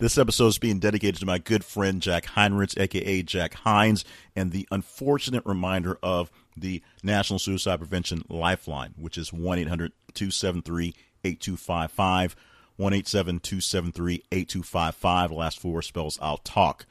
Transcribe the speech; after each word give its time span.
This 0.00 0.16
episode 0.16 0.46
is 0.46 0.58
being 0.58 0.78
dedicated 0.78 1.16
to 1.16 1.26
my 1.26 1.36
good 1.36 1.62
friend 1.62 2.00
Jack 2.00 2.24
Heinrichs, 2.24 2.80
aka 2.80 3.20
Jack 3.22 3.52
Hines, 3.52 4.02
and 4.34 4.50
the 4.50 4.66
unfortunate 4.70 5.44
reminder 5.44 5.98
of 6.02 6.30
the 6.56 6.82
National 7.02 7.38
Suicide 7.38 7.80
Prevention 7.80 8.24
Lifeline, 8.30 8.94
which 8.96 9.18
is 9.18 9.30
1 9.30 9.58
800 9.58 9.92
273 10.14 10.94
8255. 11.22 12.34
1 12.76 12.92
273 12.92 14.22
8255. 14.32 15.32
Last 15.32 15.58
four 15.60 15.82
spells 15.82 16.18
I'll 16.22 16.38
talk. 16.38 16.86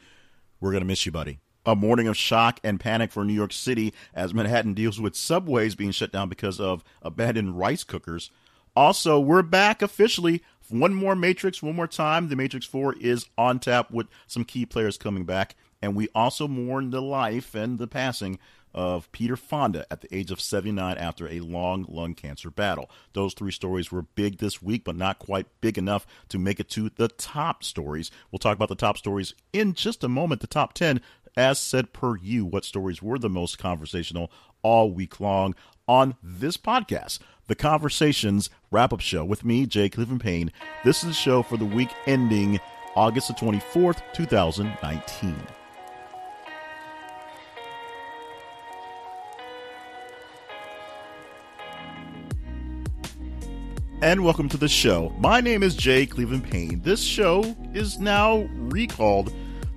We're 0.61 0.69
going 0.69 0.83
to 0.83 0.87
miss 0.87 1.07
you, 1.07 1.11
buddy. 1.11 1.39
A 1.65 1.75
morning 1.75 2.07
of 2.07 2.15
shock 2.15 2.59
and 2.63 2.79
panic 2.79 3.11
for 3.11 3.25
New 3.25 3.33
York 3.33 3.53
City 3.53 3.91
as 4.13 4.35
Manhattan 4.35 4.75
deals 4.75 5.01
with 5.01 5.15
subways 5.15 5.73
being 5.73 5.89
shut 5.89 6.11
down 6.11 6.29
because 6.29 6.59
of 6.59 6.83
abandoned 7.01 7.57
rice 7.57 7.83
cookers. 7.83 8.29
Also, 8.79 9.19
we're 9.19 9.41
back 9.41 9.81
officially 9.81 10.41
one 10.69 10.93
more 10.93 11.13
Matrix, 11.13 11.61
one 11.61 11.75
more 11.75 11.85
time. 11.85 12.29
The 12.29 12.37
Matrix 12.37 12.65
4 12.65 12.95
is 13.01 13.25
on 13.37 13.59
tap 13.59 13.91
with 13.91 14.07
some 14.25 14.45
key 14.45 14.65
players 14.65 14.97
coming 14.97 15.25
back. 15.25 15.57
And 15.81 15.97
we 15.97 16.07
also 16.15 16.47
mourn 16.47 16.89
the 16.89 17.01
life 17.01 17.53
and 17.55 17.77
the 17.77 17.89
passing 17.89 18.39
of 18.73 19.11
Peter 19.11 19.35
Fonda 19.35 19.85
at 19.91 19.99
the 19.99 20.15
age 20.15 20.31
of 20.31 20.39
79 20.39 20.97
after 20.97 21.27
a 21.27 21.41
long 21.41 21.87
lung 21.89 22.13
cancer 22.13 22.49
battle. 22.49 22.89
Those 23.11 23.33
three 23.33 23.51
stories 23.51 23.91
were 23.91 24.03
big 24.03 24.37
this 24.37 24.61
week, 24.61 24.85
but 24.85 24.95
not 24.95 25.19
quite 25.19 25.47
big 25.59 25.77
enough 25.77 26.07
to 26.29 26.39
make 26.39 26.61
it 26.61 26.69
to 26.69 26.89
the 26.95 27.09
top 27.09 27.65
stories. 27.65 28.11
We'll 28.31 28.39
talk 28.39 28.55
about 28.55 28.69
the 28.69 28.75
top 28.75 28.97
stories 28.97 29.35
in 29.51 29.73
just 29.73 30.05
a 30.05 30.07
moment, 30.07 30.39
the 30.39 30.47
top 30.47 30.71
10. 30.71 31.01
As 31.35 31.59
said 31.59 31.91
per 31.91 32.15
you, 32.15 32.45
what 32.45 32.63
stories 32.63 33.01
were 33.01 33.19
the 33.19 33.27
most 33.27 33.57
conversational 33.59 34.31
all 34.61 34.89
week 34.89 35.19
long 35.19 35.53
on 35.85 36.15
this 36.23 36.55
podcast 36.55 37.19
the 37.49 37.55
Conversations 37.55 38.51
wrap 38.69 38.93
up 38.93 39.01
show 39.01 39.25
with 39.25 39.43
me, 39.43 39.65
Jay 39.65 39.89
Cleveland 39.89 40.21
Payne. 40.21 40.51
This 40.85 40.99
is 40.99 41.09
the 41.09 41.13
show 41.13 41.41
for 41.41 41.57
the 41.57 41.65
week 41.65 41.89
ending 42.05 42.59
August 42.95 43.27
the 43.27 43.33
24th, 43.33 44.03
2019. 44.13 45.35
And 54.03 54.23
welcome 54.23 54.47
to 54.49 54.57
the 54.57 54.67
show. 54.67 55.11
My 55.17 55.41
name 55.41 55.63
is 55.63 55.75
Jay 55.75 56.05
Cleveland 56.05 56.43
Payne. 56.43 56.81
This 56.81 57.01
show 57.01 57.55
is 57.73 57.99
now 57.99 58.47
recalled 58.53 59.33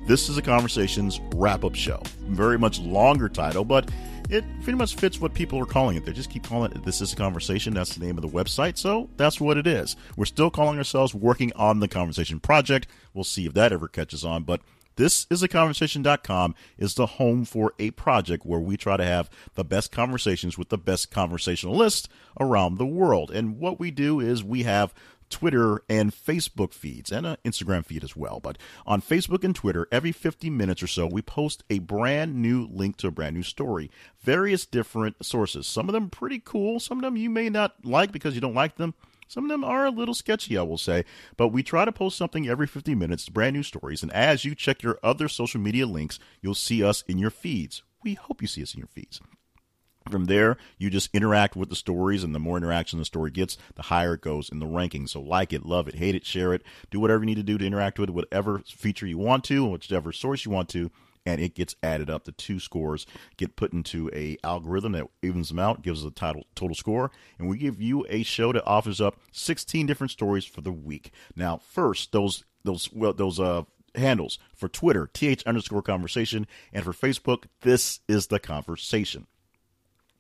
This 0.06 0.28
is 0.28 0.36
a 0.36 0.42
Conversations 0.42 1.20
wrap 1.36 1.64
up 1.64 1.74
show. 1.74 2.02
Very 2.28 2.58
much 2.58 2.80
longer 2.80 3.30
title, 3.30 3.64
but 3.64 3.90
it 4.32 4.44
pretty 4.62 4.78
much 4.78 4.96
fits 4.96 5.20
what 5.20 5.34
people 5.34 5.58
are 5.58 5.66
calling 5.66 5.96
it. 5.96 6.06
They 6.06 6.12
just 6.12 6.30
keep 6.30 6.44
calling 6.44 6.72
it 6.72 6.82
This 6.84 7.02
Is 7.02 7.12
a 7.12 7.16
Conversation. 7.16 7.74
That's 7.74 7.94
the 7.94 8.04
name 8.04 8.16
of 8.16 8.22
the 8.22 8.28
website. 8.28 8.78
So 8.78 9.10
that's 9.18 9.38
what 9.38 9.58
it 9.58 9.66
is. 9.66 9.94
We're 10.16 10.24
still 10.24 10.50
calling 10.50 10.78
ourselves 10.78 11.14
Working 11.14 11.52
on 11.54 11.80
the 11.80 11.88
Conversation 11.88 12.40
Project. 12.40 12.86
We'll 13.12 13.24
see 13.24 13.44
if 13.44 13.52
that 13.52 13.74
ever 13.74 13.88
catches 13.88 14.24
on. 14.24 14.44
But 14.44 14.62
this 14.96 15.26
is 15.30 15.42
a 15.42 15.48
conversation.com 15.48 16.54
is 16.78 16.94
the 16.94 17.06
home 17.06 17.44
for 17.44 17.74
a 17.78 17.90
project 17.90 18.46
where 18.46 18.60
we 18.60 18.78
try 18.78 18.96
to 18.96 19.04
have 19.04 19.28
the 19.54 19.64
best 19.64 19.92
conversations 19.92 20.56
with 20.56 20.70
the 20.70 20.78
best 20.78 21.10
conversationalists 21.10 22.08
around 22.40 22.78
the 22.78 22.86
world. 22.86 23.30
And 23.30 23.58
what 23.58 23.78
we 23.78 23.90
do 23.90 24.18
is 24.18 24.42
we 24.42 24.62
have 24.62 24.94
Twitter 25.32 25.82
and 25.88 26.12
Facebook 26.12 26.72
feeds 26.72 27.10
and 27.10 27.26
an 27.26 27.36
Instagram 27.44 27.84
feed 27.84 28.04
as 28.04 28.14
well. 28.14 28.38
But 28.38 28.58
on 28.86 29.02
Facebook 29.02 29.42
and 29.42 29.56
Twitter, 29.56 29.88
every 29.90 30.12
50 30.12 30.50
minutes 30.50 30.82
or 30.82 30.86
so, 30.86 31.06
we 31.06 31.22
post 31.22 31.64
a 31.70 31.80
brand 31.80 32.36
new 32.36 32.68
link 32.70 32.98
to 32.98 33.08
a 33.08 33.10
brand 33.10 33.34
new 33.34 33.42
story. 33.42 33.90
Various 34.20 34.66
different 34.66 35.24
sources. 35.24 35.66
Some 35.66 35.88
of 35.88 35.94
them 35.94 36.10
pretty 36.10 36.38
cool. 36.38 36.78
Some 36.78 36.98
of 36.98 37.02
them 37.02 37.16
you 37.16 37.30
may 37.30 37.48
not 37.48 37.84
like 37.84 38.12
because 38.12 38.34
you 38.34 38.40
don't 38.40 38.54
like 38.54 38.76
them. 38.76 38.94
Some 39.26 39.44
of 39.44 39.50
them 39.50 39.64
are 39.64 39.86
a 39.86 39.90
little 39.90 40.12
sketchy, 40.12 40.58
I 40.58 40.62
will 40.62 40.76
say, 40.76 41.06
but 41.38 41.48
we 41.48 41.62
try 41.62 41.86
to 41.86 41.92
post 41.92 42.18
something 42.18 42.46
every 42.46 42.66
50 42.66 42.94
minutes, 42.94 43.30
brand 43.30 43.56
new 43.56 43.62
stories. 43.62 44.02
And 44.02 44.12
as 44.12 44.44
you 44.44 44.54
check 44.54 44.82
your 44.82 44.98
other 45.02 45.26
social 45.26 45.58
media 45.58 45.86
links, 45.86 46.18
you'll 46.42 46.54
see 46.54 46.84
us 46.84 47.02
in 47.08 47.16
your 47.16 47.30
feeds. 47.30 47.82
We 48.04 48.12
hope 48.12 48.42
you 48.42 48.48
see 48.48 48.62
us 48.62 48.74
in 48.74 48.80
your 48.80 48.88
feeds. 48.88 49.22
From 50.10 50.26
there, 50.26 50.56
you 50.78 50.90
just 50.90 51.10
interact 51.14 51.56
with 51.56 51.68
the 51.68 51.76
stories, 51.76 52.24
and 52.24 52.34
the 52.34 52.38
more 52.38 52.56
interaction 52.56 52.98
the 52.98 53.04
story 53.04 53.30
gets, 53.30 53.56
the 53.76 53.82
higher 53.82 54.14
it 54.14 54.20
goes 54.20 54.48
in 54.48 54.58
the 54.58 54.66
ranking. 54.66 55.06
So, 55.06 55.20
like 55.20 55.52
it, 55.52 55.64
love 55.64 55.88
it, 55.88 55.94
hate 55.94 56.14
it, 56.14 56.26
share 56.26 56.52
it, 56.52 56.62
do 56.90 57.00
whatever 57.00 57.22
you 57.22 57.26
need 57.26 57.36
to 57.36 57.42
do 57.42 57.58
to 57.58 57.66
interact 57.66 57.98
with 57.98 58.08
it, 58.08 58.14
whatever 58.14 58.60
feature 58.66 59.06
you 59.06 59.18
want 59.18 59.44
to, 59.44 59.64
whichever 59.64 60.12
source 60.12 60.44
you 60.44 60.50
want 60.50 60.68
to, 60.70 60.90
and 61.24 61.40
it 61.40 61.54
gets 61.54 61.76
added 61.82 62.10
up. 62.10 62.24
The 62.24 62.32
two 62.32 62.58
scores 62.58 63.06
get 63.36 63.56
put 63.56 63.72
into 63.72 64.10
a 64.12 64.36
algorithm 64.44 64.92
that 64.92 65.08
evens 65.22 65.48
them 65.48 65.58
out, 65.58 65.82
gives 65.82 66.04
us 66.04 66.10
a 66.10 66.14
title, 66.14 66.46
total 66.54 66.74
score, 66.74 67.10
and 67.38 67.48
we 67.48 67.58
give 67.58 67.80
you 67.80 68.04
a 68.08 68.22
show 68.22 68.52
that 68.52 68.66
offers 68.66 69.00
up 69.00 69.18
16 69.32 69.86
different 69.86 70.10
stories 70.10 70.44
for 70.44 70.60
the 70.60 70.72
week. 70.72 71.12
Now, 71.36 71.58
first, 71.58 72.12
those 72.12 72.44
those 72.64 72.92
well 72.92 73.12
those 73.12 73.40
uh 73.40 73.62
handles 73.94 74.38
for 74.54 74.68
Twitter, 74.68 75.08
th 75.12 75.42
underscore 75.44 75.82
conversation, 75.82 76.46
and 76.72 76.84
for 76.84 76.92
Facebook, 76.92 77.44
this 77.60 78.00
is 78.08 78.28
the 78.28 78.38
conversation. 78.38 79.26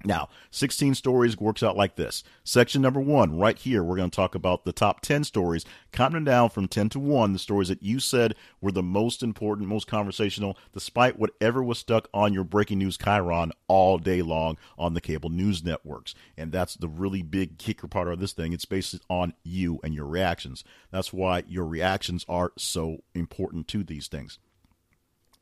Now, 0.04 0.28
16 0.50 0.94
stories 0.94 1.38
works 1.38 1.62
out 1.62 1.76
like 1.76 1.96
this. 1.96 2.24
Section 2.44 2.82
number 2.82 3.00
one, 3.00 3.38
right 3.38 3.58
here, 3.58 3.82
we're 3.82 3.96
going 3.96 4.10
to 4.10 4.14
talk 4.14 4.34
about 4.34 4.64
the 4.64 4.72
top 4.72 5.00
10 5.00 5.24
stories, 5.24 5.64
counting 5.92 6.24
down 6.24 6.50
from 6.50 6.68
10 6.68 6.88
to 6.90 6.98
1, 6.98 7.32
the 7.32 7.38
stories 7.38 7.68
that 7.68 7.82
you 7.82 8.00
said 8.00 8.34
were 8.60 8.72
the 8.72 8.82
most 8.82 9.22
important, 9.22 9.68
most 9.68 9.86
conversational, 9.86 10.56
despite 10.72 11.18
whatever 11.18 11.62
was 11.62 11.78
stuck 11.78 12.08
on 12.12 12.32
your 12.32 12.44
breaking 12.44 12.78
news 12.78 12.96
chyron 12.96 13.50
all 13.68 13.98
day 13.98 14.22
long 14.22 14.58
on 14.76 14.94
the 14.94 15.00
cable 15.00 15.30
news 15.30 15.62
networks. 15.64 16.14
And 16.36 16.52
that's 16.52 16.74
the 16.74 16.88
really 16.88 17.22
big 17.22 17.58
kicker 17.58 17.86
part 17.86 18.08
of 18.08 18.18
this 18.18 18.32
thing. 18.32 18.52
It's 18.52 18.64
based 18.64 18.98
on 19.08 19.34
you 19.44 19.80
and 19.84 19.94
your 19.94 20.06
reactions. 20.06 20.64
That's 20.90 21.12
why 21.12 21.44
your 21.46 21.66
reactions 21.66 22.26
are 22.28 22.52
so 22.56 22.98
important 23.14 23.68
to 23.68 23.84
these 23.84 24.08
things. 24.08 24.38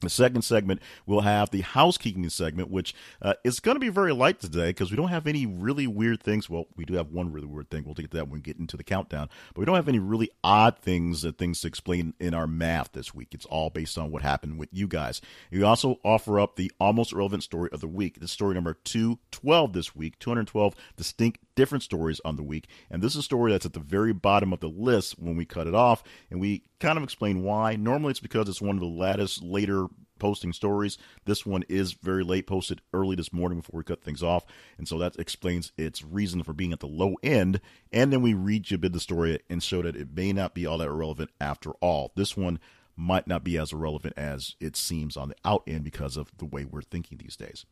The 0.01 0.09
second 0.09 0.43
segment, 0.43 0.81
we'll 1.05 1.21
have 1.21 1.51
the 1.51 1.61
housekeeping 1.61 2.27
segment, 2.31 2.71
which 2.71 2.95
uh, 3.21 3.35
is 3.45 3.61
going 3.61 3.75
to 3.75 3.81
be 3.81 3.91
very 3.91 4.15
light 4.15 4.41
today 4.41 4.71
because 4.71 4.91
we 4.91 4.97
don't 4.97 5.09
have 5.09 5.27
any 5.27 5.45
really 5.45 5.87
weird 5.87 6.23
things. 6.23 6.49
Well, 6.49 6.69
we 6.75 6.87
do 6.87 6.95
have 6.95 7.11
one 7.11 7.31
really 7.31 7.47
weird 7.47 7.69
thing. 7.69 7.85
We'll 7.85 7.95
get 7.95 8.11
to 8.11 8.17
that 8.17 8.25
when 8.25 8.35
we 8.35 8.41
get 8.41 8.59
into 8.59 8.79
the 8.79 8.85
countdown. 8.85 9.29
But 9.49 9.61
we 9.61 9.65
don't 9.67 9.77
have 9.77 9.89
any 9.89 9.99
really 9.99 10.31
odd 10.43 10.79
things, 10.79 11.23
uh, 11.25 11.33
things 11.33 11.61
to 11.61 11.67
explain 11.67 12.15
in 12.19 12.33
our 12.33 12.47
math 12.47 12.93
this 12.93 13.15
week. 13.15 13.29
It's 13.33 13.45
all 13.45 13.69
based 13.69 13.99
on 13.99 14.11
what 14.11 14.23
happened 14.23 14.59
with 14.59 14.71
you 14.73 14.89
guys. 14.89 15.21
We 15.51 15.63
also 15.63 16.01
offer 16.03 16.41
up 16.41 16.57
the 16.57 16.73
almost 16.81 17.13
relevant 17.13 17.43
story 17.43 17.69
of 17.71 17.81
the 17.81 17.89
week. 17.89 18.21
This 18.21 18.33
story 18.33 18.55
number 18.55 18.73
212 18.73 19.73
this 19.75 19.95
week, 19.95 20.19
212 20.19 20.75
distinct 20.97 21.41
different 21.57 21.85
stories 21.85 22.23
on 22.25 22.37
the 22.37 22.43
week. 22.43 22.69
And 22.91 23.03
this 23.03 23.13
is 23.13 23.19
a 23.19 23.23
story 23.23 23.53
that's 23.53 23.67
at 23.67 23.75
the 23.75 23.81
very 23.81 24.15
bottom 24.15 24.55
of 24.55 24.61
the 24.61 24.69
list 24.69 25.19
when 25.19 25.37
we 25.37 25.45
cut 25.45 25.67
it 25.67 25.75
off. 25.75 26.03
And 26.31 26.41
we 26.41 26.63
kind 26.81 26.97
of 26.99 27.05
explain 27.05 27.43
why. 27.43 27.77
Normally 27.77 28.11
it's 28.11 28.21
because 28.21 28.49
it's 28.49 28.61
one 28.61 28.77
of 28.77 28.81
the 28.81 28.87
latest, 28.87 29.43
later 29.43 29.87
posting 30.19 30.53
stories. 30.53 30.99
This 31.25 31.47
one 31.47 31.65
is 31.69 31.93
very 31.93 32.23
late, 32.23 32.47
posted 32.47 32.81
early 32.93 33.17
this 33.17 33.33
morning 33.33 33.61
before 33.61 33.79
we 33.79 33.85
cut 33.85 34.03
things 34.03 34.23
off. 34.23 34.45
And 34.79 34.87
so 34.87 34.99
that 34.99 35.17
explains 35.17 35.73
its 35.77 36.05
reason 36.05 36.43
for 36.43 36.53
being 36.53 36.73
at 36.73 36.81
the 36.81 36.87
low 36.87 37.17
end. 37.23 37.61
And 37.93 38.13
then 38.13 38.23
we 38.23 38.35
read 38.35 38.71
you 38.71 38.77
a 38.77 38.79
bit 38.79 38.93
the 38.93 39.01
story 39.01 39.41
and 39.49 39.63
show 39.63 39.83
that 39.83 39.97
it 39.97 40.15
may 40.15 40.33
not 40.33 40.55
be 40.55 40.67
all 40.67 40.79
that 40.79 40.89
irrelevant 40.89 41.31
after 41.41 41.71
all. 41.81 42.13
This 42.17 42.37
one 42.37 42.61
might 42.97 43.27
not 43.27 43.43
be 43.43 43.57
as 43.57 43.73
irrelevant 43.73 44.15
as 44.17 44.57
it 44.61 44.77
seems 44.77 45.17
on 45.17 45.31
the 45.31 45.37
out 45.45 45.63
end 45.67 45.85
because 45.85 46.17
of 46.17 46.31
the 46.37 46.45
way 46.45 46.65
we're 46.65 46.83
thinking 46.83 47.19
these 47.19 47.37
days. 47.37 47.65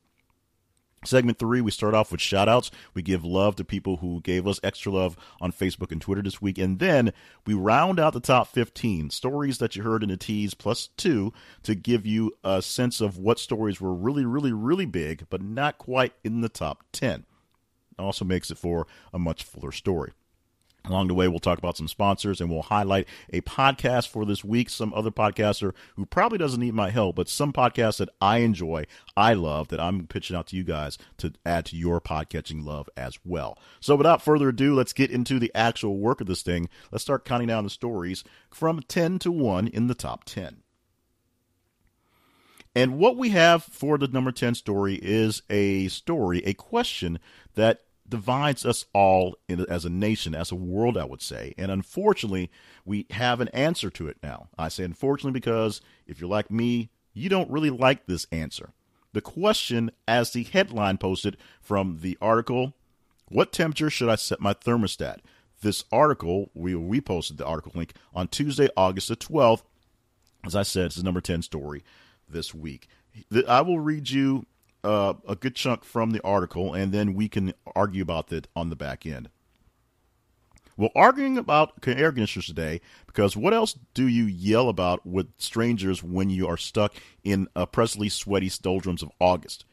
Segment 1.04 1.38
three, 1.38 1.60
we 1.60 1.70
start 1.70 1.94
off 1.94 2.10
with 2.10 2.20
shout 2.20 2.48
outs. 2.48 2.70
We 2.92 3.02
give 3.02 3.24
love 3.24 3.54
to 3.56 3.64
people 3.64 3.98
who 3.98 4.20
gave 4.20 4.46
us 4.46 4.58
extra 4.64 4.90
love 4.90 5.16
on 5.40 5.52
Facebook 5.52 5.92
and 5.92 6.00
Twitter 6.00 6.22
this 6.22 6.42
week. 6.42 6.58
And 6.58 6.80
then 6.80 7.12
we 7.46 7.54
round 7.54 8.00
out 8.00 8.14
the 8.14 8.20
top 8.20 8.48
15 8.48 9.10
stories 9.10 9.58
that 9.58 9.76
you 9.76 9.84
heard 9.84 10.02
in 10.02 10.08
the 10.08 10.16
tease 10.16 10.54
plus 10.54 10.88
two 10.96 11.32
to 11.62 11.74
give 11.74 12.04
you 12.04 12.32
a 12.42 12.60
sense 12.60 13.00
of 13.00 13.16
what 13.16 13.38
stories 13.38 13.80
were 13.80 13.94
really, 13.94 14.24
really, 14.24 14.52
really 14.52 14.86
big, 14.86 15.26
but 15.30 15.40
not 15.40 15.78
quite 15.78 16.14
in 16.24 16.40
the 16.40 16.48
top 16.48 16.82
10. 16.92 17.24
It 17.98 18.02
also 18.02 18.24
makes 18.24 18.50
it 18.50 18.58
for 18.58 18.86
a 19.12 19.18
much 19.18 19.44
fuller 19.44 19.72
story. 19.72 20.12
Along 20.88 21.08
the 21.08 21.14
way, 21.14 21.28
we'll 21.28 21.38
talk 21.38 21.58
about 21.58 21.76
some 21.76 21.88
sponsors 21.88 22.40
and 22.40 22.50
we'll 22.50 22.62
highlight 22.62 23.06
a 23.32 23.40
podcast 23.42 24.08
for 24.08 24.24
this 24.24 24.42
week. 24.42 24.70
Some 24.70 24.94
other 24.94 25.10
podcaster 25.10 25.74
who 25.96 26.06
probably 26.06 26.38
doesn't 26.38 26.60
need 26.60 26.74
my 26.74 26.90
help, 26.90 27.16
but 27.16 27.28
some 27.28 27.52
podcasts 27.52 27.98
that 27.98 28.08
I 28.20 28.38
enjoy, 28.38 28.86
I 29.16 29.34
love, 29.34 29.68
that 29.68 29.80
I'm 29.80 30.06
pitching 30.06 30.36
out 30.36 30.46
to 30.48 30.56
you 30.56 30.64
guys 30.64 30.96
to 31.18 31.32
add 31.44 31.66
to 31.66 31.76
your 31.76 32.00
podcatching 32.00 32.64
love 32.64 32.88
as 32.96 33.18
well. 33.24 33.58
So, 33.80 33.96
without 33.96 34.22
further 34.22 34.48
ado, 34.48 34.74
let's 34.74 34.92
get 34.92 35.10
into 35.10 35.38
the 35.38 35.52
actual 35.54 35.98
work 35.98 36.20
of 36.20 36.26
this 36.26 36.42
thing. 36.42 36.68
Let's 36.90 37.04
start 37.04 37.24
counting 37.24 37.48
down 37.48 37.64
the 37.64 37.70
stories 37.70 38.24
from 38.50 38.80
10 38.80 39.18
to 39.20 39.32
1 39.32 39.68
in 39.68 39.88
the 39.88 39.94
top 39.94 40.24
10. 40.24 40.62
And 42.74 42.98
what 42.98 43.16
we 43.16 43.30
have 43.30 43.64
for 43.64 43.98
the 43.98 44.08
number 44.08 44.30
10 44.30 44.54
story 44.54 45.00
is 45.02 45.42
a 45.50 45.88
story, 45.88 46.44
a 46.44 46.54
question 46.54 47.18
that 47.54 47.80
divides 48.08 48.64
us 48.64 48.84
all 48.92 49.36
in, 49.48 49.60
as 49.68 49.84
a 49.84 49.90
nation, 49.90 50.34
as 50.34 50.50
a 50.50 50.56
world, 50.56 50.96
I 50.96 51.04
would 51.04 51.22
say. 51.22 51.54
And 51.58 51.70
unfortunately, 51.70 52.50
we 52.84 53.06
have 53.10 53.40
an 53.40 53.48
answer 53.48 53.90
to 53.90 54.08
it 54.08 54.16
now. 54.22 54.48
I 54.58 54.68
say 54.68 54.84
unfortunately 54.84 55.38
because 55.38 55.80
if 56.06 56.20
you're 56.20 56.30
like 56.30 56.50
me, 56.50 56.90
you 57.12 57.28
don't 57.28 57.50
really 57.50 57.70
like 57.70 58.06
this 58.06 58.26
answer. 58.32 58.72
The 59.12 59.20
question, 59.20 59.90
as 60.06 60.32
the 60.32 60.44
headline 60.44 60.98
posted 60.98 61.36
from 61.60 61.98
the 62.00 62.16
article, 62.20 62.74
What 63.28 63.52
temperature 63.52 63.90
should 63.90 64.08
I 64.08 64.14
set 64.16 64.40
my 64.40 64.54
thermostat? 64.54 65.18
This 65.60 65.84
article, 65.90 66.50
we, 66.54 66.74
we 66.74 67.00
posted 67.00 67.36
the 67.36 67.46
article 67.46 67.72
link 67.74 67.92
on 68.14 68.28
Tuesday, 68.28 68.68
August 68.76 69.08
the 69.08 69.16
12th, 69.16 69.62
As 70.44 70.54
I 70.54 70.62
said, 70.62 70.86
it's 70.86 70.96
the 70.96 71.02
number 71.02 71.20
10 71.20 71.42
story 71.42 71.82
this 72.28 72.54
week. 72.54 72.88
I 73.46 73.62
will 73.62 73.80
read 73.80 74.10
you 74.10 74.46
uh, 74.84 75.14
a 75.28 75.36
good 75.36 75.54
chunk 75.54 75.84
from 75.84 76.10
the 76.10 76.22
article, 76.22 76.74
and 76.74 76.92
then 76.92 77.14
we 77.14 77.28
can 77.28 77.54
argue 77.74 78.02
about 78.02 78.28
that 78.28 78.48
on 78.54 78.70
the 78.70 78.76
back 78.76 79.06
end. 79.06 79.28
We're 80.76 80.90
arguing 80.94 81.36
about 81.36 81.72
air 81.88 82.12
conditioners 82.12 82.46
today 82.46 82.80
because 83.06 83.36
what 83.36 83.52
else 83.52 83.76
do 83.94 84.06
you 84.06 84.24
yell 84.24 84.68
about 84.68 85.04
with 85.04 85.26
strangers 85.36 86.04
when 86.04 86.30
you 86.30 86.46
are 86.46 86.56
stuck 86.56 86.94
in 87.24 87.48
a 87.56 87.62
oppressively 87.62 88.08
sweaty 88.08 88.48
doldrums 88.62 89.02
of 89.02 89.10
August? 89.20 89.64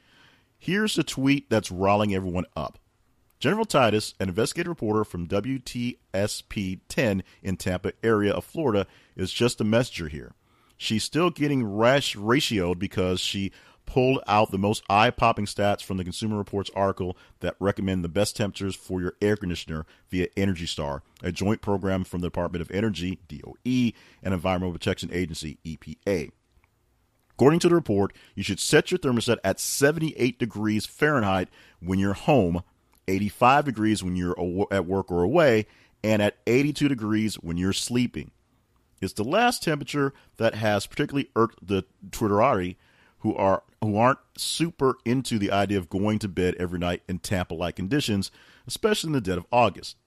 Here's 0.58 0.98
a 0.98 1.04
tweet 1.04 1.48
that's 1.48 1.70
riling 1.70 2.16
everyone 2.16 2.46
up. 2.56 2.80
Jennifer 3.40 3.66
Titus, 3.66 4.16
an 4.20 4.30
investigative 4.30 4.70
reporter 4.70 5.04
from 5.04 5.28
WTSP 5.28 6.80
10 6.88 7.24
in 7.44 7.58
Tampa 7.58 7.94
area 8.02 8.34
of 8.34 8.44
Florida, 8.44 8.88
is 9.16 9.32
just 9.32 9.62
a 9.62 9.64
messenger 9.64 10.08
here. 10.08 10.34
She's 10.76 11.04
still 11.04 11.30
getting 11.30 11.64
rash 11.64 12.16
ratioed 12.16 12.80
because 12.80 13.20
she 13.20 13.52
pulled 13.86 14.20
out 14.28 14.52
the 14.52 14.58
most 14.58 14.84
eye 14.90 15.10
popping 15.10 15.46
stats 15.46 15.84
from 15.84 15.98
the 15.98 16.04
Consumer 16.04 16.38
Reports 16.38 16.70
article 16.76 17.18
that 17.40 17.56
recommend 17.60 18.04
the 18.04 18.10
best 18.10 18.36
temperatures 18.36 18.76
for 18.76 19.02
your 19.02 19.14
air 19.22 19.36
conditioner 19.36 19.86
via 20.10 20.28
Energy 20.36 20.66
Star, 20.66 21.04
a 21.24 21.32
joint 21.32 21.62
program 21.62 22.04
from 22.04 22.22
the 22.22 22.28
Department 22.28 22.62
of 22.62 22.72
Energy, 22.72 23.20
DOE, 23.28 23.92
and 24.24 24.34
Environmental 24.34 24.74
Protection 24.74 25.10
Agency, 25.12 25.60
EPA. 25.66 26.32
According 27.32 27.60
to 27.60 27.70
the 27.70 27.76
report, 27.76 28.14
you 28.34 28.44
should 28.44 28.60
set 28.60 28.92
your 28.92 28.98
thermostat 28.98 29.38
at 29.44 29.60
78 29.60 30.40
degrees 30.40 30.86
Fahrenheit 30.86 31.50
when 31.82 32.00
you're 32.00 32.14
home, 32.14 32.64
85 33.08 33.66
degrees 33.66 34.04
when 34.04 34.16
you're 34.16 34.38
at 34.72 34.86
work 34.86 35.12
or 35.12 35.22
away, 35.22 35.68
and 36.04 36.22
at 36.22 36.38
82 36.48 36.88
degrees 36.88 37.36
when 37.36 37.58
you're 37.58 37.74
sleeping. 37.74 38.32
It's 39.02 39.14
the 39.14 39.26
last 39.26 39.62
temperature 39.62 40.14
that 40.38 40.56
has 40.56 40.88
particularly 40.88 41.30
irked 41.36 41.68
the 41.68 41.84
Twitterati 42.10 42.78
who 43.26 43.36
are 43.36 43.64
who 43.82 43.98
aren't 43.98 44.20
super 44.38 44.98
into 45.04 45.40
the 45.40 45.52
idea 45.52 45.80
of 45.80 45.90
going 45.90 46.20
to 46.20 46.28
bed 46.28 46.54
every 46.60 46.78
night 46.78 47.02
in 47.10 47.18
Tampa-like 47.18 47.76
conditions, 47.76 48.30
especially 48.68 49.08
in 49.08 49.14
the 49.14 49.22
dead 49.22 49.40
of 49.40 49.48
August. 49.52 49.98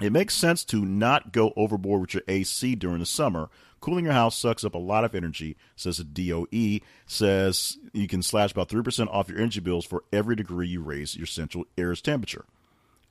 It 0.00 0.12
makes 0.12 0.34
sense 0.34 0.64
to 0.64 0.82
not 0.82 1.30
go 1.30 1.52
overboard 1.56 2.00
with 2.00 2.14
your 2.14 2.22
AC 2.26 2.74
during 2.76 3.00
the 3.00 3.06
summer. 3.06 3.50
Cooling 3.80 4.06
your 4.06 4.14
house 4.14 4.34
sucks 4.34 4.64
up 4.64 4.74
a 4.74 4.78
lot 4.78 5.04
of 5.04 5.14
energy, 5.14 5.58
says 5.76 5.98
the 5.98 6.04
DOE. 6.04 6.78
Says 7.04 7.76
you 7.92 8.08
can 8.08 8.22
slash 8.22 8.52
about 8.52 8.70
3% 8.70 9.08
off 9.08 9.28
your 9.28 9.38
energy 9.38 9.60
bills 9.60 9.84
for 9.84 10.04
every 10.10 10.34
degree 10.34 10.68
you 10.68 10.80
raise 10.80 11.14
your 11.14 11.26
central 11.26 11.66
air's 11.76 12.00
temperature. 12.00 12.46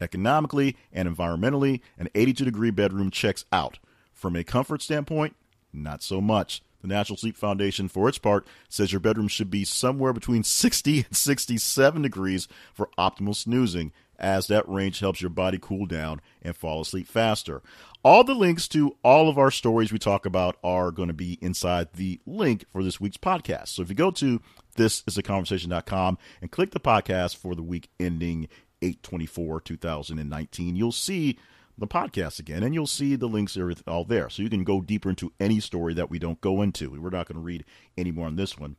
Economically 0.02 0.76
and 0.92 1.08
environmentally, 1.08 1.82
an 2.00 2.10
82 2.16 2.44
degree 2.44 2.72
bedroom 2.72 3.12
checks 3.12 3.46
out. 3.54 3.78
From 4.14 4.36
a 4.36 4.44
comfort 4.44 4.82
standpoint, 4.82 5.36
not 5.72 6.02
so 6.02 6.22
much. 6.22 6.64
The 6.82 6.88
National 6.88 7.18
Sleep 7.18 7.38
Foundation, 7.38 7.88
for 7.88 8.10
its 8.10 8.18
part, 8.18 8.46
says 8.70 8.92
your 8.92 9.00
bedroom 9.00 9.28
should 9.28 9.50
be 9.50 9.64
somewhere 9.66 10.14
between 10.14 10.44
60 10.44 11.06
and 11.06 11.16
67 11.16 12.02
degrees 12.02 12.48
for 12.74 12.90
optimal 12.98 13.36
snoozing, 13.36 13.92
as 14.18 14.48
that 14.48 14.68
range 14.70 15.00
helps 15.00 15.22
your 15.22 15.30
body 15.30 15.58
cool 15.60 15.86
down 15.86 16.22
and 16.42 16.56
fall 16.56 16.82
asleep 16.82 17.08
faster. 17.08 17.62
All 18.04 18.24
the 18.24 18.34
links 18.34 18.68
to 18.70 18.96
all 19.04 19.30
of 19.30 19.38
our 19.38 19.52
stories 19.52 19.92
we 19.92 20.00
talk 20.00 20.26
about 20.26 20.58
are 20.64 20.92
going 20.92 21.08
to 21.08 21.14
be 21.14 21.38
inside 21.42 21.94
the 21.94 22.20
link 22.26 22.66
for 22.72 22.84
this 22.84 23.00
week's 23.00 23.18
podcast. 23.18 23.70
So 23.70 23.82
if 23.82 23.90
you 23.90 23.96
go 23.96 24.12
to 24.12 24.42
thisisaconversation.com 24.76 26.18
and 26.42 26.52
click 26.52 26.72
the 26.72 26.80
podcast 26.80 27.38
for 27.38 27.56
the 27.56 27.64
week 27.64 27.90
ending 28.00 28.48
824 28.82 29.62
2019, 29.62 30.76
you'll 30.76 30.92
see 30.92 31.38
the 31.78 31.88
podcast 31.88 32.40
again, 32.40 32.64
and 32.64 32.74
you'll 32.74 32.88
see 32.88 33.16
the 33.16 33.28
links 33.28 33.58
are 33.58 33.74
all 33.88 34.06
there. 34.06 34.30
So 34.30 34.44
you 34.44 34.50
can 34.50 34.64
go 34.64 34.82
deeper 34.82 35.10
into 35.10 35.32
any 35.40 35.60
story 35.60 35.94
that 35.96 36.10
we 36.10 36.20
don't 36.20 36.42
go 36.42 36.62
into. 36.62 36.92
We're 36.92 37.10
not 37.10 37.28
going 37.28 37.36
to 37.36 37.42
read 37.42 37.66
any 37.98 38.12
more 38.12 38.28
on 38.28 38.36
this 38.36 38.58
one. 38.58 38.76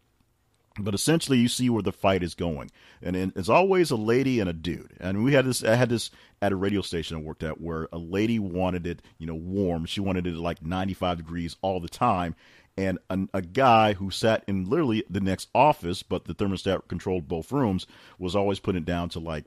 But 0.79 0.95
essentially, 0.95 1.39
you 1.39 1.49
see 1.49 1.69
where 1.69 1.83
the 1.83 1.93
fight 1.93 2.23
is 2.23 2.35
going, 2.35 2.71
and 3.03 3.15
it's 3.15 3.51
always 3.51 3.91
a 3.91 3.97
lady 3.97 4.41
and 4.41 4.49
a 4.49 4.55
dude. 4.55 4.95
And 5.01 5.23
we 5.23 5.35
had 5.35 5.45
this. 5.45 5.63
I 5.63 5.75
had 5.75 5.91
this 5.91 6.11
at 6.41 6.53
a 6.53 6.57
radio 6.57 6.81
station 6.81 7.19
I 7.19 7.21
worked 7.21 7.43
at, 7.43 7.61
where 7.61 7.89
a 7.93 7.99
lady 7.99 8.39
wanted 8.39 8.87
it, 8.87 9.03
you 9.19 9.27
know, 9.27 9.35
warm. 9.35 9.85
She 9.85 10.01
wanted 10.01 10.27
it 10.27 10.35
like 10.35 10.65
95 10.65 11.19
degrees 11.19 11.57
all 11.61 11.79
the 11.79 11.91
time, 11.91 12.35
and 12.77 12.99
a, 13.11 13.19
a, 13.35 13.43
guy 13.43 13.93
who 13.93 14.11
sat 14.11 14.45
in 14.49 14.69
literally 14.69 15.05
the 15.11 15.21
next 15.21 15.49
office, 15.55 16.03
but 16.03 16.25
the 16.25 16.35
thermostat 16.35 16.89
controlled 16.89 17.29
both 17.29 17.53
rooms, 17.53 17.87
was 18.19 18.35
always 18.35 18.59
putting 18.59 18.83
it 18.83 18.87
down 18.87 19.11
to 19.11 19.19
like 19.19 19.45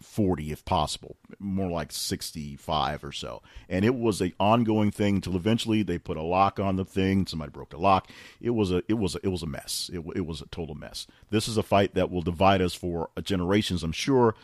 40 0.00 0.52
if 0.52 0.64
possible, 0.64 1.16
more 1.38 1.70
like 1.70 1.92
65 1.92 3.04
or 3.04 3.12
so. 3.12 3.42
And 3.68 3.84
it 3.84 3.94
was 3.94 4.20
an 4.20 4.32
ongoing 4.38 4.90
thing 4.90 5.16
until 5.16 5.36
eventually 5.36 5.82
they 5.82 5.98
put 5.98 6.16
a 6.16 6.22
lock 6.22 6.60
on 6.60 6.76
the 6.76 6.84
thing. 6.84 7.26
Somebody 7.26 7.50
broke 7.50 7.70
the 7.70 7.78
lock. 7.78 8.08
It 8.40 8.50
was 8.50 8.70
a 8.70 8.82
it 8.88 8.94
was 8.94 9.16
a, 9.16 9.20
it 9.22 9.28
was 9.28 9.42
a 9.42 9.46
mess. 9.46 9.90
It, 9.92 10.04
it 10.14 10.26
was 10.26 10.40
a 10.40 10.46
total 10.46 10.74
mess. 10.74 11.06
This 11.30 11.48
is 11.48 11.56
a 11.56 11.62
fight 11.62 11.94
that 11.94 12.10
will 12.10 12.22
divide 12.22 12.62
us 12.62 12.74
for 12.74 13.10
generations, 13.22 13.82
I'm 13.82 13.92
sure. 13.92 14.34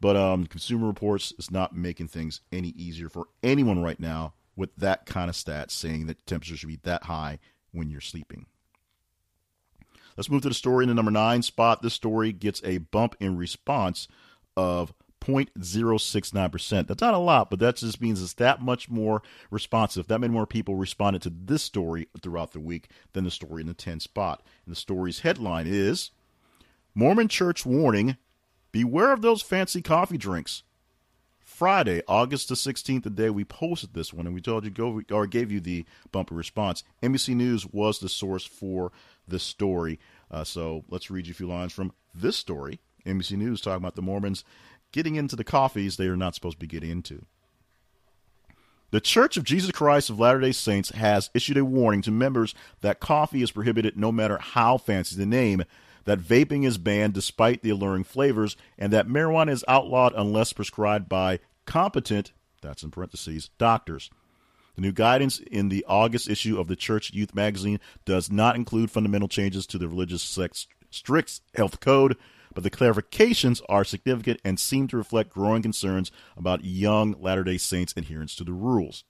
But 0.00 0.16
um, 0.16 0.46
Consumer 0.46 0.88
Reports 0.88 1.32
is 1.38 1.50
not 1.50 1.76
making 1.76 2.08
things 2.08 2.40
any 2.50 2.70
easier 2.70 3.08
for 3.08 3.26
anyone 3.42 3.82
right 3.82 4.00
now 4.00 4.34
with 4.56 4.74
that 4.76 5.06
kind 5.06 5.30
of 5.30 5.36
stats 5.36 5.70
saying 5.70 6.06
that 6.06 6.26
temperatures 6.26 6.58
should 6.58 6.68
be 6.68 6.80
that 6.82 7.04
high 7.04 7.38
when 7.70 7.88
you're 7.88 8.00
sleeping. 8.00 8.46
Let's 10.16 10.28
move 10.28 10.42
to 10.42 10.48
the 10.48 10.54
story 10.54 10.84
in 10.84 10.88
the 10.88 10.94
number 10.94 11.10
nine 11.10 11.42
spot. 11.42 11.82
This 11.82 11.94
story 11.94 12.32
gets 12.32 12.60
a 12.64 12.78
bump 12.78 13.16
in 13.20 13.36
response 13.36 14.08
of 14.56 14.92
0.069%. 15.22 16.86
That's 16.86 17.00
not 17.00 17.14
a 17.14 17.18
lot, 17.18 17.50
but 17.50 17.58
that 17.60 17.76
just 17.76 18.00
means 18.00 18.22
it's 18.22 18.34
that 18.34 18.60
much 18.60 18.90
more 18.90 19.22
responsive. 19.50 20.08
That 20.08 20.20
many 20.20 20.32
more 20.32 20.46
people 20.46 20.74
responded 20.74 21.22
to 21.22 21.30
this 21.30 21.62
story 21.62 22.08
throughout 22.20 22.52
the 22.52 22.60
week 22.60 22.88
than 23.12 23.24
the 23.24 23.30
story 23.30 23.60
in 23.60 23.68
the 23.68 23.74
10 23.74 24.00
spot. 24.00 24.42
And 24.64 24.72
the 24.72 24.78
story's 24.78 25.20
headline 25.20 25.66
is 25.66 26.10
Mormon 26.94 27.28
Church 27.28 27.64
warning 27.64 28.16
Beware 28.72 29.12
of 29.12 29.20
those 29.20 29.42
fancy 29.42 29.82
coffee 29.82 30.16
drinks. 30.16 30.62
Friday, 31.44 32.02
August 32.08 32.48
the 32.48 32.54
16th, 32.54 33.02
the 33.02 33.10
day 33.10 33.28
we 33.28 33.44
posted 33.44 33.92
this 33.92 34.12
one, 34.12 34.26
and 34.26 34.34
we 34.34 34.40
told 34.40 34.64
you 34.64 34.70
go 34.70 35.02
or 35.10 35.26
gave 35.26 35.52
you 35.52 35.60
the 35.60 35.84
bumper 36.10 36.34
response. 36.34 36.82
NBC 37.02 37.36
News 37.36 37.66
was 37.66 37.98
the 37.98 38.08
source 38.08 38.46
for 38.46 38.90
this 39.28 39.42
story. 39.42 40.00
Uh, 40.30 40.44
so 40.44 40.84
let's 40.88 41.10
read 41.10 41.26
you 41.26 41.32
a 41.32 41.34
few 41.34 41.46
lines 41.46 41.74
from 41.74 41.92
this 42.14 42.38
story. 42.38 42.80
NBC 43.04 43.36
News 43.36 43.60
talking 43.60 43.82
about 43.82 43.96
the 43.96 44.02
Mormons 44.02 44.44
getting 44.92 45.16
into 45.16 45.36
the 45.36 45.44
coffees 45.44 45.96
they 45.96 46.06
are 46.06 46.16
not 46.16 46.34
supposed 46.34 46.56
to 46.56 46.60
be 46.60 46.66
getting 46.66 46.90
into. 46.90 47.24
The 48.90 49.00
Church 49.00 49.38
of 49.38 49.44
Jesus 49.44 49.70
Christ 49.70 50.10
of 50.10 50.20
Latter 50.20 50.40
day 50.40 50.52
Saints 50.52 50.90
has 50.90 51.30
issued 51.32 51.56
a 51.56 51.64
warning 51.64 52.02
to 52.02 52.10
members 52.10 52.54
that 52.82 53.00
coffee 53.00 53.42
is 53.42 53.50
prohibited 53.50 53.96
no 53.96 54.12
matter 54.12 54.36
how 54.36 54.76
fancy 54.76 55.16
the 55.16 55.24
name, 55.24 55.64
that 56.04 56.18
vaping 56.20 56.66
is 56.66 56.76
banned 56.76 57.14
despite 57.14 57.62
the 57.62 57.70
alluring 57.70 58.04
flavors, 58.04 58.54
and 58.76 58.92
that 58.92 59.08
marijuana 59.08 59.50
is 59.50 59.64
outlawed 59.66 60.12
unless 60.14 60.52
prescribed 60.52 61.08
by 61.08 61.38
competent, 61.64 62.32
that's 62.60 62.82
in 62.82 62.90
parentheses, 62.90 63.48
doctors. 63.56 64.10
The 64.74 64.82
new 64.82 64.92
guidance 64.92 65.38
in 65.38 65.70
the 65.70 65.84
August 65.88 66.28
issue 66.28 66.60
of 66.60 66.66
the 66.66 66.76
Church 66.76 67.12
Youth 67.14 67.34
magazine 67.34 67.80
does 68.04 68.30
not 68.30 68.56
include 68.56 68.90
fundamental 68.90 69.28
changes 69.28 69.66
to 69.68 69.78
the 69.78 69.88
religious 69.88 70.22
sex 70.22 70.66
strict 70.90 71.40
health 71.54 71.80
code, 71.80 72.16
but 72.54 72.64
the 72.64 72.70
clarifications 72.70 73.60
are 73.68 73.84
significant 73.84 74.40
and 74.44 74.58
seem 74.58 74.88
to 74.88 74.96
reflect 74.96 75.30
growing 75.30 75.62
concerns 75.62 76.10
about 76.36 76.64
young 76.64 77.14
Latter 77.20 77.44
day 77.44 77.58
Saints' 77.58 77.94
adherence 77.96 78.34
to 78.36 78.44
the 78.44 78.52
rules. 78.52 79.04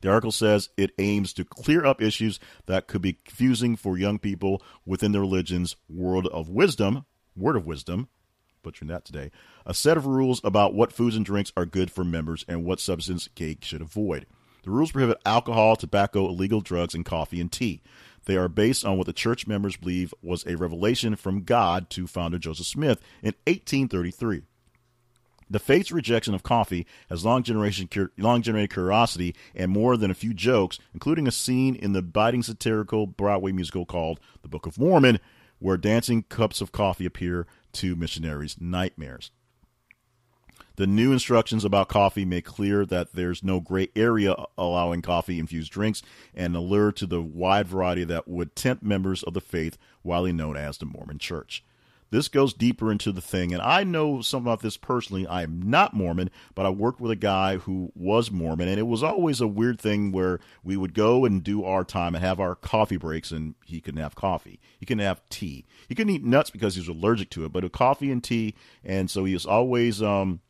The 0.00 0.10
article 0.10 0.32
says 0.32 0.70
it 0.76 0.92
aims 0.98 1.32
to 1.34 1.44
clear 1.44 1.84
up 1.84 2.00
issues 2.00 2.40
that 2.66 2.86
could 2.86 3.02
be 3.02 3.18
confusing 3.24 3.76
for 3.76 3.98
young 3.98 4.18
people 4.18 4.62
within 4.84 5.12
the 5.12 5.20
religion's 5.20 5.76
world 5.88 6.26
of 6.28 6.48
wisdom, 6.48 7.04
word 7.36 7.56
of 7.56 7.66
wisdom, 7.66 8.08
butchering 8.62 8.88
that 8.88 9.04
today, 9.04 9.30
a 9.66 9.74
set 9.74 9.96
of 9.96 10.06
rules 10.06 10.40
about 10.42 10.74
what 10.74 10.92
foods 10.92 11.16
and 11.16 11.24
drinks 11.24 11.52
are 11.56 11.66
good 11.66 11.90
for 11.90 12.04
members 12.04 12.44
and 12.48 12.64
what 12.64 12.80
substance 12.80 13.28
cake 13.34 13.62
should 13.62 13.82
avoid. 13.82 14.26
The 14.64 14.70
rules 14.70 14.92
prohibit 14.92 15.20
alcohol, 15.26 15.76
tobacco, 15.76 16.26
illegal 16.26 16.62
drugs, 16.62 16.94
and 16.94 17.04
coffee 17.04 17.40
and 17.40 17.52
tea. 17.52 17.82
They 18.24 18.36
are 18.36 18.48
based 18.48 18.84
on 18.84 18.96
what 18.96 19.06
the 19.06 19.12
church 19.12 19.46
members 19.46 19.76
believe 19.76 20.14
was 20.22 20.44
a 20.46 20.56
revelation 20.56 21.16
from 21.16 21.42
God 21.42 21.90
to 21.90 22.06
founder 22.06 22.38
Joseph 22.38 22.66
Smith 22.66 23.00
in 23.22 23.34
1833. 23.46 24.42
The 25.50 25.58
faith's 25.58 25.92
rejection 25.92 26.34
of 26.34 26.42
coffee 26.42 26.86
has 27.10 27.24
long, 27.24 27.44
long 28.16 28.42
generated 28.42 28.70
curiosity 28.70 29.34
and 29.54 29.70
more 29.70 29.96
than 29.96 30.10
a 30.10 30.14
few 30.14 30.32
jokes, 30.32 30.78
including 30.94 31.28
a 31.28 31.32
scene 31.32 31.74
in 31.74 31.92
the 31.92 32.02
biting 32.02 32.42
satirical 32.42 33.06
Broadway 33.06 33.52
musical 33.52 33.84
called 33.84 34.20
The 34.42 34.48
Book 34.48 34.66
of 34.66 34.78
Mormon, 34.78 35.20
where 35.58 35.76
dancing 35.76 36.22
cups 36.24 36.60
of 36.60 36.72
coffee 36.72 37.06
appear 37.06 37.46
to 37.72 37.94
missionaries' 37.94 38.56
nightmares. 38.58 39.30
The 40.76 40.86
new 40.88 41.12
instructions 41.12 41.64
about 41.64 41.88
coffee 41.88 42.24
make 42.24 42.44
clear 42.44 42.84
that 42.86 43.12
there's 43.12 43.44
no 43.44 43.60
gray 43.60 43.88
area 43.94 44.34
allowing 44.58 45.02
coffee 45.02 45.38
infused 45.38 45.70
drinks 45.70 46.02
and 46.34 46.56
allure 46.56 46.90
to 46.92 47.06
the 47.06 47.22
wide 47.22 47.68
variety 47.68 48.02
that 48.04 48.26
would 48.26 48.56
tempt 48.56 48.82
members 48.82 49.22
of 49.22 49.34
the 49.34 49.40
faith 49.40 49.78
widely 50.02 50.32
known 50.32 50.56
as 50.56 50.78
the 50.78 50.86
Mormon 50.86 51.18
Church. 51.18 51.62
this 52.10 52.28
goes 52.28 52.52
deeper 52.54 52.92
into 52.92 53.10
the 53.10 53.20
thing. 53.20 53.52
And 53.52 53.60
I 53.60 53.82
know 53.82 54.20
something 54.20 54.46
about 54.46 54.62
this 54.62 54.76
personally. 54.76 55.26
I 55.26 55.42
am 55.42 55.62
not 55.62 55.94
Mormon, 55.94 56.30
but 56.54 56.64
I 56.64 56.70
worked 56.70 57.00
with 57.00 57.10
a 57.10 57.16
guy 57.16 57.56
who 57.56 57.90
was 57.94 58.30
Mormon. 58.30 58.68
And 58.68 58.78
it 58.78 58.86
was 58.86 59.02
always 59.02 59.40
a 59.40 59.48
weird 59.48 59.80
thing 59.80 60.12
where 60.12 60.38
we 60.62 60.76
would 60.76 60.94
go 60.94 61.24
and 61.24 61.42
do 61.42 61.64
our 61.64 61.82
time 61.82 62.14
and 62.14 62.24
have 62.24 62.38
our 62.38 62.54
coffee 62.54 62.96
breaks, 62.96 63.32
and 63.32 63.54
he 63.64 63.80
couldn't 63.80 64.00
have 64.00 64.14
coffee. 64.14 64.60
He 64.78 64.86
couldn't 64.86 65.04
have 65.04 65.28
tea. 65.28 65.64
He 65.88 65.94
couldn't 65.94 66.14
eat 66.14 66.24
nuts 66.24 66.50
because 66.50 66.74
he 66.76 66.80
was 66.80 66.88
allergic 66.88 67.30
to 67.30 67.44
it, 67.44 67.52
but 67.52 67.70
coffee 67.72 68.12
and 68.12 68.22
tea. 68.22 68.54
And 68.84 69.10
so 69.10 69.24
he 69.24 69.34
was 69.34 69.46
always. 69.46 70.02
um 70.02 70.40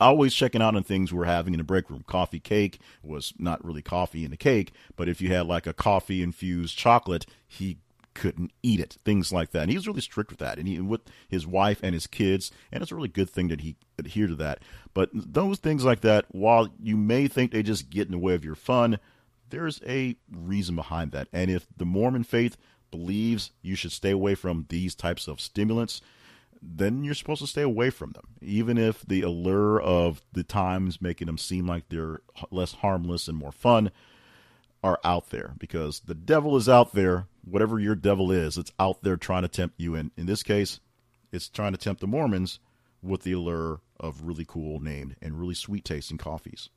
always 0.00 0.34
checking 0.34 0.62
out 0.62 0.74
on 0.74 0.82
things 0.82 1.12
we're 1.12 1.24
having 1.24 1.54
in 1.54 1.58
the 1.58 1.64
break 1.64 1.90
room. 1.90 2.04
Coffee 2.06 2.40
cake 2.40 2.80
was 3.02 3.32
not 3.38 3.64
really 3.64 3.82
coffee 3.82 4.24
in 4.24 4.30
the 4.30 4.36
cake, 4.36 4.72
but 4.96 5.08
if 5.08 5.20
you 5.20 5.32
had 5.32 5.46
like 5.46 5.66
a 5.66 5.72
coffee 5.72 6.22
infused 6.22 6.76
chocolate, 6.76 7.26
he 7.46 7.78
couldn't 8.14 8.52
eat 8.62 8.80
it, 8.80 8.98
things 9.04 9.32
like 9.32 9.52
that. 9.52 9.62
And 9.62 9.70
he 9.70 9.76
was 9.76 9.86
really 9.86 10.00
strict 10.00 10.30
with 10.30 10.40
that, 10.40 10.58
and 10.58 10.66
he 10.66 10.80
with 10.80 11.02
his 11.28 11.46
wife 11.46 11.80
and 11.82 11.94
his 11.94 12.06
kids, 12.06 12.50
and 12.72 12.82
it's 12.82 12.92
a 12.92 12.96
really 12.96 13.08
good 13.08 13.30
thing 13.30 13.48
that 13.48 13.60
he 13.60 13.76
adhered 13.98 14.30
to 14.30 14.36
that. 14.36 14.60
But 14.94 15.10
those 15.12 15.58
things 15.58 15.84
like 15.84 16.00
that, 16.00 16.26
while 16.30 16.68
you 16.82 16.96
may 16.96 17.28
think 17.28 17.52
they 17.52 17.62
just 17.62 17.90
get 17.90 18.06
in 18.06 18.12
the 18.12 18.18
way 18.18 18.34
of 18.34 18.44
your 18.44 18.56
fun, 18.56 18.98
there's 19.50 19.80
a 19.86 20.16
reason 20.30 20.76
behind 20.76 21.12
that. 21.12 21.28
And 21.32 21.50
if 21.50 21.66
the 21.76 21.84
Mormon 21.84 22.24
faith 22.24 22.56
believes 22.90 23.52
you 23.62 23.76
should 23.76 23.92
stay 23.92 24.10
away 24.10 24.34
from 24.34 24.66
these 24.68 24.94
types 24.94 25.28
of 25.28 25.40
stimulants, 25.40 26.00
then 26.62 27.04
you're 27.04 27.14
supposed 27.14 27.40
to 27.40 27.46
stay 27.46 27.62
away 27.62 27.90
from 27.90 28.12
them, 28.12 28.28
even 28.40 28.76
if 28.76 29.02
the 29.06 29.22
allure 29.22 29.80
of 29.80 30.20
the 30.32 30.44
times 30.44 31.00
making 31.00 31.26
them 31.26 31.38
seem 31.38 31.66
like 31.66 31.88
they're 31.88 32.20
less 32.50 32.72
harmless 32.74 33.28
and 33.28 33.38
more 33.38 33.52
fun 33.52 33.90
are 34.82 35.00
out 35.04 35.30
there 35.30 35.54
because 35.58 36.00
the 36.00 36.14
devil 36.14 36.56
is 36.56 36.68
out 36.68 36.92
there. 36.92 37.26
Whatever 37.44 37.78
your 37.78 37.94
devil 37.94 38.30
is, 38.30 38.58
it's 38.58 38.72
out 38.78 39.02
there 39.02 39.16
trying 39.16 39.42
to 39.42 39.48
tempt 39.48 39.80
you. 39.80 39.94
And 39.94 40.10
in 40.16 40.26
this 40.26 40.42
case, 40.42 40.80
it's 41.32 41.48
trying 41.48 41.72
to 41.72 41.78
tempt 41.78 42.00
the 42.00 42.06
Mormons 42.06 42.58
with 43.02 43.22
the 43.22 43.32
allure 43.32 43.80
of 43.98 44.22
really 44.22 44.44
cool 44.46 44.80
named 44.80 45.16
and 45.22 45.38
really 45.38 45.54
sweet 45.54 45.84
tasting 45.84 46.18
coffees. 46.18 46.68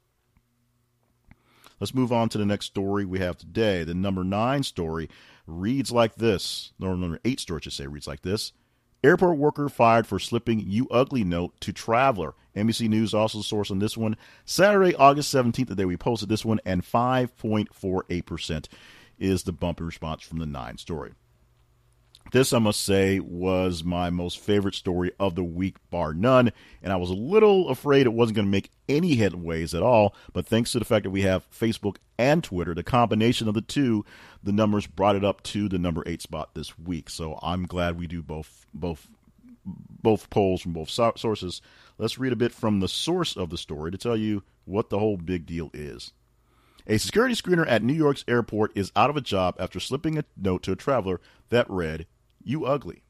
Let's 1.79 1.93
move 1.93 2.13
on 2.13 2.29
to 2.29 2.37
the 2.37 2.45
next 2.45 2.67
story 2.67 3.03
we 3.03 3.19
have 3.19 3.37
today. 3.37 3.83
The 3.83 3.93
number 3.93 4.23
nine 4.23 4.63
story 4.63 5.09
reads 5.45 5.91
like 5.91 6.15
this. 6.15 6.71
No, 6.79 6.95
number 6.95 7.19
eight 7.25 7.41
story, 7.41 7.61
should 7.61 7.73
say, 7.73 7.87
reads 7.87 8.07
like 8.07 8.21
this. 8.21 8.53
Airport 9.03 9.37
worker 9.37 9.67
fired 9.67 10.07
for 10.07 10.17
slipping 10.17 10.61
"You 10.61 10.87
Ugly" 10.89 11.25
note 11.25 11.59
to 11.59 11.73
traveler. 11.73 12.35
NBC 12.55 12.87
News 12.87 13.13
also 13.13 13.41
source 13.41 13.69
on 13.69 13.79
this 13.79 13.97
one. 13.97 14.15
Saturday, 14.45 14.95
August 14.95 15.33
17th, 15.33 15.67
the 15.67 15.75
day 15.75 15.83
we 15.83 15.97
posted 15.97 16.29
this 16.29 16.45
one, 16.45 16.61
and 16.65 16.83
5.48% 16.83 18.67
is 19.19 19.43
the 19.43 19.51
bump 19.51 19.79
in 19.81 19.85
response 19.85 20.23
from 20.23 20.39
the 20.39 20.45
nine 20.45 20.77
story. 20.77 21.11
This, 22.31 22.51
I 22.51 22.59
must 22.59 22.81
say, 22.81 23.19
was 23.19 23.83
my 23.83 24.09
most 24.09 24.39
favorite 24.39 24.73
story 24.73 25.11
of 25.19 25.35
the 25.35 25.43
week, 25.43 25.75
bar 25.91 26.13
none. 26.13 26.51
And 26.81 26.91
I 26.91 26.95
was 26.95 27.11
a 27.11 27.15
little 27.15 27.69
afraid 27.69 28.07
it 28.07 28.13
wasn't 28.13 28.37
going 28.37 28.47
to 28.47 28.51
make 28.51 28.71
any 28.89 29.15
headways 29.17 29.75
at 29.75 29.83
all. 29.83 30.15
But 30.33 30.47
thanks 30.47 30.71
to 30.71 30.79
the 30.79 30.85
fact 30.85 31.03
that 31.03 31.11
we 31.11 31.21
have 31.21 31.49
Facebook 31.51 31.97
and 32.17 32.43
Twitter, 32.43 32.73
the 32.73 32.83
combination 32.83 33.47
of 33.47 33.53
the 33.53 33.61
two, 33.61 34.03
the 34.41 34.51
numbers 34.51 34.87
brought 34.87 35.15
it 35.15 35.23
up 35.23 35.43
to 35.43 35.69
the 35.69 35.77
number 35.77 36.01
eight 36.07 36.23
spot 36.23 36.55
this 36.55 36.77
week. 36.79 37.09
So 37.09 37.37
I'm 37.43 37.67
glad 37.67 37.99
we 37.99 38.07
do 38.07 38.23
both 38.23 38.65
both 38.73 39.07
both 39.65 40.29
polls 40.29 40.61
from 40.61 40.73
both 40.73 40.89
sources. 40.89 41.61
Let's 41.97 42.17
read 42.17 42.33
a 42.33 42.37
bit 42.37 42.51
from 42.51 42.79
the 42.79 42.87
source 42.87 43.37
of 43.37 43.49
the 43.49 43.57
story 43.57 43.91
to 43.91 43.97
tell 43.97 44.17
you 44.17 44.43
what 44.65 44.89
the 44.89 44.99
whole 44.99 45.17
big 45.17 45.45
deal 45.45 45.69
is. 45.73 46.11
A 46.85 46.97
security 46.97 47.33
screener 47.33 47.65
at 47.65 47.81
New 47.81 47.93
York's 47.93 48.25
airport 48.27 48.71
is 48.75 48.91
out 48.95 49.09
of 49.09 49.15
a 49.15 49.21
job 49.21 49.55
after 49.57 49.79
slipping 49.79 50.17
a 50.17 50.25
note 50.35 50.63
to 50.63 50.73
a 50.73 50.75
traveler 50.75 51.21
that 51.49 51.69
read, 51.69 52.07
You 52.43 52.65
ugly. 52.65 53.03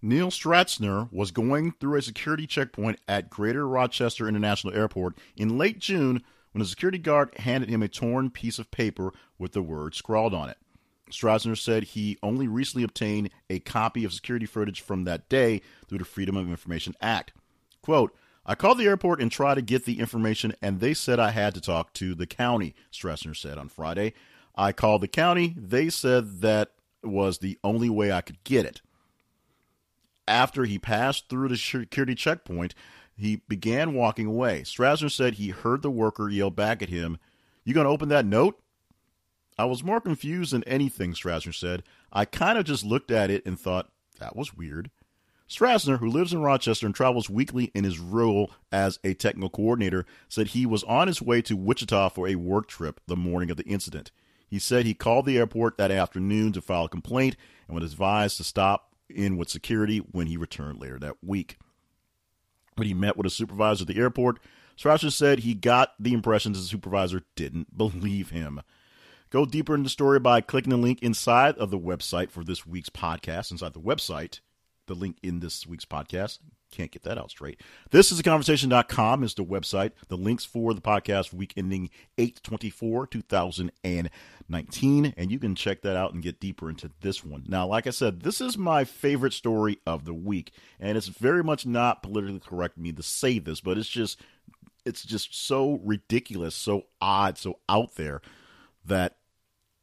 Neil 0.00 0.30
Stratzner 0.30 1.12
was 1.12 1.30
going 1.30 1.72
through 1.72 1.98
a 1.98 2.02
security 2.02 2.46
checkpoint 2.46 2.98
at 3.06 3.30
Greater 3.30 3.68
Rochester 3.68 4.26
International 4.28 4.74
Airport 4.74 5.16
in 5.36 5.56
late 5.56 5.78
June 5.78 6.22
when 6.50 6.62
a 6.62 6.66
security 6.66 6.98
guard 6.98 7.36
handed 7.38 7.70
him 7.70 7.82
a 7.82 7.88
torn 7.88 8.30
piece 8.30 8.58
of 8.58 8.70
paper 8.70 9.12
with 9.38 9.52
the 9.52 9.62
word 9.62 9.94
scrawled 9.94 10.34
on 10.34 10.48
it. 10.48 10.58
Stratzner 11.10 11.56
said 11.56 11.84
he 11.84 12.18
only 12.22 12.48
recently 12.48 12.82
obtained 12.82 13.30
a 13.48 13.60
copy 13.60 14.04
of 14.04 14.12
security 14.12 14.46
footage 14.46 14.80
from 14.80 15.04
that 15.04 15.28
day 15.28 15.60
through 15.86 15.98
the 15.98 16.04
Freedom 16.04 16.36
of 16.36 16.48
Information 16.48 16.94
Act. 17.00 17.32
Quote, 17.82 18.16
I 18.44 18.54
called 18.56 18.78
the 18.78 18.86
airport 18.86 19.20
and 19.20 19.30
tried 19.30 19.54
to 19.54 19.62
get 19.62 19.84
the 19.84 20.00
information, 20.00 20.54
and 20.60 20.80
they 20.80 20.94
said 20.94 21.20
I 21.20 21.30
had 21.30 21.54
to 21.54 21.60
talk 21.60 21.92
to 21.94 22.14
the 22.14 22.26
county, 22.26 22.74
Stratzner 22.92 23.36
said 23.36 23.56
on 23.56 23.68
Friday. 23.68 24.14
I 24.56 24.72
called 24.72 25.02
the 25.02 25.08
county. 25.08 25.54
They 25.56 25.90
said 25.90 26.40
that 26.40 26.72
was 27.02 27.38
the 27.38 27.58
only 27.62 27.90
way 27.90 28.12
I 28.12 28.20
could 28.20 28.42
get 28.44 28.66
it. 28.66 28.80
After 30.28 30.64
he 30.64 30.78
passed 30.78 31.28
through 31.28 31.48
the 31.48 31.56
security 31.56 32.14
checkpoint, 32.14 32.74
he 33.16 33.42
began 33.48 33.94
walking 33.94 34.26
away. 34.26 34.62
Stratzner 34.62 35.10
said 35.10 35.34
he 35.34 35.48
heard 35.48 35.82
the 35.82 35.90
worker 35.90 36.28
yell 36.28 36.50
back 36.50 36.82
at 36.82 36.88
him, 36.88 37.18
You 37.64 37.74
going 37.74 37.84
to 37.84 37.90
open 37.90 38.08
that 38.08 38.26
note? 38.26 38.60
I 39.58 39.66
was 39.66 39.84
more 39.84 40.00
confused 40.00 40.52
than 40.52 40.64
anything, 40.64 41.12
Stratzner 41.12 41.54
said. 41.54 41.82
I 42.12 42.24
kind 42.24 42.58
of 42.58 42.64
just 42.64 42.84
looked 42.84 43.10
at 43.10 43.30
it 43.30 43.44
and 43.44 43.58
thought, 43.58 43.90
that 44.18 44.36
was 44.36 44.54
weird. 44.54 44.90
Stratzner, 45.48 45.98
who 45.98 46.08
lives 46.08 46.32
in 46.32 46.40
Rochester 46.40 46.86
and 46.86 46.94
travels 46.94 47.28
weekly 47.28 47.70
in 47.74 47.84
his 47.84 47.98
role 47.98 48.50
as 48.70 48.98
a 49.04 49.12
technical 49.12 49.50
coordinator, 49.50 50.06
said 50.28 50.48
he 50.48 50.64
was 50.64 50.82
on 50.84 51.08
his 51.08 51.20
way 51.20 51.42
to 51.42 51.56
Wichita 51.56 52.08
for 52.08 52.26
a 52.26 52.36
work 52.36 52.68
trip 52.68 53.00
the 53.06 53.16
morning 53.16 53.50
of 53.50 53.58
the 53.58 53.64
incident. 53.64 54.10
He 54.52 54.58
said 54.58 54.84
he 54.84 54.92
called 54.92 55.24
the 55.24 55.38
airport 55.38 55.78
that 55.78 55.90
afternoon 55.90 56.52
to 56.52 56.60
file 56.60 56.84
a 56.84 56.88
complaint 56.90 57.36
and 57.66 57.74
was 57.74 57.90
advised 57.90 58.36
to 58.36 58.44
stop 58.44 58.94
in 59.08 59.38
with 59.38 59.48
security 59.48 59.96
when 59.96 60.26
he 60.26 60.36
returned 60.36 60.78
later 60.78 60.98
that 60.98 61.16
week. 61.24 61.56
When 62.74 62.86
he 62.86 62.92
met 62.92 63.16
with 63.16 63.24
a 63.24 63.30
supervisor 63.30 63.84
at 63.84 63.88
the 63.88 63.96
airport, 63.96 64.40
Stratzner 64.76 65.10
said 65.10 65.38
he 65.38 65.54
got 65.54 65.94
the 65.98 66.12
impression 66.12 66.52
the 66.52 66.58
supervisor 66.58 67.22
didn't 67.34 67.78
believe 67.78 68.28
him. 68.28 68.60
Go 69.30 69.46
deeper 69.46 69.74
in 69.74 69.84
the 69.84 69.88
story 69.88 70.20
by 70.20 70.42
clicking 70.42 70.68
the 70.68 70.76
link 70.76 71.02
inside 71.02 71.56
of 71.56 71.70
the 71.70 71.78
website 71.78 72.30
for 72.30 72.44
this 72.44 72.66
week's 72.66 72.90
podcast. 72.90 73.52
Inside 73.52 73.72
the 73.72 73.80
website, 73.80 74.40
the 74.86 74.94
link 74.94 75.16
in 75.22 75.40
this 75.40 75.66
week's 75.66 75.86
podcast. 75.86 76.40
Can't 76.72 76.90
get 76.90 77.04
that 77.04 77.18
out 77.18 77.30
straight. 77.30 77.60
This 77.90 78.10
is 78.10 78.18
a 78.18 78.22
conversation.com 78.22 79.22
is 79.22 79.34
the 79.34 79.44
website. 79.44 79.92
The 80.08 80.16
links 80.16 80.44
for 80.44 80.74
the 80.74 80.80
podcast 80.80 81.32
week 81.32 81.52
ending 81.56 81.90
824 82.18 83.06
2019. 83.06 85.14
And 85.16 85.30
you 85.30 85.38
can 85.38 85.54
check 85.54 85.82
that 85.82 85.96
out 85.96 86.14
and 86.14 86.22
get 86.22 86.40
deeper 86.40 86.70
into 86.70 86.90
this 87.00 87.22
one. 87.22 87.44
Now, 87.46 87.66
like 87.66 87.86
I 87.86 87.90
said, 87.90 88.22
this 88.22 88.40
is 88.40 88.58
my 88.58 88.84
favorite 88.84 89.34
story 89.34 89.78
of 89.86 90.06
the 90.06 90.14
week. 90.14 90.52
And 90.80 90.96
it's 90.96 91.08
very 91.08 91.44
much 91.44 91.66
not 91.66 92.02
politically 92.02 92.40
correct 92.40 92.78
me 92.78 92.92
to 92.92 93.02
say 93.02 93.38
this, 93.38 93.60
but 93.60 93.78
it's 93.78 93.88
just 93.88 94.20
it's 94.84 95.04
just 95.04 95.34
so 95.34 95.80
ridiculous, 95.84 96.54
so 96.54 96.86
odd, 97.00 97.38
so 97.38 97.58
out 97.68 97.94
there 97.94 98.20
that 98.84 99.16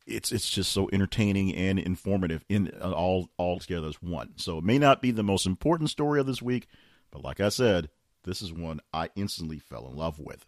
it's 0.09 0.31
it's 0.31 0.49
just 0.49 0.71
so 0.71 0.89
entertaining 0.91 1.55
and 1.55 1.79
informative 1.79 2.43
in 2.49 2.71
uh, 2.81 2.91
all 2.91 3.29
all 3.37 3.59
together 3.59 3.87
as 3.87 4.01
one. 4.01 4.33
So 4.35 4.57
it 4.57 4.63
may 4.63 4.77
not 4.77 5.01
be 5.01 5.11
the 5.11 5.23
most 5.23 5.45
important 5.45 5.89
story 5.89 6.19
of 6.19 6.25
this 6.25 6.41
week, 6.41 6.67
but 7.11 7.23
like 7.23 7.39
I 7.39 7.49
said, 7.49 7.89
this 8.23 8.41
is 8.41 8.51
one 8.51 8.81
I 8.93 9.09
instantly 9.15 9.59
fell 9.59 9.87
in 9.87 9.95
love 9.95 10.19
with. 10.19 10.45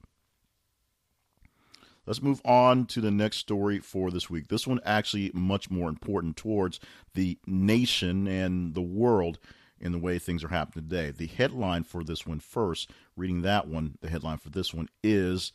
Let's 2.06 2.22
move 2.22 2.42
on 2.44 2.88
to 2.88 3.02
the 3.02 3.12
next 3.12 3.38
story 3.38 3.80
for 3.80 4.10
this 4.10 4.30
week. 4.30 4.48
This 4.48 4.66
one 4.66 4.82
actually 4.84 5.32
much 5.34 5.70
more 5.70 5.88
important 5.88 6.36
towards 6.36 6.80
the 7.14 7.38
nation 7.46 8.28
and 8.28 8.74
the 8.74 8.82
world 8.82 9.38
in 9.80 9.92
the 9.92 10.00
way 10.00 10.18
things 10.18 10.44
are 10.44 10.50
happening 10.50 10.86
today. 10.90 11.12
The 11.12 11.28
headline 11.28 11.84
for 11.84 12.04
this 12.04 12.26
one 12.26 12.40
first, 12.40 12.90
reading 13.16 13.44
that 13.44 13.68
one, 13.68 13.98
the 14.02 14.10
headline 14.10 14.38
for 14.38 14.50
this 14.50 14.74
one 14.74 14.90
is 15.04 15.52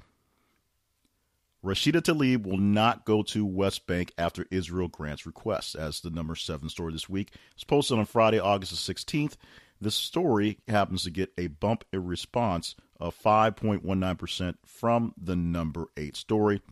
Rashida 1.66 2.00
Tlaib 2.00 2.46
will 2.46 2.58
not 2.58 3.04
go 3.04 3.24
to 3.24 3.44
West 3.44 3.88
Bank 3.88 4.12
after 4.16 4.46
Israel 4.52 4.86
grants 4.86 5.26
requests, 5.26 5.74
as 5.74 5.98
the 5.98 6.10
number 6.10 6.36
seven 6.36 6.68
story 6.68 6.92
this 6.92 7.08
week. 7.08 7.32
It's 7.54 7.64
posted 7.64 7.98
on 7.98 8.04
Friday, 8.04 8.38
August 8.38 8.86
the 8.86 8.94
16th. 8.94 9.34
This 9.80 9.96
story 9.96 10.60
happens 10.68 11.02
to 11.02 11.10
get 11.10 11.32
a 11.36 11.48
bump 11.48 11.84
in 11.92 12.06
response 12.06 12.76
of 13.00 13.20
5.19% 13.20 14.54
from 14.64 15.12
the 15.20 15.34
number 15.34 15.86
eight 15.96 16.14
story. 16.14 16.62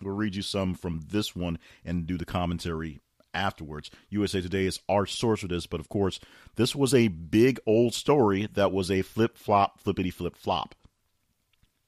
We'll 0.00 0.16
read 0.16 0.36
you 0.36 0.42
some 0.42 0.72
from 0.72 1.02
this 1.10 1.36
one 1.36 1.58
and 1.84 2.06
do 2.06 2.16
the 2.16 2.24
commentary 2.24 2.98
afterwards. 3.34 3.90
USA 4.08 4.40
Today 4.40 4.64
is 4.64 4.80
our 4.88 5.04
source 5.04 5.40
for 5.40 5.48
this, 5.48 5.66
but 5.66 5.80
of 5.80 5.90
course, 5.90 6.18
this 6.56 6.74
was 6.74 6.94
a 6.94 7.08
big 7.08 7.60
old 7.66 7.92
story 7.92 8.48
that 8.54 8.72
was 8.72 8.90
a 8.90 9.02
flip 9.02 9.36
flop, 9.36 9.80
flippity 9.80 10.10
flip 10.10 10.34
flop. 10.34 10.74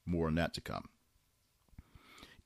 More 0.05 0.27
on 0.27 0.35
that 0.35 0.53
to 0.53 0.61
come. 0.61 0.85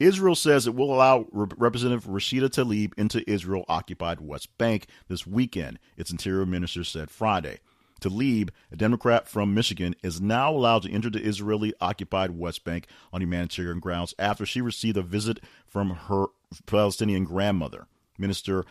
Israel 0.01 0.37
says 0.37 0.67
it 0.67 0.77
will 0.77 0.95
allow 0.95 1.27
Representative 1.33 2.05
Rashida 2.05 2.49
Tlaib 2.49 2.93
into 2.97 3.29
Israel 3.29 3.65
occupied 3.69 4.21
West 4.21 4.57
Bank 4.57 4.87
this 5.09 5.27
weekend, 5.27 5.81
its 5.97 6.13
interior 6.13 6.47
minister 6.47 6.85
said 6.85 7.11
Friday. 7.11 7.59
Tlaib, 8.01 8.51
a 8.71 8.77
Democrat 8.77 9.27
from 9.27 9.55
Michigan, 9.55 9.97
is 10.05 10.21
now 10.21 10.53
allowed 10.53 10.83
to 10.83 10.93
enter 10.93 11.11
the 11.11 11.21
Israeli 11.21 11.75
occupied 11.81 12.31
West 12.31 12.63
Bank 12.63 12.87
on 13.13 13.23
humanitarian 13.23 13.81
grounds 13.81 14.15
after 14.21 14.47
she 14.47 14.61
received 14.61 14.97
a 14.97 15.03
visit 15.03 15.41
from 15.67 15.91
her 15.91 16.27
Palestinian 16.67 17.25
grandmother, 17.25 17.89
Minister 18.17 18.65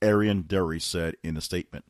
Arian 0.00 0.42
Deri 0.42 0.80
said 0.80 1.14
in 1.22 1.36
a 1.36 1.42
statement. 1.42 1.84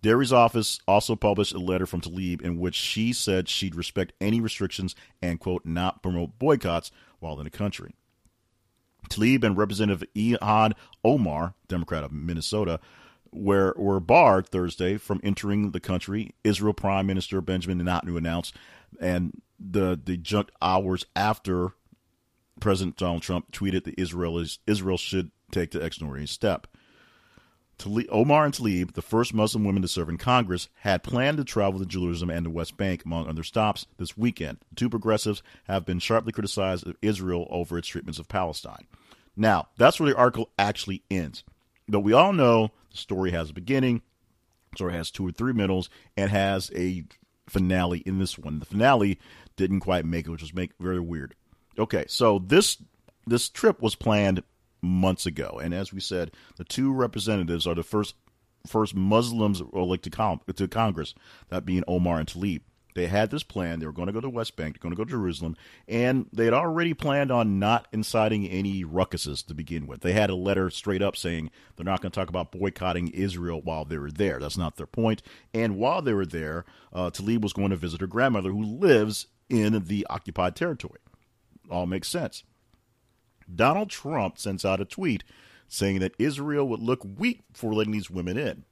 Deri's 0.00 0.32
office 0.32 0.80
also 0.88 1.14
published 1.14 1.52
a 1.52 1.58
letter 1.58 1.84
from 1.84 2.00
Tlaib 2.00 2.40
in 2.40 2.58
which 2.58 2.74
she 2.74 3.12
said 3.12 3.50
she'd 3.50 3.74
respect 3.74 4.14
any 4.18 4.40
restrictions 4.40 4.96
and, 5.20 5.38
quote, 5.38 5.66
not 5.66 6.02
promote 6.02 6.38
boycotts 6.38 6.90
while 7.18 7.38
in 7.38 7.44
the 7.44 7.50
country. 7.50 7.94
Tlaib 9.08 9.44
and 9.44 9.56
Representative 9.56 10.06
Ilhan 10.14 10.72
Omar, 11.04 11.54
Democrat 11.68 12.04
of 12.04 12.12
Minnesota, 12.12 12.80
were, 13.32 13.74
were 13.76 14.00
barred 14.00 14.48
Thursday 14.48 14.96
from 14.96 15.20
entering 15.22 15.70
the 15.70 15.80
country. 15.80 16.34
Israel 16.44 16.74
Prime 16.74 17.06
Minister 17.06 17.40
Benjamin 17.40 17.84
Netanyahu 17.84 18.18
announced, 18.18 18.56
and 19.00 19.40
the 19.58 20.00
the 20.02 20.16
just 20.16 20.50
hours 20.62 21.04
after 21.14 21.74
President 22.60 22.96
Donald 22.96 23.22
Trump 23.22 23.52
tweeted 23.52 23.84
that 23.84 23.98
Israel 23.98 24.38
is 24.38 24.58
Israel 24.66 24.96
should 24.96 25.30
take 25.50 25.70
the 25.70 25.80
extraordinary 25.80 26.26
step. 26.26 26.66
Omar 27.86 28.44
and 28.44 28.54
Tlaib, 28.54 28.94
the 28.94 29.02
first 29.02 29.32
Muslim 29.34 29.64
women 29.64 29.82
to 29.82 29.88
serve 29.88 30.08
in 30.08 30.18
Congress, 30.18 30.68
had 30.80 31.02
planned 31.02 31.38
to 31.38 31.44
travel 31.44 31.78
to 31.78 31.86
Jerusalem 31.86 32.30
and 32.30 32.44
the 32.44 32.50
West 32.50 32.76
Bank, 32.76 33.04
among 33.04 33.26
other 33.26 33.42
stops, 33.42 33.86
this 33.96 34.16
weekend. 34.16 34.58
The 34.70 34.76
two 34.76 34.90
progressives 34.90 35.42
have 35.64 35.86
been 35.86 35.98
sharply 35.98 36.32
criticized 36.32 36.86
of 36.86 36.96
Israel 37.02 37.46
over 37.50 37.78
its 37.78 37.88
treatments 37.88 38.18
of 38.18 38.28
Palestine. 38.28 38.86
Now, 39.36 39.68
that's 39.78 39.98
where 39.98 40.10
the 40.10 40.16
article 40.16 40.50
actually 40.58 41.02
ends. 41.10 41.44
But 41.88 42.00
we 42.00 42.12
all 42.12 42.32
know 42.32 42.72
the 42.90 42.96
story 42.96 43.30
has 43.30 43.50
a 43.50 43.54
beginning, 43.54 44.02
story 44.74 44.92
has 44.92 45.10
two 45.10 45.26
or 45.26 45.32
three 45.32 45.52
middles, 45.52 45.88
and 46.16 46.30
has 46.30 46.70
a 46.74 47.04
finale 47.48 47.98
in 48.00 48.18
this 48.18 48.38
one. 48.38 48.58
The 48.58 48.66
finale 48.66 49.18
didn't 49.56 49.80
quite 49.80 50.04
make 50.04 50.26
it, 50.26 50.30
which 50.30 50.42
was 50.42 50.54
make 50.54 50.72
very 50.78 51.00
weird. 51.00 51.34
Okay, 51.78 52.04
so 52.08 52.38
this 52.38 52.78
this 53.26 53.48
trip 53.48 53.80
was 53.80 53.94
planned 53.94 54.42
months 54.82 55.26
ago. 55.26 55.60
And 55.62 55.74
as 55.74 55.92
we 55.92 56.00
said, 56.00 56.32
the 56.56 56.64
two 56.64 56.92
representatives 56.92 57.66
are 57.66 57.74
the 57.74 57.82
first 57.82 58.14
first 58.66 58.94
Muslims 58.94 59.62
elected 59.72 60.12
to, 60.12 60.68
Congress, 60.68 61.14
that 61.48 61.64
being 61.64 61.82
Omar 61.88 62.18
and 62.18 62.28
Tlaib. 62.28 62.60
They 62.94 63.06
had 63.06 63.30
this 63.30 63.42
plan. 63.42 63.78
They 63.78 63.86
were 63.86 63.92
going 63.92 64.08
to 64.08 64.12
go 64.12 64.20
to 64.20 64.28
West 64.28 64.56
Bank, 64.56 64.74
they're 64.74 64.82
going 64.82 64.94
to 64.94 64.96
go 64.96 65.04
to 65.04 65.10
Jerusalem, 65.10 65.56
and 65.86 66.26
they 66.32 66.44
had 66.44 66.54
already 66.54 66.92
planned 66.92 67.30
on 67.30 67.58
not 67.58 67.86
inciting 67.92 68.48
any 68.48 68.84
ruckuses 68.84 69.46
to 69.46 69.54
begin 69.54 69.86
with. 69.86 70.00
They 70.00 70.12
had 70.12 70.30
a 70.30 70.34
letter 70.34 70.70
straight 70.70 71.02
up 71.02 71.16
saying 71.16 71.50
they're 71.76 71.84
not 71.84 72.02
going 72.02 72.10
to 72.10 72.18
talk 72.18 72.28
about 72.28 72.52
boycotting 72.52 73.08
Israel 73.08 73.60
while 73.62 73.84
they 73.84 73.98
were 73.98 74.10
there. 74.10 74.38
That's 74.40 74.58
not 74.58 74.76
their 74.76 74.86
point. 74.86 75.22
And 75.54 75.76
while 75.76 76.02
they 76.02 76.12
were 76.12 76.26
there, 76.26 76.64
uh, 76.92 77.10
Tlaib 77.10 77.42
was 77.42 77.52
going 77.52 77.70
to 77.70 77.76
visit 77.76 78.00
her 78.00 78.06
grandmother 78.06 78.50
who 78.50 78.62
lives 78.62 79.26
in 79.48 79.84
the 79.84 80.06
occupied 80.10 80.56
territory. 80.56 81.00
All 81.70 81.86
makes 81.86 82.08
sense. 82.08 82.42
Donald 83.54 83.90
Trump 83.90 84.38
sends 84.38 84.64
out 84.64 84.80
a 84.80 84.84
tweet 84.84 85.24
saying 85.68 86.00
that 86.00 86.14
Israel 86.18 86.66
would 86.68 86.80
look 86.80 87.04
weak 87.16 87.42
for 87.52 87.72
letting 87.72 87.92
these 87.92 88.10
women 88.10 88.36
in. 88.36 88.64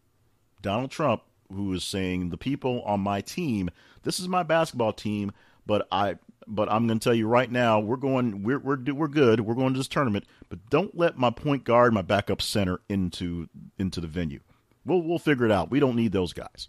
Donald 0.63 0.91
Trump, 0.91 1.23
who 1.53 1.73
is 1.73 1.85
saying 1.85 2.31
the 2.31 2.37
people 2.37 2.83
on 2.83 3.01
my 3.01 3.21
team, 3.21 3.71
this 4.03 4.19
is 4.19 4.29
my 4.29 4.43
basketball 4.43 4.93
team, 4.93 5.33
but 5.67 5.87
I 5.93 6.17
but 6.47 6.71
I'm 6.73 6.87
going 6.87 6.99
to 6.99 7.05
tell 7.05 7.15
you 7.15 7.29
right 7.29 7.51
now, 7.51 7.79
we're 7.79 7.97
going 7.97 8.43
we're 8.43 8.59
we're 8.59 8.79
we're 8.93 9.09
good. 9.09 9.41
We're 9.41 9.55
going 9.55 9.75
to 9.75 9.79
this 9.79 9.89
tournament, 9.89 10.25
but 10.49 10.71
don't 10.71 10.97
let 10.97 11.19
my 11.19 11.31
point 11.31 11.65
guard, 11.65 11.93
my 11.93 12.03
backup 12.03 12.43
center 12.43 12.81
into 12.89 13.49
into 13.79 14.01
the 14.01 14.07
venue. 14.07 14.41
We'll 14.85 15.03
we'll 15.03 15.19
figure 15.19 15.45
it 15.45 15.53
out. 15.53 15.71
We 15.71 15.81
don't 15.81 15.97
need 15.97 16.13
those 16.13 16.33
guys. 16.33 16.69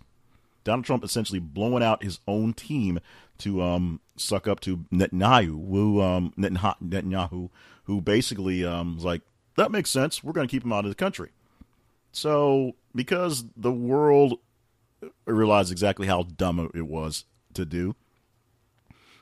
Donald 0.66 0.86
Trump 0.86 1.04
essentially 1.04 1.40
blowing 1.40 1.82
out 1.82 2.04
his 2.04 2.20
own 2.28 2.54
team 2.54 3.00
to 3.40 3.62
um, 3.62 4.02
suck 4.18 4.48
up 4.48 4.60
to 4.60 4.86
Netanyahu, 4.92 5.70
who 5.70 6.02
um, 6.02 6.34
Netanyahu, 6.38 7.50
who 7.90 8.00
basically 8.00 8.64
um, 8.64 8.94
was 8.94 9.04
like, 9.04 9.24
that 9.56 9.72
makes 9.72 9.90
sense. 9.90 10.24
We're 10.24 10.32
going 10.32 10.48
to 10.48 10.52
keep 10.52 10.64
him 10.64 10.72
out 10.72 10.86
of 10.86 10.92
the 10.92 10.96
country. 10.96 11.32
So, 12.12 12.74
because 12.94 13.46
the 13.58 13.72
world 13.72 14.38
realized 15.26 15.72
exactly 15.72 16.06
how 16.06 16.22
dumb 16.22 16.70
it 16.76 16.86
was 16.86 17.26
to 17.56 17.66
do, 17.66 17.96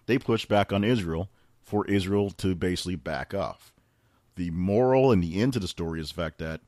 they 0.06 0.20
pushed 0.20 0.50
back 0.50 0.74
on 0.74 0.84
Israel 0.84 1.30
for 1.64 1.88
Israel 1.88 2.30
to 2.32 2.56
basically 2.56 2.98
back 2.98 3.34
off. 3.34 3.72
The 4.36 4.52
moral 4.52 5.14
and 5.14 5.24
the 5.24 5.42
end 5.42 5.54
to 5.54 5.60
the 5.60 5.68
story 5.70 6.02
is 6.02 6.10
the 6.10 6.22
fact 6.22 6.38
that 6.40 6.60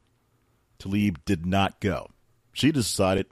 Tlaib 0.80 1.18
did 1.26 1.46
not 1.46 1.82
go. 1.82 2.12
She 2.54 2.72
decided, 2.72 3.26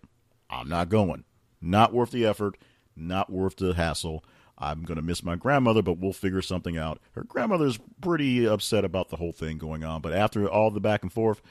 I'm 0.50 0.68
not 0.68 0.90
going. 0.90 1.24
Not 1.62 1.94
worth 1.94 2.12
the 2.12 2.26
effort, 2.26 2.58
not 2.98 3.32
worth 3.32 3.56
the 3.56 3.76
hassle. 3.76 4.26
I'm 4.58 4.84
going 4.84 4.96
to 4.96 5.04
miss 5.04 5.24
my 5.24 5.36
grandmother, 5.36 5.82
but 5.82 6.00
we'll 6.00 6.14
figure 6.14 6.42
something 6.42 6.78
out. 6.78 7.00
Her 7.12 7.24
grandmother's 7.24 7.80
pretty 8.02 8.48
upset 8.48 8.84
about 8.84 9.10
the 9.10 9.18
whole 9.18 9.32
thing 9.32 9.58
going 9.58 9.84
on, 9.84 10.02
but 10.02 10.14
after 10.14 10.50
all 10.50 10.72
the 10.72 10.80
back 10.80 11.04
and 11.04 11.14
forth, 11.14 11.42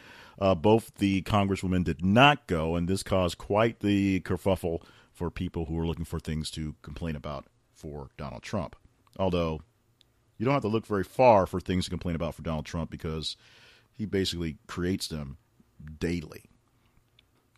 uh, 0.41 0.55
both 0.55 0.95
the 0.97 1.23
congresswomen 1.23 1.85
did 1.85 2.05
not 2.05 2.47
go, 2.47 2.75
and 2.75 2.89
this 2.89 3.03
caused 3.03 3.39
quite 3.39 3.81
the 3.81 4.21
kerfuffle 4.21 4.83
for 5.13 5.31
people 5.31 5.67
who 5.67 5.75
were 5.75 5.87
looking 5.87 6.05
for 6.05 6.21
things 6.21 6.51
to 6.51 6.75
complain 6.83 7.17
about 7.17 7.47
for 7.75 8.11
Donald 8.17 8.43
Trump. 8.43 8.77
Although 9.19 9.63
you 10.37 10.45
don't 10.45 10.55
have 10.55 10.63
to 10.63 10.69
look 10.69 10.87
very 10.87 11.05
far 11.05 11.47
for 11.47 11.61
things 11.61 11.85
to 11.85 11.91
complain 11.91 12.17
about 12.17 12.35
for 12.35 12.43
Donald 12.43 12.67
Trump 12.67 12.91
because 12.91 13.37
he 13.93 14.05
basically 14.05 14.59
creates 14.67 15.09
them 15.09 15.39
daily. 15.99 16.45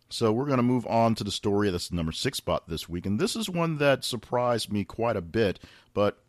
So 0.09 0.31
we're 0.31 0.45
going 0.45 0.57
to 0.57 0.63
move 0.63 0.87
on 0.87 1.13
to 1.15 1.23
the 1.23 1.31
story 1.31 1.69
that's 1.69 1.89
the 1.89 1.95
number 1.95 2.11
six 2.11 2.39
spot 2.39 2.67
this 2.67 2.89
week. 2.89 3.05
And 3.05 3.19
this 3.19 3.35
is 3.35 3.49
one 3.49 3.77
that 3.77 4.03
surprised 4.03 4.71
me 4.71 4.83
quite 4.83 5.15
a 5.15 5.21
bit, 5.21 5.59
but 5.93 6.23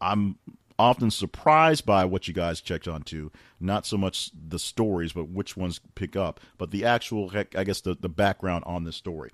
I'm 0.00 0.38
often 0.78 1.10
surprised 1.10 1.86
by 1.86 2.04
what 2.04 2.28
you 2.28 2.34
guys 2.34 2.60
checked 2.60 2.86
onto. 2.86 3.30
Not 3.58 3.86
so 3.86 3.96
much 3.96 4.30
the 4.34 4.58
stories, 4.58 5.12
but 5.12 5.28
which 5.28 5.56
ones 5.56 5.80
pick 5.94 6.14
up, 6.14 6.40
but 6.58 6.70
the 6.70 6.84
actual, 6.84 7.32
I 7.56 7.64
guess, 7.64 7.80
the, 7.80 7.96
the 7.98 8.08
background 8.08 8.64
on 8.66 8.84
this 8.84 8.96
story. 8.96 9.30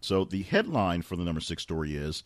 So 0.00 0.24
the 0.24 0.42
headline 0.42 1.02
for 1.02 1.16
the 1.16 1.24
number 1.24 1.40
six 1.40 1.62
story 1.62 1.96
is 1.96 2.24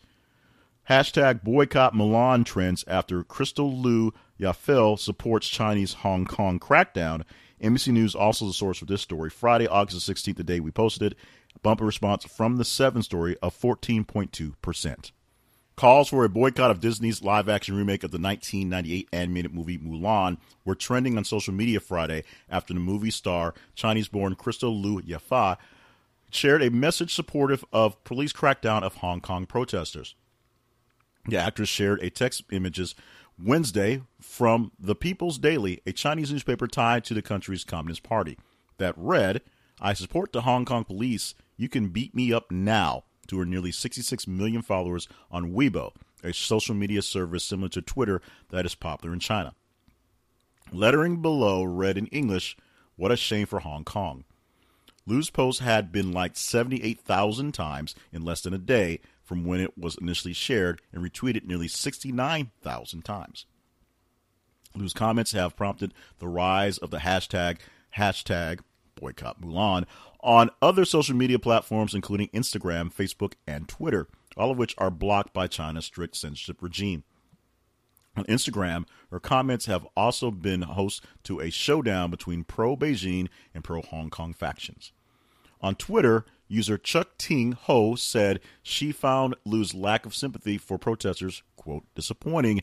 hashtag 0.89 1.43
boycott 1.43 1.93
Mulan 1.93 2.45
trends 2.45 2.83
after 2.87 3.23
Crystal 3.23 3.71
Liu 3.71 4.13
Yifei 4.39 4.99
supports 4.99 5.47
Chinese 5.47 5.93
Hong 5.93 6.25
Kong 6.25 6.59
crackdown 6.59 7.23
NBC 7.61 7.93
News 7.93 8.15
also 8.15 8.45
the 8.45 8.53
source 8.53 8.79
for 8.79 8.85
this 8.85 9.01
story. 9.01 9.29
Friday, 9.29 9.67
August 9.67 10.09
16th, 10.09 10.35
the 10.35 10.43
day 10.43 10.59
we 10.59 10.71
posted 10.71 11.13
it, 11.13 11.17
bumper 11.61 11.85
response 11.85 12.25
from 12.25 12.57
the 12.57 12.65
Seven 12.65 13.01
story 13.01 13.37
of 13.41 13.57
14.2%. 13.57 15.11
Calls 15.75 16.07
for 16.07 16.23
a 16.23 16.29
boycott 16.29 16.71
of 16.71 16.79
Disney's 16.79 17.21
live 17.21 17.49
action 17.49 17.75
remake 17.75 18.03
of 18.03 18.11
the 18.11 18.19
1998 18.19 19.09
animated 19.11 19.53
movie 19.53 19.77
Mulan 19.77 20.37
were 20.63 20.75
trending 20.75 21.17
on 21.17 21.25
social 21.25 21.53
media 21.53 21.81
Friday 21.81 22.23
after 22.49 22.73
the 22.73 22.79
movie 22.79 23.11
star, 23.11 23.53
Chinese 23.73 24.07
born 24.07 24.35
Crystal 24.35 24.73
Liu 24.73 25.01
Yifei, 25.01 25.57
shared 26.31 26.63
a 26.63 26.71
message 26.71 27.13
supportive 27.13 27.65
of 27.73 28.01
police 28.05 28.31
crackdown 28.31 28.83
of 28.83 28.95
Hong 28.95 29.19
Kong 29.19 29.45
protesters. 29.45 30.15
The 31.27 31.37
actress 31.37 31.69
shared 31.69 32.01
a 32.01 32.09
text 32.09 32.43
images 32.51 32.95
Wednesday 33.41 34.01
from 34.21 34.71
The 34.79 34.95
People's 34.95 35.37
Daily, 35.37 35.81
a 35.85 35.91
Chinese 35.91 36.31
newspaper 36.31 36.67
tied 36.67 37.03
to 37.05 37.13
the 37.13 37.21
country's 37.21 37.63
Communist 37.63 38.03
Party, 38.03 38.37
that 38.77 38.93
read, 38.97 39.41
I 39.81 39.93
support 39.93 40.31
the 40.31 40.41
Hong 40.41 40.65
Kong 40.65 40.85
police. 40.85 41.35
You 41.57 41.67
can 41.67 41.89
beat 41.89 42.15
me 42.15 42.31
up 42.31 42.49
now, 42.51 43.03
to 43.27 43.39
her 43.39 43.45
nearly 43.45 43.71
66 43.71 44.27
million 44.27 44.61
followers 44.61 45.07
on 45.29 45.53
Weibo, 45.53 45.91
a 46.23 46.33
social 46.33 46.75
media 46.75 47.01
service 47.01 47.43
similar 47.43 47.69
to 47.69 47.81
Twitter 47.81 48.21
that 48.49 48.65
is 48.65 48.75
popular 48.75 49.13
in 49.13 49.19
China. 49.19 49.53
Lettering 50.71 51.21
below 51.21 51.63
read 51.63 51.97
in 51.97 52.07
English, 52.07 52.55
What 52.95 53.11
a 53.11 53.17
shame 53.17 53.47
for 53.47 53.59
Hong 53.59 53.83
Kong. 53.83 54.23
Liu's 55.05 55.29
post 55.29 55.59
had 55.59 55.91
been 55.91 56.11
liked 56.11 56.37
78,000 56.37 57.53
times 57.53 57.93
in 58.11 58.23
less 58.23 58.41
than 58.41 58.53
a 58.53 58.57
day, 58.57 58.99
from 59.25 59.43
when 59.43 59.59
it 59.59 59.77
was 59.77 59.97
initially 59.97 60.33
shared 60.33 60.81
and 60.93 61.03
retweeted 61.03 61.45
nearly 61.45 61.67
69,000 61.67 63.03
times. 63.03 63.45
Whose 64.77 64.93
comments 64.93 65.31
have 65.31 65.57
prompted 65.57 65.93
the 66.19 66.27
rise 66.27 66.77
of 66.77 66.91
the 66.91 66.99
hashtag 66.99 67.57
hashtag 67.97 68.59
boycott 68.95 69.41
Mulan 69.41 69.85
on 70.21 70.49
other 70.61 70.85
social 70.85 71.15
media 71.15 71.39
platforms, 71.39 71.93
including 71.93 72.27
Instagram, 72.29 72.93
Facebook, 72.93 73.33
and 73.47 73.67
Twitter, 73.67 74.07
all 74.37 74.51
of 74.51 74.57
which 74.57 74.75
are 74.77 74.91
blocked 74.91 75.33
by 75.33 75.47
China's 75.47 75.85
strict 75.85 76.15
censorship 76.15 76.61
regime. 76.61 77.03
On 78.17 78.23
Instagram, 78.25 78.85
her 79.11 79.19
comments 79.19 79.65
have 79.65 79.85
also 79.95 80.31
been 80.31 80.61
host 80.61 81.03
to 81.23 81.39
a 81.39 81.49
showdown 81.49 82.09
between 82.09 82.43
pro 82.43 82.75
Beijing 82.77 83.27
and 83.53 83.63
pro 83.63 83.81
Hong 83.81 84.09
Kong 84.09 84.33
factions. 84.33 84.91
On 85.61 85.75
Twitter, 85.75 86.25
User 86.47 86.77
Chuck 86.77 87.17
Ting 87.17 87.53
Ho 87.53 87.95
said 87.95 88.39
she 88.61 88.91
found 88.91 89.35
Liu's 89.45 89.73
lack 89.73 90.05
of 90.05 90.15
sympathy 90.15 90.57
for 90.57 90.77
protesters, 90.77 91.43
quote, 91.55 91.83
disappointing, 91.95 92.61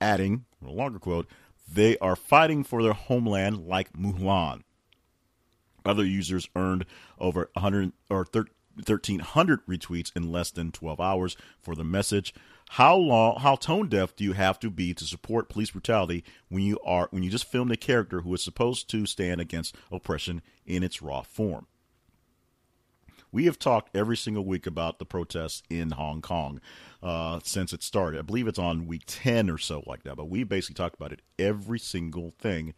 adding, 0.00 0.44
a 0.64 0.70
longer 0.70 0.98
quote, 0.98 1.28
they 1.72 1.96
are 1.98 2.16
fighting 2.16 2.64
for 2.64 2.82
their 2.82 2.92
homeland 2.92 3.66
like 3.68 3.92
Mulan. 3.92 4.62
Other 5.84 6.04
users 6.04 6.48
earned 6.56 6.84
over 7.18 7.50
100 7.54 7.92
or 8.10 8.26
1300 8.74 9.66
retweets 9.66 10.14
in 10.16 10.32
less 10.32 10.50
than 10.50 10.72
12 10.72 11.00
hours 11.00 11.36
for 11.60 11.74
the 11.74 11.84
message. 11.84 12.34
How 12.70 12.96
long 12.96 13.40
how 13.40 13.56
tone 13.56 13.88
deaf 13.88 14.14
do 14.14 14.24
you 14.24 14.32
have 14.32 14.60
to 14.60 14.70
be 14.70 14.94
to 14.94 15.04
support 15.04 15.48
police 15.48 15.70
brutality 15.70 16.22
when 16.48 16.62
you 16.62 16.78
are 16.84 17.08
when 17.10 17.22
you 17.22 17.30
just 17.30 17.50
filmed 17.50 17.72
a 17.72 17.76
character 17.76 18.20
who 18.20 18.32
is 18.34 18.44
supposed 18.44 18.88
to 18.90 19.06
stand 19.06 19.40
against 19.40 19.74
oppression 19.90 20.42
in 20.66 20.82
its 20.82 21.02
raw 21.02 21.22
form? 21.22 21.66
We 23.32 23.44
have 23.44 23.58
talked 23.58 23.94
every 23.96 24.16
single 24.16 24.44
week 24.44 24.66
about 24.66 24.98
the 24.98 25.04
protests 25.04 25.62
in 25.70 25.92
Hong 25.92 26.20
Kong 26.20 26.60
uh, 27.02 27.40
since 27.42 27.72
it 27.72 27.82
started. 27.82 28.18
I 28.18 28.22
believe 28.22 28.48
it's 28.48 28.58
on 28.58 28.86
week 28.86 29.04
10 29.06 29.48
or 29.48 29.58
so, 29.58 29.82
like 29.86 30.02
that. 30.02 30.16
But 30.16 30.28
we 30.28 30.44
basically 30.44 30.74
talked 30.74 30.96
about 30.96 31.12
it 31.12 31.22
every 31.38 31.78
single 31.78 32.34
thing 32.38 32.74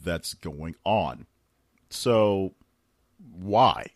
that's 0.00 0.34
going 0.34 0.76
on. 0.84 1.26
So, 1.90 2.54
why? 3.18 3.88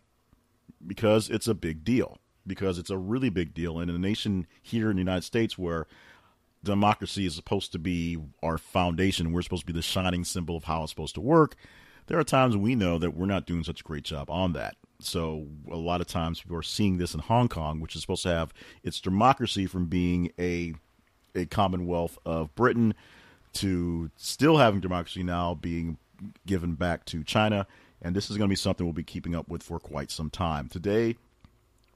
Because 0.86 1.30
it's 1.30 1.48
a 1.48 1.54
big 1.54 1.84
deal. 1.84 2.18
Because 2.46 2.78
it's 2.78 2.90
a 2.90 2.98
really 2.98 3.28
big 3.28 3.54
deal 3.54 3.80
And 3.80 3.90
in 3.90 3.96
a 3.96 3.98
nation 3.98 4.46
here 4.62 4.90
in 4.90 4.96
the 4.96 5.00
United 5.00 5.24
States 5.24 5.58
where 5.58 5.86
democracy 6.62 7.26
is 7.26 7.34
supposed 7.34 7.72
to 7.72 7.78
be 7.78 8.18
our 8.42 8.58
foundation. 8.58 9.32
We're 9.32 9.42
supposed 9.42 9.62
to 9.62 9.72
be 9.72 9.72
the 9.72 9.82
shining 9.82 10.24
symbol 10.24 10.56
of 10.56 10.64
how 10.64 10.82
it's 10.82 10.92
supposed 10.92 11.14
to 11.14 11.20
work. 11.20 11.56
There 12.06 12.18
are 12.18 12.24
times 12.24 12.56
we 12.56 12.74
know 12.74 12.98
that 12.98 13.16
we're 13.16 13.26
not 13.26 13.46
doing 13.46 13.64
such 13.64 13.80
a 13.80 13.84
great 13.84 14.04
job 14.04 14.30
on 14.30 14.52
that. 14.52 14.76
So 15.00 15.46
a 15.70 15.76
lot 15.76 16.00
of 16.00 16.06
times 16.06 16.40
people 16.40 16.56
are 16.56 16.62
seeing 16.62 16.98
this 16.98 17.14
in 17.14 17.20
Hong 17.20 17.48
Kong, 17.48 17.80
which 17.80 17.94
is 17.94 18.02
supposed 18.02 18.22
to 18.22 18.30
have 18.30 18.54
its 18.82 19.00
democracy 19.00 19.66
from 19.66 19.86
being 19.86 20.32
a 20.38 20.74
a 21.34 21.44
Commonwealth 21.44 22.18
of 22.24 22.54
Britain 22.54 22.94
to 23.52 24.10
still 24.16 24.56
having 24.56 24.80
democracy 24.80 25.22
now 25.22 25.54
being 25.54 25.98
given 26.46 26.74
back 26.74 27.04
to 27.06 27.22
China. 27.22 27.66
And 28.00 28.16
this 28.16 28.30
is 28.30 28.38
going 28.38 28.48
to 28.48 28.52
be 28.52 28.56
something 28.56 28.86
we'll 28.86 28.94
be 28.94 29.02
keeping 29.02 29.34
up 29.34 29.48
with 29.48 29.62
for 29.62 29.78
quite 29.78 30.10
some 30.10 30.30
time. 30.30 30.68
Today, 30.68 31.16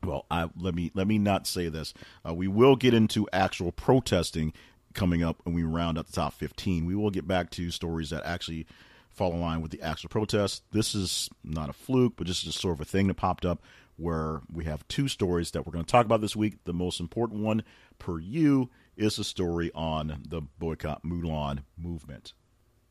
well, 0.03 0.27
I, 0.31 0.51
let 0.59 0.75
me 0.75 0.91
let 0.95 1.07
me 1.07 1.19
not 1.19 1.47
say 1.47 1.69
this. 1.69 1.95
Uh, 2.27 2.35
we 2.35 2.49
will 2.49 2.77
get 2.77 2.95
into 2.95 3.29
actual 3.33 3.73
protesting 3.73 4.53
coming 4.93 5.23
up 5.23 5.41
when 5.45 5.55
we 5.55 5.63
round 5.63 5.99
up 5.99 6.07
the 6.07 6.13
top 6.13 6.35
15. 6.35 6.85
We 6.85 6.95
will 6.95 7.11
get 7.11 7.29
back 7.29 7.51
to 7.53 7.71
stories 7.71 8.11
that 8.11 8.25
actually 8.25 8.67
fall 9.11 9.33
in 9.33 9.41
line 9.41 9.61
with 9.61 9.71
the 9.71 9.83
actual 9.83 10.09
protest. 10.09 10.63
This 10.73 10.95
is 10.95 11.29
not 11.45 11.69
a 11.69 11.75
fluke, 11.75 12.15
but 12.17 12.27
just 12.27 12.47
a 12.47 12.53
sort 12.53 12.75
of 12.75 12.81
a 12.81 12.85
thing 12.85 13.09
that 13.09 13.15
popped 13.15 13.45
up 13.45 13.63
where 13.97 14.41
we 14.51 14.65
have 14.65 14.87
two 14.89 15.09
stories 15.09 15.51
that 15.51 15.67
we're 15.67 15.73
going 15.73 15.85
to 15.85 15.91
talk 15.91 16.07
about 16.07 16.21
this 16.21 16.37
week. 16.37 16.65
The 16.65 16.73
most 16.73 17.01
important 17.01 17.43
one 17.43 17.63
per 17.99 18.19
you 18.19 18.71
is 18.97 19.19
a 19.19 19.25
story 19.25 19.71
on 19.75 20.23
the 20.27 20.41
boycott 20.41 21.05
Mulan 21.05 21.65
movement. 21.77 22.33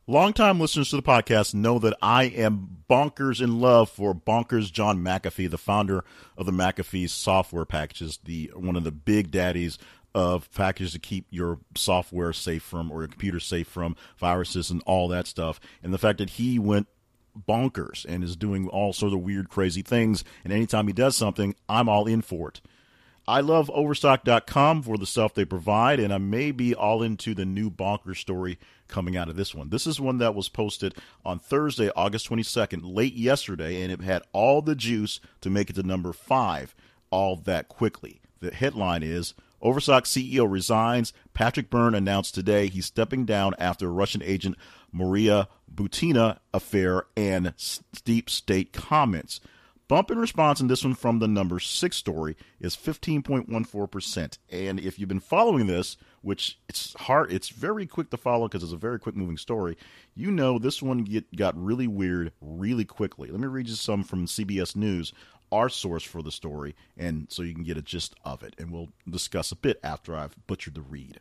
Longtime 0.09 0.59
listeners 0.59 0.89
to 0.89 0.95
the 0.95 1.03
podcast 1.03 1.53
know 1.53 1.77
that 1.77 1.95
I 2.01 2.23
am 2.23 2.77
bonkers 2.89 3.43
in 3.43 3.59
love 3.59 3.91
for 3.91 4.15
Bonkers 4.15 4.71
John 4.71 5.03
McAfee, 5.03 5.51
the 5.51 5.59
founder 5.59 6.03
of 6.35 6.47
the 6.47 6.51
McAfee 6.51 7.09
software 7.09 7.65
packages, 7.65 8.17
the 8.23 8.49
one 8.55 8.75
of 8.75 8.83
the 8.83 8.91
big 8.91 9.29
daddies 9.29 9.77
of 10.13 10.51
packages 10.53 10.93
to 10.93 10.99
keep 10.99 11.25
your 11.29 11.59
software 11.75 12.33
safe 12.33 12.63
from 12.63 12.91
or 12.91 13.01
your 13.01 13.07
computer 13.07 13.39
safe 13.39 13.67
from 13.67 13.95
viruses 14.17 14.69
and 14.69 14.81
all 14.85 15.07
that 15.07 15.27
stuff. 15.27 15.59
And 15.83 15.93
the 15.93 15.97
fact 15.97 16.17
that 16.19 16.31
he 16.31 16.57
went 16.57 16.87
bonkers 17.47 18.05
and 18.05 18.23
is 18.23 18.35
doing 18.35 18.67
all 18.67 18.93
sorts 18.93 19.13
of 19.13 19.21
weird, 19.21 19.49
crazy 19.49 19.81
things. 19.81 20.23
And 20.43 20.51
anytime 20.51 20.87
he 20.87 20.93
does 20.93 21.15
something, 21.15 21.55
I'm 21.67 21.89
all 21.89 22.07
in 22.07 22.21
for 22.21 22.49
it. 22.49 22.61
I 23.27 23.41
love 23.41 23.69
Overstock.com 23.69 24.81
for 24.81 24.97
the 24.97 25.05
stuff 25.05 25.35
they 25.35 25.45
provide, 25.45 25.99
and 25.99 26.11
I 26.11 26.17
may 26.17 26.49
be 26.49 26.73
all 26.73 27.03
into 27.03 27.35
the 27.35 27.45
new 27.45 27.69
bonker 27.69 28.15
story 28.15 28.57
coming 28.87 29.15
out 29.15 29.29
of 29.29 29.35
this 29.35 29.53
one. 29.53 29.69
This 29.69 29.85
is 29.85 30.01
one 30.01 30.17
that 30.17 30.33
was 30.33 30.49
posted 30.49 30.95
on 31.23 31.37
Thursday, 31.37 31.91
August 31.95 32.27
22nd, 32.27 32.79
late 32.83 33.13
yesterday, 33.13 33.83
and 33.83 33.91
it 33.91 34.01
had 34.01 34.23
all 34.33 34.63
the 34.63 34.73
juice 34.73 35.19
to 35.41 35.51
make 35.51 35.69
it 35.69 35.73
to 35.73 35.83
number 35.83 36.11
five 36.11 36.73
all 37.11 37.35
that 37.35 37.67
quickly. 37.67 38.19
The 38.39 38.49
headline 38.49 39.03
is 39.03 39.35
Overstock 39.61 40.05
CEO 40.05 40.49
resigns. 40.49 41.13
Patrick 41.33 41.69
Byrne 41.69 41.95
announced 41.95 42.35
today 42.35 42.67
he's 42.67 42.85
stepping 42.85 43.25
down 43.25 43.55
after 43.59 43.91
Russian 43.91 44.23
agent 44.23 44.55
Maria 44.91 45.47
Butina 45.73 46.39
affair 46.53 47.03
and 47.15 47.53
deep 48.03 48.29
state 48.29 48.73
comments. 48.73 49.39
Bump 49.89 50.11
in 50.11 50.19
response 50.19 50.61
in 50.61 50.67
this 50.67 50.83
one 50.83 50.93
from 50.93 51.17
the 51.17 51.27
number 51.27 51.59
six 51.59 51.97
story 51.97 52.37
is 52.59 52.75
15.14%. 52.75 54.37
And 54.51 54.79
if 54.79 54.99
you've 54.99 55.09
been 55.09 55.19
following 55.19 55.65
this, 55.65 55.97
which 56.21 56.59
it's 56.69 56.93
hard, 56.93 57.33
it's 57.33 57.49
very 57.49 57.87
quick 57.87 58.11
to 58.11 58.17
follow 58.17 58.47
because 58.47 58.61
it's 58.61 58.71
a 58.71 58.77
very 58.77 58.99
quick 58.99 59.15
moving 59.15 59.37
story, 59.37 59.77
you 60.13 60.29
know 60.29 60.59
this 60.59 60.83
one 60.83 60.99
get, 61.05 61.35
got 61.35 61.59
really 61.59 61.87
weird 61.87 62.33
really 62.39 62.85
quickly. 62.85 63.31
Let 63.31 63.39
me 63.39 63.47
read 63.47 63.67
you 63.67 63.73
some 63.73 64.03
from 64.03 64.27
CBS 64.27 64.75
News, 64.75 65.11
our 65.51 65.69
source 65.69 66.03
for 66.03 66.21
the 66.21 66.31
story, 66.31 66.75
and 66.97 67.27
so 67.29 67.41
you 67.41 67.53
can 67.53 67.63
get 67.63 67.77
a 67.77 67.81
gist 67.81 68.15
of 68.23 68.43
it. 68.43 68.55
And 68.57 68.71
we'll 68.71 68.89
discuss 69.09 69.51
a 69.51 69.55
bit 69.55 69.79
after 69.83 70.15
I've 70.15 70.35
butchered 70.47 70.75
the 70.75 70.81
read. 70.81 71.19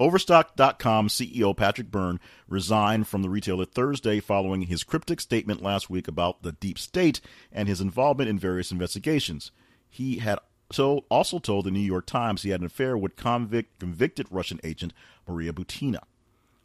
Overstock.com 0.00 1.08
CEO 1.08 1.56
Patrick 1.56 1.90
Byrne 1.90 2.20
resigned 2.46 3.08
from 3.08 3.22
the 3.22 3.28
retailer 3.28 3.64
Thursday 3.64 4.20
following 4.20 4.62
his 4.62 4.84
cryptic 4.84 5.20
statement 5.20 5.60
last 5.60 5.90
week 5.90 6.06
about 6.06 6.42
the 6.42 6.52
deep 6.52 6.78
state 6.78 7.20
and 7.50 7.68
his 7.68 7.80
involvement 7.80 8.30
in 8.30 8.38
various 8.38 8.70
investigations. 8.70 9.50
He 9.90 10.18
had 10.18 10.38
so 10.70 11.04
also 11.08 11.38
told 11.38 11.64
the 11.64 11.70
New 11.70 11.80
York 11.80 12.06
Times 12.06 12.42
he 12.42 12.50
had 12.50 12.60
an 12.60 12.66
affair 12.66 12.96
with 12.96 13.16
convict, 13.16 13.80
convicted 13.80 14.26
Russian 14.30 14.60
agent 14.62 14.92
Maria 15.26 15.52
Butina. 15.52 16.00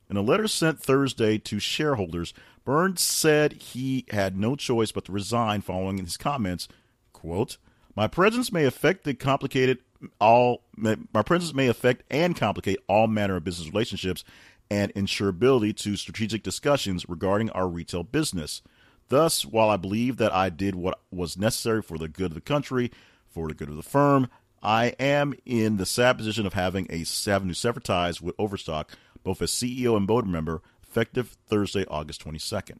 In 0.09 0.17
a 0.17 0.21
letter 0.21 0.47
sent 0.47 0.79
Thursday 0.79 1.37
to 1.39 1.59
shareholders, 1.59 2.33
Burns 2.65 3.01
said 3.01 3.53
he 3.53 4.05
had 4.09 4.37
no 4.37 4.55
choice 4.55 4.91
but 4.91 5.05
to 5.05 5.11
resign 5.11 5.61
following 5.61 5.97
his 5.97 6.17
comments, 6.17 6.67
quote, 7.11 7.57
"My 7.95 8.07
presence 8.07 8.51
may 8.51 8.65
affect 8.65 9.03
the 9.03 9.13
complicated 9.13 9.79
all 10.19 10.63
my 10.75 11.21
presence 11.21 11.53
may 11.53 11.67
affect 11.67 12.03
and 12.09 12.35
complicate 12.35 12.79
all 12.87 13.07
manner 13.07 13.37
of 13.37 13.43
business 13.43 13.69
relationships 13.69 14.23
and 14.69 14.93
insurability 14.93 15.75
to 15.77 15.95
strategic 15.95 16.43
discussions 16.43 17.07
regarding 17.07 17.49
our 17.51 17.67
retail 17.67 18.03
business. 18.03 18.61
Thus, 19.09 19.45
while 19.45 19.69
I 19.69 19.77
believe 19.77 20.17
that 20.17 20.33
I 20.33 20.49
did 20.49 20.75
what 20.75 20.99
was 21.11 21.37
necessary 21.37 21.81
for 21.81 21.97
the 21.97 22.07
good 22.07 22.31
of 22.31 22.35
the 22.35 22.41
country, 22.41 22.91
for 23.27 23.47
the 23.47 23.53
good 23.53 23.69
of 23.69 23.75
the 23.75 23.83
firm, 23.83 24.29
I 24.61 24.87
am 24.99 25.33
in 25.45 25.77
the 25.77 25.85
sad 25.85 26.17
position 26.17 26.45
of 26.45 26.53
having 26.53 26.87
a 26.89 27.05
having 27.25 27.49
to 27.49 27.55
sever 27.55 27.79
ties 27.79 28.21
with 28.21 28.35
Overstock, 28.39 28.91
both 29.23 29.41
as 29.41 29.51
CEO 29.51 29.95
and 29.97 30.07
board 30.07 30.27
member, 30.27 30.61
effective 30.81 31.35
Thursday, 31.47 31.85
August 31.87 32.23
22nd. 32.25 32.79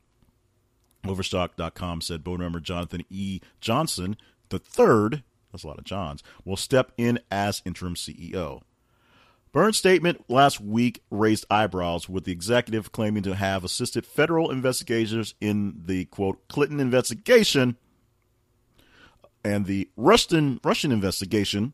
Overstock.com 1.06 2.02
said 2.02 2.24
board 2.24 2.40
member 2.40 2.60
Jonathan 2.60 3.04
E. 3.10 3.42
Johnson 3.60 4.16
III 4.52 5.24
that's 5.54 5.64
a 5.64 5.68
lot 5.68 5.78
of 5.78 5.86
Johns, 5.86 6.24
will 6.44 6.58
step 6.58 6.92
in 6.98 7.20
as 7.32 7.62
interim 7.64 7.94
CEO. 7.94 8.62
Byrne's 9.54 9.78
statement 9.78 10.26
last 10.28 10.60
week 10.60 11.04
raised 11.12 11.46
eyebrows, 11.50 12.10
with 12.10 12.26
the 12.26 12.32
executive 12.32 12.92
claiming 12.92 13.22
to 13.24 13.36
have 13.36 13.64
assisted 13.64 14.04
federal 14.04 14.50
investigators 14.50 15.36
in 15.40 15.84
the 15.86 16.06
quote 16.06 16.48
Clinton 16.48 16.80
investigation 16.80 17.78
and 19.46 19.68
the 19.68 19.90
Russian 19.96 20.60
Russian 20.64 20.92
investigation, 20.92 21.74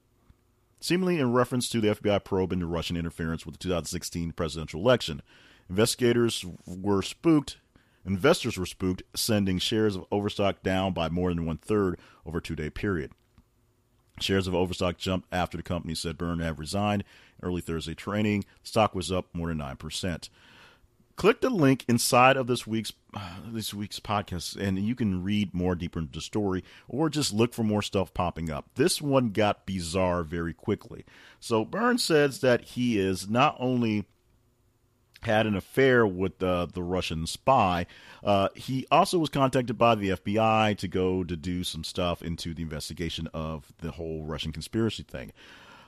seemingly 0.79 1.19
in 1.19 1.33
reference 1.33 1.69
to 1.69 1.81
the 1.81 1.95
FBI 1.95 2.23
probe 2.23 2.53
into 2.53 2.65
Russian 2.65 2.97
interference 2.97 3.45
with 3.45 3.55
the 3.55 3.59
2016 3.59 4.31
presidential 4.33 4.81
election. 4.81 5.21
Investigators 5.69 6.45
were 6.65 7.01
spooked. 7.01 7.57
Investors 8.05 8.57
were 8.57 8.65
spooked, 8.65 9.03
sending 9.15 9.59
shares 9.59 9.95
of 9.95 10.05
Overstock 10.11 10.63
down 10.63 10.93
by 10.93 11.09
more 11.09 11.33
than 11.33 11.45
one 11.45 11.57
third 11.57 11.99
over 12.25 12.39
a 12.39 12.41
two 12.41 12.55
day 12.55 12.69
period. 12.69 13.11
Shares 14.19 14.47
of 14.47 14.55
Overstock 14.55 14.97
jumped 14.97 15.27
after 15.31 15.57
the 15.57 15.63
company 15.63 15.95
said 15.95 16.17
Byrne 16.17 16.39
had 16.39 16.59
resigned. 16.59 17.03
Early 17.41 17.61
Thursday 17.61 17.93
trading, 17.93 18.43
stock 18.63 18.93
was 18.93 19.11
up 19.11 19.27
more 19.33 19.47
than 19.47 19.57
nine 19.59 19.77
percent. 19.77 20.29
Click 21.19 21.41
the 21.41 21.49
link 21.49 21.83
inside 21.89 22.37
of 22.37 22.47
this 22.47 22.65
week's 22.65 22.93
uh, 23.13 23.39
this 23.47 23.73
week's 23.73 23.99
podcast, 23.99 24.55
and 24.55 24.79
you 24.79 24.95
can 24.95 25.21
read 25.21 25.53
more 25.53 25.75
deeper 25.75 25.99
into 25.99 26.13
the 26.13 26.21
story, 26.21 26.63
or 26.87 27.09
just 27.09 27.33
look 27.33 27.53
for 27.53 27.61
more 27.61 27.81
stuff 27.81 28.13
popping 28.13 28.49
up. 28.49 28.69
This 28.75 29.01
one 29.01 29.31
got 29.31 29.65
bizarre 29.65 30.23
very 30.23 30.53
quickly. 30.53 31.03
So 31.41 31.65
Byrne 31.65 31.97
says 31.97 32.39
that 32.39 32.61
he 32.61 32.97
is 32.97 33.29
not 33.29 33.57
only 33.59 34.05
had 35.23 35.45
an 35.45 35.57
affair 35.57 36.07
with 36.07 36.41
uh, 36.41 36.67
the 36.73 36.83
Russian 36.83 37.27
spy. 37.27 37.85
Uh, 38.23 38.47
he 38.55 38.87
also 38.89 39.19
was 39.19 39.27
contacted 39.27 39.77
by 39.77 39.95
the 39.95 40.11
FBI 40.11 40.77
to 40.77 40.87
go 40.87 41.25
to 41.25 41.35
do 41.35 41.65
some 41.65 41.83
stuff 41.83 42.21
into 42.21 42.53
the 42.53 42.63
investigation 42.63 43.27
of 43.33 43.73
the 43.79 43.91
whole 43.91 44.23
Russian 44.23 44.53
conspiracy 44.53 45.03
thing. 45.03 45.33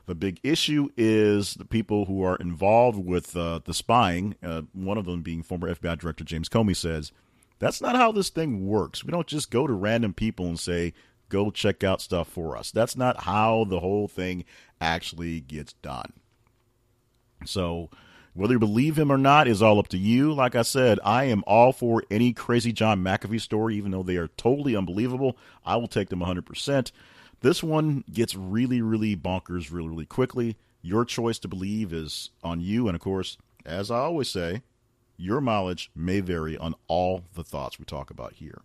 The 0.07 0.15
big 0.15 0.39
issue 0.43 0.89
is 0.97 1.53
the 1.53 1.65
people 1.65 2.05
who 2.05 2.23
are 2.23 2.35
involved 2.37 2.97
with 2.97 3.35
uh, 3.35 3.59
the 3.63 3.73
spying, 3.73 4.35
uh, 4.43 4.63
one 4.73 4.97
of 4.97 5.05
them 5.05 5.21
being 5.21 5.43
former 5.43 5.73
FBI 5.73 5.99
Director 5.99 6.23
James 6.23 6.49
Comey, 6.49 6.75
says 6.75 7.11
that's 7.59 7.81
not 7.81 7.95
how 7.95 8.11
this 8.11 8.29
thing 8.29 8.65
works. 8.65 9.03
We 9.03 9.11
don't 9.11 9.27
just 9.27 9.51
go 9.51 9.67
to 9.67 9.73
random 9.73 10.13
people 10.13 10.47
and 10.47 10.59
say, 10.59 10.93
go 11.29 11.51
check 11.51 11.83
out 11.83 12.01
stuff 12.01 12.27
for 12.27 12.57
us. 12.57 12.71
That's 12.71 12.97
not 12.97 13.23
how 13.23 13.65
the 13.65 13.79
whole 13.79 14.07
thing 14.07 14.43
actually 14.81 15.41
gets 15.41 15.73
done. 15.73 16.13
So, 17.45 17.89
whether 18.33 18.53
you 18.53 18.59
believe 18.59 18.97
him 18.97 19.11
or 19.11 19.17
not 19.17 19.47
is 19.47 19.61
all 19.61 19.79
up 19.79 19.89
to 19.89 19.97
you. 19.97 20.33
Like 20.33 20.55
I 20.55 20.61
said, 20.61 20.99
I 21.03 21.25
am 21.25 21.43
all 21.45 21.73
for 21.73 22.03
any 22.09 22.31
crazy 22.31 22.71
John 22.71 23.03
McAfee 23.03 23.41
story, 23.41 23.75
even 23.75 23.91
though 23.91 24.03
they 24.03 24.15
are 24.15 24.29
totally 24.29 24.75
unbelievable. 24.75 25.37
I 25.65 25.75
will 25.75 25.87
take 25.87 26.09
them 26.09 26.21
100%. 26.21 26.91
This 27.41 27.63
one 27.63 28.03
gets 28.11 28.35
really, 28.35 28.81
really 28.81 29.15
bonkers 29.15 29.71
really, 29.71 29.89
really 29.89 30.05
quickly. 30.05 30.57
Your 30.81 31.05
choice 31.05 31.39
to 31.39 31.47
believe 31.47 31.91
is 31.91 32.29
on 32.43 32.61
you. 32.61 32.87
And 32.87 32.95
of 32.95 33.01
course, 33.01 33.37
as 33.65 33.91
I 33.91 33.97
always 33.97 34.29
say, 34.29 34.61
your 35.17 35.41
mileage 35.41 35.91
may 35.95 36.19
vary 36.19 36.57
on 36.57 36.75
all 36.87 37.23
the 37.33 37.43
thoughts 37.43 37.77
we 37.77 37.85
talk 37.85 38.09
about 38.09 38.33
here. 38.33 38.61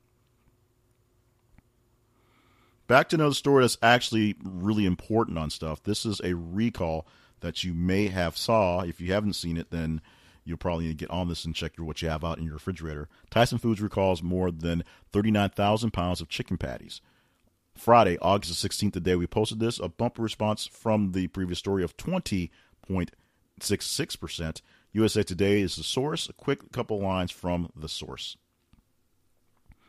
Back 2.87 3.09
to 3.09 3.17
another 3.17 3.35
story 3.35 3.65
that's 3.65 3.79
actually 3.83 4.37
really 4.45 4.87
important 4.87 5.39
on 5.39 5.51
stuff. 5.51 5.83
This 5.83 6.07
is 6.07 6.21
a 6.23 6.35
recall 6.35 7.07
that 7.41 7.65
you 7.65 7.75
may 7.75 8.09
have 8.09 8.37
saw. 8.37 8.81
If 8.83 9.01
you 9.01 9.13
haven't 9.13 9.35
seen 9.35 9.57
it, 9.57 9.71
then 9.71 10.01
you'll 10.45 10.57
probably 10.57 10.85
need 10.85 10.99
to 10.99 11.05
get 11.05 11.11
on 11.11 11.29
this 11.29 11.45
and 11.45 11.55
check 11.55 11.73
what 11.79 12.01
you 12.01 12.09
have 12.09 12.25
out 12.25 12.39
in 12.39 12.45
your 12.45 12.55
refrigerator. 12.55 13.09
Tyson 13.29 13.59
Foods 13.59 13.81
recalls 13.81 14.23
more 14.23 14.51
than 14.51 14.85
39,000 15.13 15.93
pounds 15.93 16.21
of 16.21 16.29
chicken 16.29 16.57
patties. 16.57 17.01
Friday, 17.77 18.19
August 18.21 18.61
the 18.61 18.69
16th, 18.69 18.95
the 18.95 19.01
day 19.01 19.17
we 19.17 19.27
posted 19.27 19.61
this, 19.61 19.79
a 19.79 19.89
bumper 19.89 20.23
response 20.23 20.67
from 20.67 21.13
the 21.13 21.29
previous 21.29 21.59
story 21.59 21.85
of 21.85 21.97
20.66%. 21.97 24.61
USA 24.93 25.23
Today 25.23 25.61
is 25.61 25.77
the 25.77 25.85
source. 25.85 26.29
A 26.29 26.33
quick 26.33 26.73
couple 26.73 27.01
lines 27.01 27.31
from 27.31 27.71
the 27.77 27.89
source. 27.89 28.37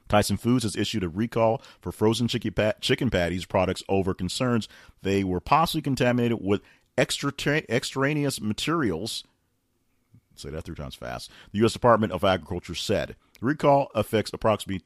Tyson 0.10 0.38
Foods 0.38 0.63
has 0.63 0.76
issued 0.76 1.04
a 1.04 1.10
recall 1.10 1.62
for 1.82 1.91
frozen 1.91 2.28
chicken 2.28 3.10
patties 3.10 3.45
products 3.45 3.84
over 3.89 4.13
concerns 4.13 4.67
they 5.02 5.23
were 5.23 5.39
possibly 5.39 5.82
contaminated 5.82 6.39
with 6.41 6.62
extraneous 6.97 8.41
materials. 8.41 9.23
Say 10.36 10.50
that 10.50 10.63
three 10.63 10.76
times 10.76 10.95
fast. 10.95 11.32
The 11.52 11.60
U.S. 11.60 11.73
Department 11.73 12.13
of 12.13 12.23
Agriculture 12.23 12.76
said 12.76 13.15
the 13.39 13.45
recall 13.45 13.89
affects 13.95 14.32
approximately 14.34 14.80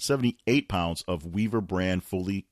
39,078 0.00 0.68
pounds 0.68 1.04
of 1.06 1.26
Weaver 1.26 1.60
brand 1.60 2.02
fully 2.02 2.46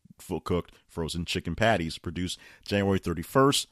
cooked 0.44 0.72
frozen 0.86 1.24
chicken 1.24 1.54
patties 1.54 1.98
produced 1.98 2.38
January 2.64 3.00
31st. 3.00 3.66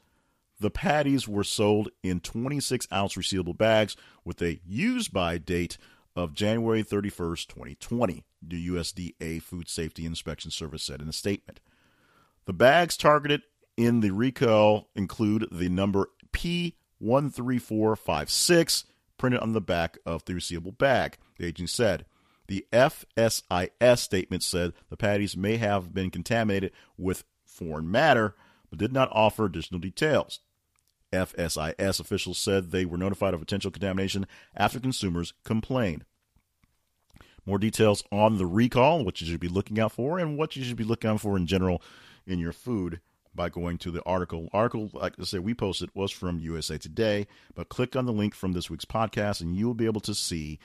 The 0.59 0.71
patties 0.71 1.29
were 1.29 1.45
sold 1.45 1.91
in 2.03 2.21
26 2.21 2.89
ounce 2.93 3.15
resealable 3.15 3.57
bags 3.57 3.97
with 4.25 4.41
a 4.41 4.61
use 4.65 5.09
by 5.09 5.39
date 5.39 5.77
of 6.15 6.33
January 6.33 6.83
31st, 6.83 7.49
2020, 7.49 8.25
the 8.41 8.69
USDA 8.69 9.43
Food 9.43 9.69
Safety 9.69 10.07
Inspection 10.07 10.51
Service 10.51 10.83
said 10.83 11.03
in 11.03 11.09
a 11.09 11.12
statement. 11.12 11.61
The 12.47 12.55
bags 12.55 12.97
targeted 12.97 13.43
in 13.77 14.01
the 14.01 14.12
recall 14.12 14.89
include 14.95 15.47
the 15.53 15.69
number 15.69 16.09
P13456 16.33 18.85
printed 19.19 19.41
on 19.41 19.53
the 19.53 19.61
back 19.61 19.99
of 20.07 20.25
the 20.25 20.33
resealable 20.33 20.79
bag, 20.79 21.19
the 21.39 21.45
agency 21.47 21.75
said. 21.75 22.07
The 22.48 22.66
FSIS 22.72 23.98
statement 23.98 24.42
said 24.42 24.72
the 24.88 24.96
patties 24.96 25.37
may 25.37 25.56
have 25.56 25.92
been 25.92 26.11
contaminated 26.11 26.72
with 26.96 27.24
foreign 27.44 27.90
matter, 27.90 28.35
but 28.70 28.78
did 28.78 28.92
not 28.92 29.09
offer 29.12 29.44
additional 29.44 29.80
details. 29.80 30.40
FSIS 31.12 32.00
officials 32.00 32.38
said 32.38 32.70
they 32.70 32.85
were 32.85 32.98
notified 32.98 33.35
of 33.35 33.40
potential 33.40 33.70
contamination 33.70 34.26
after 34.54 34.80
consumers 34.80 35.32
complained. 35.44 36.04
More 37.44 37.59
details 37.59 38.02
on 38.11 38.38
the 38.38 38.46
recall, 38.46 39.04
what 39.04 39.20
you 39.20 39.26
should 39.26 39.40
be 39.40 39.48
looking 39.48 39.78
out 39.78 39.92
for, 39.92 40.18
and 40.18 40.37
what 40.37 40.56
you 40.56 40.64
should 40.64 40.76
be 40.76 40.85
looking 40.85 41.11
out 41.11 41.20
for 41.20 41.37
in 41.37 41.46
general 41.46 41.80
in 42.26 42.40
your 42.40 42.52
food 42.52 43.00
by 43.37 43.48
going 43.48 43.78
to 43.78 43.90
the 43.90 44.02
article. 44.04 44.48
Article, 44.52 44.90
like 44.92 45.14
I 45.20 45.24
said, 45.24 45.40
we 45.40 45.54
posted 45.54 45.90
was 45.94 46.11
from 46.11 46.40
USA 46.40 46.76
Today, 46.78 47.28
but 47.54 47.68
click 47.68 47.94
on 47.94 48.06
the 48.06 48.12
link 48.12 48.35
from 48.35 48.52
this 48.52 48.68
week's 48.68 48.85
podcast, 48.85 49.40
and 49.40 49.56
you 49.56 49.66
will 49.66 49.74
be 49.74 49.87
able 49.87 50.00
to 50.00 50.14
see 50.14 50.59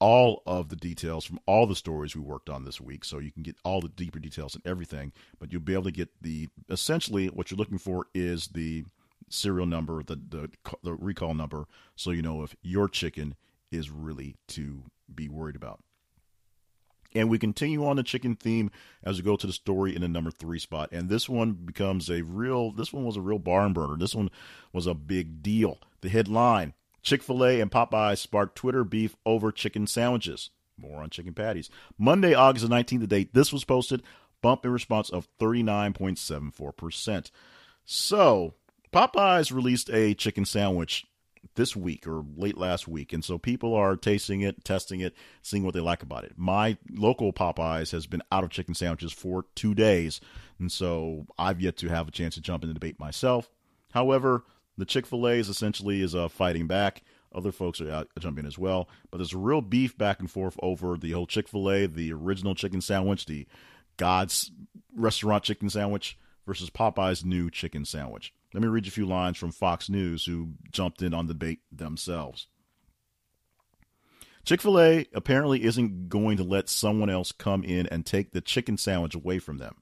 all 0.00 0.42
of 0.46 0.68
the 0.68 0.76
details 0.76 1.24
from 1.24 1.38
all 1.46 1.66
the 1.66 1.76
stories 1.76 2.16
we 2.16 2.22
worked 2.22 2.50
on 2.50 2.64
this 2.64 2.80
week 2.80 3.04
so 3.04 3.18
you 3.18 3.30
can 3.30 3.42
get 3.42 3.56
all 3.64 3.80
the 3.80 3.88
deeper 3.88 4.18
details 4.18 4.54
and 4.54 4.66
everything 4.66 5.12
but 5.38 5.52
you'll 5.52 5.62
be 5.62 5.74
able 5.74 5.84
to 5.84 5.92
get 5.92 6.08
the 6.20 6.48
essentially 6.68 7.28
what 7.28 7.50
you're 7.50 7.58
looking 7.58 7.78
for 7.78 8.06
is 8.14 8.48
the 8.48 8.84
serial 9.32 9.66
number, 9.66 10.02
the, 10.02 10.16
the 10.16 10.50
the 10.82 10.94
recall 10.94 11.34
number, 11.34 11.66
so 11.96 12.10
you 12.10 12.22
know 12.22 12.42
if 12.42 12.54
your 12.62 12.88
chicken 12.88 13.34
is 13.70 13.90
really 13.90 14.36
to 14.48 14.84
be 15.12 15.28
worried 15.28 15.56
about. 15.56 15.80
And 17.14 17.28
we 17.28 17.38
continue 17.38 17.86
on 17.86 17.96
the 17.96 18.02
chicken 18.02 18.36
theme 18.36 18.70
as 19.02 19.18
we 19.18 19.24
go 19.24 19.36
to 19.36 19.46
the 19.46 19.52
story 19.52 19.94
in 19.94 20.00
the 20.00 20.08
number 20.08 20.30
three 20.30 20.58
spot. 20.58 20.90
And 20.92 21.10
this 21.10 21.28
one 21.28 21.52
becomes 21.52 22.08
a 22.08 22.22
real, 22.22 22.72
this 22.72 22.90
one 22.90 23.04
was 23.04 23.18
a 23.18 23.20
real 23.20 23.38
barn 23.38 23.74
burner. 23.74 23.98
This 23.98 24.14
one 24.14 24.30
was 24.72 24.86
a 24.86 24.94
big 24.94 25.42
deal. 25.42 25.78
The 26.00 26.08
headline 26.08 26.72
Chick 27.02 27.22
fil 27.22 27.44
A 27.44 27.60
and 27.60 27.70
Popeyes 27.70 28.18
sparked 28.18 28.56
Twitter 28.56 28.84
beef 28.84 29.16
over 29.26 29.52
chicken 29.52 29.86
sandwiches. 29.86 30.50
More 30.76 31.02
on 31.02 31.10
chicken 31.10 31.34
patties. 31.34 31.70
Monday, 31.98 32.34
August 32.34 32.66
19th, 32.66 33.00
the 33.00 33.06
date 33.06 33.34
this 33.34 33.52
was 33.52 33.64
posted, 33.64 34.02
bump 34.40 34.64
in 34.64 34.72
response 34.72 35.10
of 35.10 35.28
39.74%. 35.38 37.30
So, 37.84 38.54
Popeyes 38.92 39.52
released 39.52 39.90
a 39.90 40.14
chicken 40.14 40.44
sandwich 40.44 41.06
this 41.54 41.74
week 41.74 42.06
or 42.06 42.24
late 42.36 42.56
last 42.56 42.86
week, 42.86 43.12
and 43.12 43.24
so 43.24 43.36
people 43.36 43.74
are 43.74 43.96
tasting 43.96 44.40
it, 44.42 44.64
testing 44.64 45.00
it, 45.00 45.14
seeing 45.42 45.64
what 45.64 45.74
they 45.74 45.80
like 45.80 46.02
about 46.02 46.24
it. 46.24 46.32
My 46.36 46.76
local 46.90 47.32
Popeyes 47.32 47.92
has 47.92 48.06
been 48.06 48.22
out 48.30 48.44
of 48.44 48.50
chicken 48.50 48.74
sandwiches 48.74 49.12
for 49.12 49.46
two 49.54 49.74
days, 49.74 50.20
and 50.58 50.70
so 50.70 51.26
I've 51.38 51.60
yet 51.60 51.76
to 51.78 51.88
have 51.88 52.08
a 52.08 52.12
chance 52.12 52.34
to 52.34 52.40
jump 52.40 52.62
in 52.62 52.68
the 52.68 52.74
debate 52.74 53.00
myself. 53.00 53.50
However, 53.92 54.44
the 54.78 54.84
Chick 54.84 55.06
Fil 55.06 55.28
A 55.28 55.32
is 55.32 55.48
essentially 55.48 56.02
is 56.02 56.14
uh, 56.14 56.28
fighting 56.28 56.66
back. 56.66 57.02
Other 57.34 57.52
folks 57.52 57.80
are 57.80 57.90
uh, 57.90 58.04
jumping 58.18 58.46
as 58.46 58.58
well, 58.58 58.88
but 59.10 59.18
there's 59.18 59.32
a 59.32 59.38
real 59.38 59.62
beef 59.62 59.96
back 59.96 60.20
and 60.20 60.30
forth 60.30 60.56
over 60.62 60.96
the 60.96 61.12
whole 61.12 61.26
Chick 61.26 61.48
Fil 61.48 61.70
A, 61.70 61.86
the 61.86 62.12
original 62.12 62.54
chicken 62.54 62.80
sandwich, 62.80 63.26
the 63.26 63.46
God's 63.96 64.50
restaurant 64.94 65.42
chicken 65.42 65.70
sandwich 65.70 66.18
versus 66.46 66.70
Popeye's 66.70 67.24
new 67.24 67.50
chicken 67.50 67.84
sandwich. 67.84 68.34
Let 68.52 68.62
me 68.62 68.68
read 68.68 68.84
you 68.84 68.90
a 68.90 68.92
few 68.92 69.06
lines 69.06 69.38
from 69.38 69.52
Fox 69.52 69.88
News, 69.88 70.26
who 70.26 70.50
jumped 70.70 71.00
in 71.00 71.14
on 71.14 71.26
the 71.26 71.34
debate 71.34 71.60
themselves. 71.70 72.48
Chick 74.44 74.60
fil 74.60 74.80
A 74.80 75.06
apparently 75.14 75.62
isn't 75.62 76.08
going 76.08 76.36
to 76.36 76.42
let 76.42 76.68
someone 76.68 77.08
else 77.08 77.30
come 77.30 77.62
in 77.62 77.86
and 77.86 78.04
take 78.04 78.32
the 78.32 78.40
chicken 78.40 78.76
sandwich 78.76 79.14
away 79.14 79.38
from 79.38 79.58
them. 79.58 79.76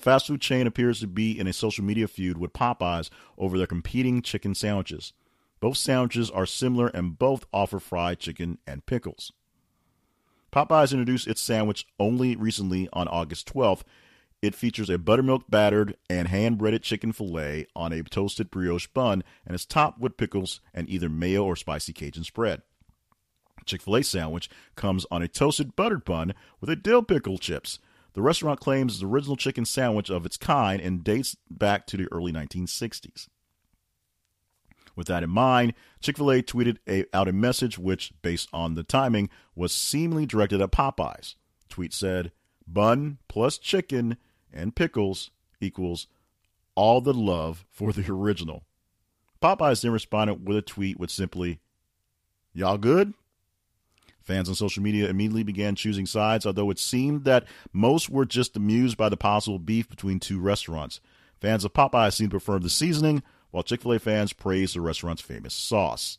Fast 0.00 0.26
food 0.26 0.40
chain 0.40 0.66
appears 0.66 1.00
to 1.00 1.06
be 1.06 1.38
in 1.38 1.46
a 1.46 1.52
social 1.52 1.84
media 1.84 2.08
feud 2.08 2.38
with 2.38 2.52
Popeyes 2.52 3.10
over 3.36 3.58
their 3.58 3.66
competing 3.66 4.22
chicken 4.22 4.54
sandwiches. 4.54 5.12
Both 5.60 5.76
sandwiches 5.76 6.30
are 6.30 6.46
similar 6.46 6.88
and 6.88 7.18
both 7.18 7.44
offer 7.52 7.78
fried 7.78 8.18
chicken 8.18 8.58
and 8.66 8.86
pickles. 8.86 9.32
Popeyes 10.52 10.92
introduced 10.92 11.28
its 11.28 11.40
sandwich 11.40 11.86
only 11.98 12.34
recently 12.34 12.88
on 12.92 13.08
August 13.08 13.52
12th 13.52 13.82
it 14.42 14.54
features 14.54 14.88
a 14.88 14.98
buttermilk 14.98 15.50
battered 15.50 15.96
and 16.08 16.28
hand 16.28 16.56
breaded 16.56 16.82
chicken 16.82 17.12
filet 17.12 17.66
on 17.76 17.92
a 17.92 18.02
toasted 18.02 18.50
brioche 18.50 18.86
bun 18.86 19.22
and 19.44 19.54
is 19.54 19.66
topped 19.66 20.00
with 20.00 20.16
pickles 20.16 20.60
and 20.72 20.88
either 20.88 21.10
mayo 21.10 21.44
or 21.44 21.56
spicy 21.56 21.92
Cajun 21.92 22.24
spread. 22.24 22.62
Chick 23.66 23.82
fil 23.82 23.96
A 23.96 24.02
sandwich 24.02 24.48
comes 24.76 25.04
on 25.10 25.22
a 25.22 25.28
toasted 25.28 25.76
buttered 25.76 26.04
bun 26.04 26.32
with 26.60 26.70
a 26.70 26.76
dill 26.76 27.02
pickle 27.02 27.36
chips. 27.36 27.78
The 28.12 28.22
restaurant 28.22 28.60
claims 28.60 28.94
it's 28.94 29.00
the 29.00 29.06
original 29.06 29.36
chicken 29.36 29.64
sandwich 29.64 30.10
of 30.10 30.26
its 30.26 30.36
kind 30.36 30.80
and 30.80 31.04
dates 31.04 31.36
back 31.48 31.86
to 31.88 31.96
the 31.96 32.08
early 32.10 32.32
1960s. 32.32 33.28
With 34.96 35.06
that 35.06 35.22
in 35.22 35.30
mind, 35.30 35.74
Chick 36.00 36.16
fil 36.16 36.30
A 36.30 36.42
tweeted 36.42 37.06
out 37.14 37.28
a 37.28 37.32
message 37.32 37.78
which, 37.78 38.12
based 38.22 38.48
on 38.52 38.74
the 38.74 38.82
timing, 38.82 39.30
was 39.54 39.72
seemingly 39.72 40.26
directed 40.26 40.60
at 40.60 40.72
Popeyes. 40.72 41.36
The 41.60 41.68
tweet 41.68 41.94
said, 41.94 42.32
Bun 42.66 43.18
plus 43.28 43.58
chicken 43.58 44.16
and 44.52 44.74
pickles 44.74 45.30
equals 45.60 46.06
all 46.74 47.00
the 47.00 47.14
love 47.14 47.64
for 47.70 47.92
the 47.92 48.10
original. 48.12 48.64
Popeyes 49.40 49.82
then 49.82 49.92
responded 49.92 50.46
with 50.46 50.56
a 50.56 50.62
tweet 50.62 50.98
with 50.98 51.10
simply, 51.10 51.60
Y'all 52.52 52.78
good? 52.78 53.14
Fans 54.22 54.48
on 54.48 54.54
social 54.54 54.82
media 54.82 55.08
immediately 55.08 55.42
began 55.42 55.74
choosing 55.74 56.06
sides, 56.06 56.46
although 56.46 56.70
it 56.70 56.78
seemed 56.78 57.24
that 57.24 57.44
most 57.72 58.10
were 58.10 58.24
just 58.24 58.56
amused 58.56 58.96
by 58.96 59.08
the 59.08 59.16
possible 59.16 59.58
beef 59.58 59.88
between 59.88 60.20
two 60.20 60.38
restaurants. 60.38 61.00
Fans 61.40 61.64
of 61.64 61.72
Popeyes 61.72 62.14
seemed 62.14 62.30
to 62.30 62.38
prefer 62.38 62.58
the 62.58 62.70
seasoning, 62.70 63.22
while 63.50 63.62
Chick 63.62 63.82
fil 63.82 63.92
A 63.92 63.98
fans 63.98 64.32
praised 64.32 64.76
the 64.76 64.80
restaurant's 64.80 65.22
famous 65.22 65.54
sauce. 65.54 66.18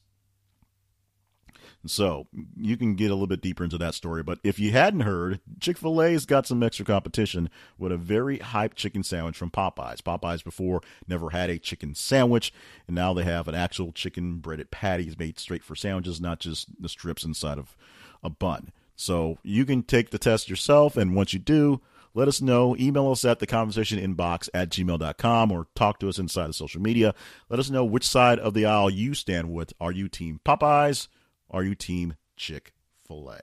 So 1.85 2.27
you 2.55 2.77
can 2.77 2.95
get 2.95 3.09
a 3.09 3.15
little 3.15 3.27
bit 3.27 3.41
deeper 3.41 3.63
into 3.63 3.77
that 3.79 3.95
story. 3.95 4.21
But 4.21 4.39
if 4.43 4.59
you 4.59 4.71
hadn't 4.71 5.01
heard, 5.01 5.39
Chick 5.59 5.77
fil 5.77 6.01
A's 6.01 6.25
got 6.25 6.45
some 6.45 6.61
extra 6.61 6.85
competition 6.85 7.49
with 7.77 7.91
a 7.91 7.97
very 7.97 8.37
hyped 8.37 8.75
chicken 8.75 9.03
sandwich 9.03 9.37
from 9.37 9.49
Popeyes. 9.49 10.01
Popeyes 10.01 10.43
before 10.43 10.81
never 11.07 11.31
had 11.31 11.49
a 11.49 11.57
chicken 11.57 11.95
sandwich, 11.95 12.53
and 12.87 12.95
now 12.95 13.13
they 13.13 13.23
have 13.23 13.47
an 13.47 13.55
actual 13.55 13.91
chicken 13.91 14.37
breaded 14.37 14.69
patties 14.69 15.17
made 15.17 15.39
straight 15.39 15.63
for 15.63 15.75
sandwiches, 15.75 16.21
not 16.21 16.39
just 16.39 16.67
the 16.79 16.89
strips 16.89 17.23
inside 17.23 17.57
of 17.57 17.75
a 18.23 18.29
bun. 18.29 18.71
So 18.95 19.39
you 19.41 19.65
can 19.65 19.81
take 19.81 20.11
the 20.11 20.19
test 20.19 20.49
yourself, 20.49 20.95
and 20.95 21.15
once 21.15 21.33
you 21.33 21.39
do, 21.39 21.81
let 22.13 22.27
us 22.27 22.41
know. 22.41 22.75
Email 22.77 23.09
us 23.11 23.25
at 23.25 23.39
the 23.39 23.47
conversation 23.47 23.97
inbox 23.97 24.49
at 24.53 24.69
gmail.com 24.69 25.51
or 25.51 25.67
talk 25.75 25.99
to 25.99 26.09
us 26.09 26.19
inside 26.19 26.49
of 26.49 26.55
social 26.55 26.81
media. 26.81 27.15
Let 27.49 27.59
us 27.59 27.69
know 27.69 27.85
which 27.85 28.07
side 28.07 28.37
of 28.37 28.53
the 28.53 28.65
aisle 28.65 28.89
you 28.89 29.13
stand 29.13 29.51
with. 29.51 29.73
Are 29.79 29.91
you 29.91 30.09
team 30.09 30.39
Popeyes? 30.45 31.07
Are 31.51 31.63
you 31.63 31.75
team 31.75 32.15
Chick 32.35 32.73
fil 33.05 33.29
A? 33.29 33.41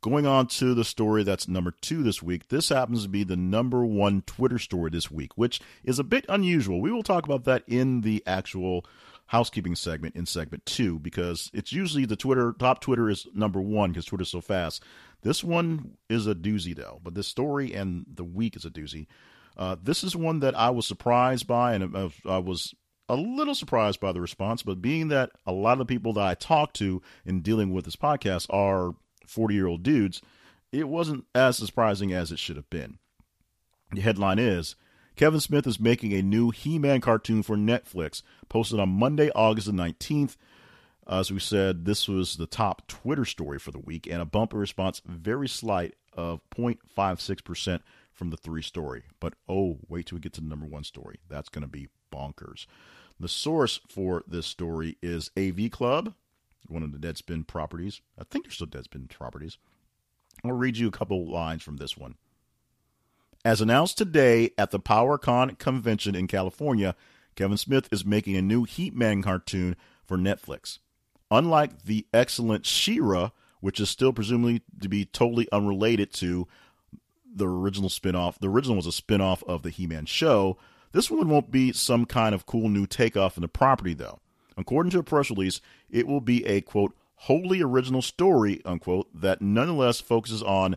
Going 0.00 0.26
on 0.26 0.46
to 0.48 0.74
the 0.74 0.84
story 0.84 1.24
that's 1.24 1.48
number 1.48 1.72
two 1.80 2.02
this 2.02 2.22
week. 2.22 2.48
This 2.48 2.68
happens 2.68 3.02
to 3.02 3.08
be 3.08 3.24
the 3.24 3.36
number 3.36 3.84
one 3.84 4.22
Twitter 4.22 4.58
story 4.58 4.90
this 4.90 5.10
week, 5.10 5.32
which 5.36 5.60
is 5.82 5.98
a 5.98 6.04
bit 6.04 6.24
unusual. 6.28 6.80
We 6.80 6.92
will 6.92 7.02
talk 7.02 7.24
about 7.24 7.44
that 7.44 7.64
in 7.66 8.02
the 8.02 8.22
actual 8.24 8.86
housekeeping 9.26 9.74
segment 9.74 10.16
in 10.16 10.24
segment 10.24 10.64
two 10.64 10.98
because 10.98 11.50
it's 11.52 11.72
usually 11.72 12.06
the 12.06 12.16
Twitter 12.16 12.54
top 12.58 12.80
Twitter 12.80 13.10
is 13.10 13.26
number 13.34 13.60
one 13.60 13.90
because 13.90 14.06
Twitter's 14.06 14.30
so 14.30 14.40
fast. 14.40 14.82
This 15.22 15.42
one 15.42 15.96
is 16.08 16.26
a 16.26 16.34
doozy 16.34 16.74
though, 16.74 17.00
but 17.02 17.14
this 17.14 17.26
story 17.26 17.74
and 17.74 18.06
the 18.12 18.24
week 18.24 18.56
is 18.56 18.64
a 18.64 18.70
doozy. 18.70 19.06
Uh, 19.56 19.76
this 19.82 20.04
is 20.04 20.14
one 20.14 20.38
that 20.40 20.56
I 20.56 20.70
was 20.70 20.86
surprised 20.86 21.48
by, 21.48 21.74
and 21.74 22.12
I 22.24 22.38
was 22.38 22.74
a 23.08 23.16
little 23.16 23.54
surprised 23.54 24.00
by 24.00 24.12
the 24.12 24.20
response. 24.20 24.62
But 24.62 24.82
being 24.82 25.08
that 25.08 25.30
a 25.46 25.52
lot 25.52 25.72
of 25.72 25.78
the 25.78 25.84
people 25.86 26.12
that 26.14 26.26
I 26.26 26.34
talk 26.34 26.72
to 26.74 27.02
in 27.24 27.40
dealing 27.40 27.72
with 27.72 27.84
this 27.84 27.96
podcast 27.96 28.46
are 28.50 28.94
40 29.26 29.54
year 29.54 29.66
old 29.66 29.82
dudes, 29.82 30.22
it 30.72 30.88
wasn't 30.88 31.24
as 31.34 31.56
surprising 31.56 32.12
as 32.12 32.30
it 32.30 32.38
should 32.38 32.56
have 32.56 32.70
been. 32.70 32.98
The 33.92 34.00
headline 34.00 34.38
is 34.38 34.76
Kevin 35.16 35.40
Smith 35.40 35.66
is 35.66 35.80
making 35.80 36.12
a 36.12 36.22
new 36.22 36.50
He 36.50 36.78
Man 36.78 37.00
cartoon 37.00 37.42
for 37.42 37.56
Netflix, 37.56 38.22
posted 38.48 38.78
on 38.78 38.90
Monday, 38.90 39.30
August 39.34 39.66
the 39.66 39.72
19th. 39.72 40.36
As 41.08 41.32
we 41.32 41.40
said, 41.40 41.86
this 41.86 42.06
was 42.06 42.36
the 42.36 42.46
top 42.46 42.86
Twitter 42.86 43.24
story 43.24 43.58
for 43.58 43.72
the 43.72 43.78
week, 43.78 44.06
and 44.06 44.20
a 44.20 44.26
bumper 44.26 44.58
response, 44.58 45.00
very 45.06 45.48
slight, 45.48 45.94
of 46.12 46.40
0.56% 46.56 47.80
from 48.12 48.30
the 48.30 48.36
three 48.36 48.62
story. 48.62 49.04
But 49.18 49.34
oh, 49.48 49.78
wait 49.88 50.06
till 50.06 50.16
we 50.16 50.20
get 50.20 50.34
to 50.34 50.40
the 50.40 50.46
number 50.46 50.66
one 50.66 50.84
story. 50.84 51.18
That's 51.28 51.48
going 51.48 51.62
to 51.62 51.68
be 51.68 51.88
bonkers. 52.12 52.66
The 53.20 53.28
source 53.28 53.80
for 53.88 54.24
this 54.26 54.46
story 54.46 54.96
is 55.02 55.30
AV 55.36 55.70
Club, 55.70 56.14
one 56.68 56.82
of 56.82 56.92
the 56.92 56.98
Deadspin 56.98 57.46
properties. 57.46 58.00
I 58.18 58.24
think 58.24 58.44
they're 58.44 58.52
still 58.52 58.66
Deadspin 58.66 59.08
properties. 59.08 59.58
I'll 60.44 60.52
read 60.52 60.76
you 60.76 60.86
a 60.88 60.92
couple 60.92 61.28
lines 61.28 61.62
from 61.62 61.78
this 61.78 61.96
one. 61.96 62.14
As 63.44 63.60
announced 63.60 63.98
today 63.98 64.50
at 64.56 64.70
the 64.70 64.80
PowerCon 64.80 65.58
convention 65.58 66.14
in 66.14 66.26
California, 66.26 66.94
Kevin 67.34 67.56
Smith 67.56 67.88
is 67.90 68.04
making 68.04 68.36
a 68.36 68.42
new 68.42 68.64
He-Man 68.64 69.22
cartoon 69.22 69.76
for 70.04 70.16
Netflix. 70.16 70.78
Unlike 71.30 71.84
the 71.84 72.06
excellent 72.12 72.66
She-Ra, 72.66 73.30
which 73.60 73.80
is 73.80 73.90
still 73.90 74.12
presumably 74.12 74.62
to 74.80 74.88
be 74.88 75.04
totally 75.04 75.48
unrelated 75.50 76.12
to 76.14 76.46
the 77.34 77.48
original 77.48 77.88
spin-off. 77.88 78.38
The 78.38 78.48
original 78.48 78.76
was 78.76 78.86
a 78.86 78.92
spin-off 78.92 79.42
of 79.44 79.62
the 79.62 79.70
He-Man 79.70 80.06
show. 80.06 80.56
This 80.92 81.10
one 81.10 81.28
won't 81.28 81.50
be 81.50 81.72
some 81.72 82.06
kind 82.06 82.34
of 82.34 82.46
cool 82.46 82.68
new 82.68 82.86
takeoff 82.86 83.36
in 83.36 83.42
the 83.42 83.48
property 83.48 83.94
though. 83.94 84.20
According 84.56 84.90
to 84.90 84.98
a 84.98 85.04
press 85.04 85.30
release, 85.30 85.60
it 85.90 86.06
will 86.06 86.20
be 86.20 86.44
a 86.46 86.60
quote 86.60 86.94
wholly 87.22 87.60
original 87.60 88.02
story 88.02 88.60
unquote 88.64 89.08
that 89.14 89.42
nonetheless 89.42 90.00
focuses 90.00 90.42
on 90.42 90.76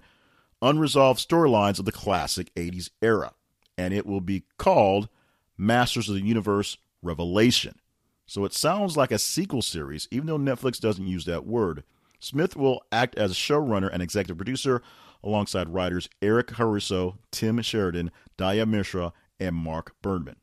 unresolved 0.62 1.20
storylines 1.28 1.80
of 1.80 1.86
the 1.86 1.92
classic 1.92 2.54
80s 2.56 2.90
era, 3.02 3.34
and 3.78 3.94
it 3.94 4.06
will 4.06 4.22
be 4.22 4.44
called 4.58 5.10
Masters 5.58 6.10
of 6.10 6.16
the 6.16 6.22
Universe 6.22 6.78
Revelation. 7.02 7.80
So 8.26 8.46
it 8.46 8.54
sounds 8.54 8.96
like 8.96 9.12
a 9.12 9.20
sequel 9.20 9.62
series, 9.62 10.08
even 10.12 10.28
though 10.28 10.38
Netflix 10.38 10.80
doesn't 10.80 11.08
use 11.08 11.26
that 11.26 11.46
word. 11.46 11.84
Smith 12.20 12.56
will 12.56 12.84
act 12.92 13.16
as 13.16 13.34
showrunner 13.34 13.90
and 13.92 14.02
executive 14.02 14.38
producer 14.38 14.82
alongside 15.24 15.70
writers 15.70 16.08
Eric 16.22 16.48
Haruso, 16.48 17.18
Tim 17.32 17.62
Sheridan, 17.62 18.12
Diya 18.38 18.68
Mishra, 18.68 19.14
and 19.42 19.56
Mark 19.56 19.96
Berman. 20.02 20.38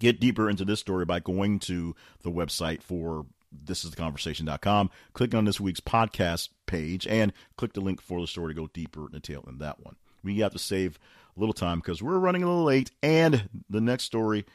Get 0.00 0.18
deeper 0.18 0.48
into 0.48 0.64
this 0.64 0.80
story 0.80 1.04
by 1.04 1.20
going 1.20 1.58
to 1.60 1.94
the 2.22 2.30
website 2.30 2.82
for 2.82 3.26
thisistheconversation.com. 3.64 4.90
Click 5.12 5.34
on 5.34 5.44
this 5.44 5.60
week's 5.60 5.80
podcast 5.80 6.48
page 6.66 7.06
and 7.06 7.32
click 7.56 7.74
the 7.74 7.80
link 7.80 8.00
for 8.00 8.20
the 8.20 8.26
story 8.26 8.54
to 8.54 8.60
go 8.60 8.68
deeper 8.72 9.06
in 9.06 9.12
detail 9.12 9.44
in 9.46 9.58
that 9.58 9.80
one. 9.84 9.96
We 10.24 10.38
have 10.38 10.52
to 10.52 10.58
save 10.58 10.98
a 11.36 11.40
little 11.40 11.52
time 11.52 11.78
because 11.78 12.02
we're 12.02 12.18
running 12.18 12.42
a 12.42 12.46
little 12.46 12.64
late, 12.64 12.90
and 13.02 13.48
the 13.68 13.80
next 13.80 14.04
story 14.04 14.46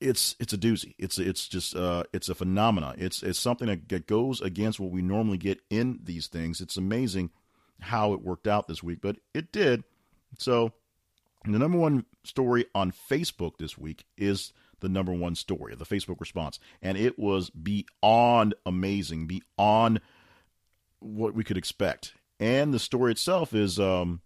it's 0.00 0.34
it's 0.40 0.52
a 0.52 0.58
doozy. 0.58 0.94
It's 0.98 1.18
it's 1.18 1.46
just 1.46 1.76
uh, 1.76 2.04
it's 2.12 2.28
a 2.28 2.34
phenomena. 2.34 2.94
It's 2.96 3.22
it's 3.22 3.38
something 3.38 3.68
that 3.68 4.06
goes 4.06 4.40
against 4.40 4.80
what 4.80 4.90
we 4.90 5.02
normally 5.02 5.38
get 5.38 5.60
in 5.68 6.00
these 6.02 6.26
things. 6.26 6.60
It's 6.60 6.76
amazing 6.76 7.30
how 7.80 8.12
it 8.14 8.22
worked 8.22 8.46
out 8.46 8.66
this 8.66 8.82
week, 8.82 9.00
but 9.02 9.16
it 9.34 9.52
did. 9.52 9.84
So 10.38 10.72
the 11.44 11.58
number 11.58 11.78
one 11.78 12.04
story 12.24 12.66
on 12.74 12.92
Facebook 12.92 13.56
this 13.58 13.78
week 13.78 14.04
is 14.16 14.52
the 14.80 14.88
number 14.88 15.12
one 15.12 15.34
story, 15.34 15.72
of 15.72 15.78
the 15.78 15.84
Facebook 15.84 16.20
response. 16.20 16.58
And 16.82 16.98
it 16.98 17.18
was 17.18 17.50
beyond 17.50 18.54
amazing, 18.66 19.26
beyond 19.26 20.00
what 21.00 21.34
we 21.34 21.44
could 21.44 21.56
expect. 21.56 22.14
And 22.38 22.72
the 22.72 22.78
story 22.78 23.12
itself 23.12 23.54
is 23.54 23.78
um, 23.78 24.20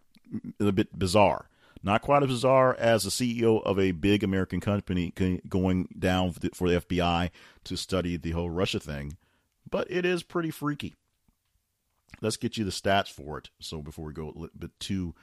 a 0.61 0.73
bit 0.73 0.97
bizarre. 0.99 1.49
Not 1.83 2.03
quite 2.03 2.23
as 2.23 2.31
bizarre 2.31 2.75
as 2.79 3.05
the 3.05 3.11
CEO 3.11 3.63
of 3.63 3.79
a 3.79 3.91
big 3.91 4.25
American 4.25 4.59
company 4.59 5.13
going 5.47 5.89
down 5.99 6.33
for 6.33 6.41
the 6.41 6.81
FBI 6.81 7.31
to 7.65 7.77
study 7.77 8.17
the 8.17 8.31
whole 8.31 8.49
Russia 8.49 8.81
thing, 8.81 9.19
but 9.69 9.87
it 9.91 10.07
is 10.07 10.23
pretty 10.23 10.51
freaky. 10.51 10.95
Let's 12.23 12.39
get 12.39 12.57
you 12.57 12.65
the 12.65 12.71
stats 12.71 13.09
for 13.09 13.37
it. 13.37 13.51
So 13.61 13.83
before 13.83 14.07
we 14.07 14.15
go 14.15 14.25
a 14.25 14.39
little 14.39 14.49
bit 14.59 14.71
too 14.81 15.15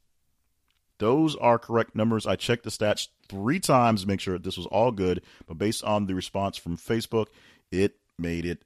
Those 0.97 1.35
are 1.35 1.59
correct 1.59 1.95
numbers. 1.95 2.25
I 2.25 2.35
checked 2.35 2.63
the 2.63 2.71
stats 2.71 3.09
three 3.29 3.59
times 3.59 4.01
to 4.01 4.07
make 4.07 4.19
sure 4.19 4.39
this 4.39 4.57
was 4.57 4.65
all 4.65 4.91
good, 4.91 5.21
but 5.45 5.59
based 5.59 5.83
on 5.83 6.07
the 6.07 6.15
response 6.15 6.57
from 6.57 6.77
Facebook, 6.77 7.27
it 7.71 7.97
made 8.17 8.47
it 8.47 8.65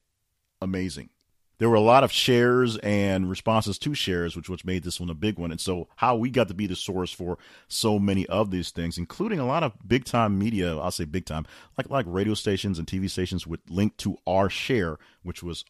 amazing 0.61 1.09
there 1.59 1.69
were 1.69 1.75
a 1.75 1.81
lot 1.81 2.03
of 2.03 2.11
shares 2.11 2.77
and 2.77 3.29
responses 3.29 3.77
to 3.79 3.93
shares, 3.93 4.35
which 4.35 4.49
which 4.49 4.65
made 4.65 4.83
this 4.83 4.99
one 4.99 5.09
a 5.09 5.15
big 5.15 5.37
one. 5.37 5.51
And 5.51 5.61
so, 5.61 5.87
how 5.97 6.15
we 6.15 6.29
got 6.29 6.47
to 6.47 6.53
be 6.53 6.67
the 6.67 6.75
source 6.75 7.11
for 7.11 7.37
so 7.67 7.99
many 7.99 8.25
of 8.27 8.51
these 8.51 8.71
things, 8.71 8.97
including 8.97 9.39
a 9.39 9.45
lot 9.45 9.63
of 9.63 9.73
big 9.87 10.05
time 10.05 10.37
media, 10.37 10.77
I'll 10.77 10.91
say 10.91 11.05
big 11.05 11.25
time, 11.25 11.45
like 11.77 11.89
like 11.89 12.05
radio 12.07 12.33
stations 12.33 12.79
and 12.79 12.87
TV 12.87 13.09
stations 13.09 13.45
would 13.47 13.61
link 13.69 13.97
to 13.97 14.17
our 14.25 14.49
share, 14.49 14.97
which 15.21 15.43
was 15.43 15.63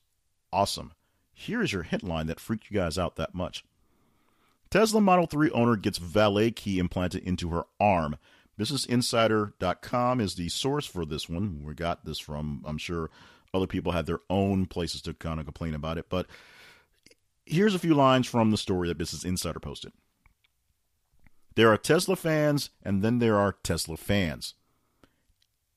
awesome. 0.52 0.94
Here 1.34 1.62
is 1.62 1.74
your 1.74 1.84
headline 1.84 2.28
that 2.28 2.40
freaked 2.40 2.70
you 2.70 2.78
guys 2.78 2.98
out 2.98 3.16
that 3.18 3.34
much. 3.34 3.66
Tesla 4.70 5.02
Model 5.02 5.28
3 5.28 5.52
owner 5.52 5.76
gets 5.76 6.00
valet 6.00 6.50
key 6.50 6.80
implanted 6.80 7.24
into 7.24 7.50
her 7.50 7.66
arm. 7.80 8.16
BusinessInsider.com 8.60 10.20
is 10.20 10.36
the 10.36 10.50
source 10.50 10.86
for 10.86 11.06
this 11.06 11.28
one. 11.28 11.64
We 11.64 11.74
got 11.74 12.06
this 12.06 12.20
from, 12.20 12.64
I'm 12.66 12.78
sure, 12.78 13.10
other 13.54 13.68
people 13.68 13.92
had 13.92 14.06
their 14.06 14.20
own 14.30 14.66
places 14.66 15.02
to 15.04 15.14
kind 15.14 15.40
of 15.40 15.46
complain 15.46 15.74
about 15.74 15.98
it. 15.98 16.08
But 16.10 16.28
here's 17.46 17.76
a 17.76 17.80
few 17.80 17.94
lines 17.94 18.28
from 18.28 18.52
the 18.52 18.58
story 18.58 18.88
that 18.88 18.98
Business 18.98 19.24
Insider 19.24 19.60
posted. 19.60 19.92
There 21.56 21.72
are 21.72 21.78
Tesla 21.78 22.16
fans, 22.16 22.72
and 22.82 23.04
then 23.04 23.20
there 23.20 23.38
are 23.38 23.56
Tesla 23.64 23.98
fans. 23.98 24.56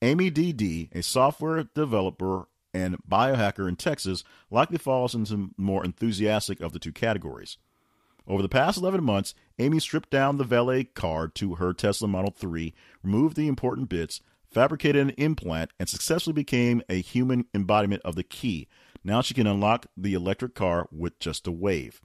Amie 0.01 0.31
DD, 0.31 0.95
a 0.95 1.03
software 1.03 1.65
developer 1.65 2.49
and 2.73 2.97
biohacker 3.09 3.69
in 3.69 3.77
Texas, 3.77 4.25
likely 4.51 4.79
falls 4.79 5.15
into 5.15 5.51
more 5.57 5.85
enthusiastic 5.85 6.61
of 6.61 6.73
the 6.73 6.79
two 6.79 6.93
categories. 6.93 7.59
Over 8.27 8.43
the 8.43 8.49
past 8.49 8.79
11 8.79 9.05
months, 9.05 9.35
Amy 9.59 9.79
stripped 9.79 10.11
down 10.11 10.37
the 10.37 10.45
valet 10.45 10.85
card 10.85 11.35
to 11.37 11.57
her 11.57 11.73
Tesla 11.73 12.09
Model 12.09 12.33
3, 12.33 12.75
removed 13.03 13.37
the 13.37 13.49
important 13.49 13.89
bits, 13.89 14.21
fabricated 14.51 15.01
an 15.03 15.11
implant, 15.11 15.71
and 15.79 15.89
successfully 15.89 16.35
became 16.35 16.83
a 16.89 17.01
human 17.01 17.47
embodiment 17.55 18.03
of 18.05 18.17
the 18.17 18.23
key. 18.23 18.69
Now 19.05 19.21
she 19.21 19.35
can 19.35 19.47
unlock 19.47 19.87
the 19.97 20.15
electric 20.15 20.55
car 20.55 20.89
with 20.91 21.19
just 21.19 21.47
a 21.47 21.53
wave. 21.53 22.01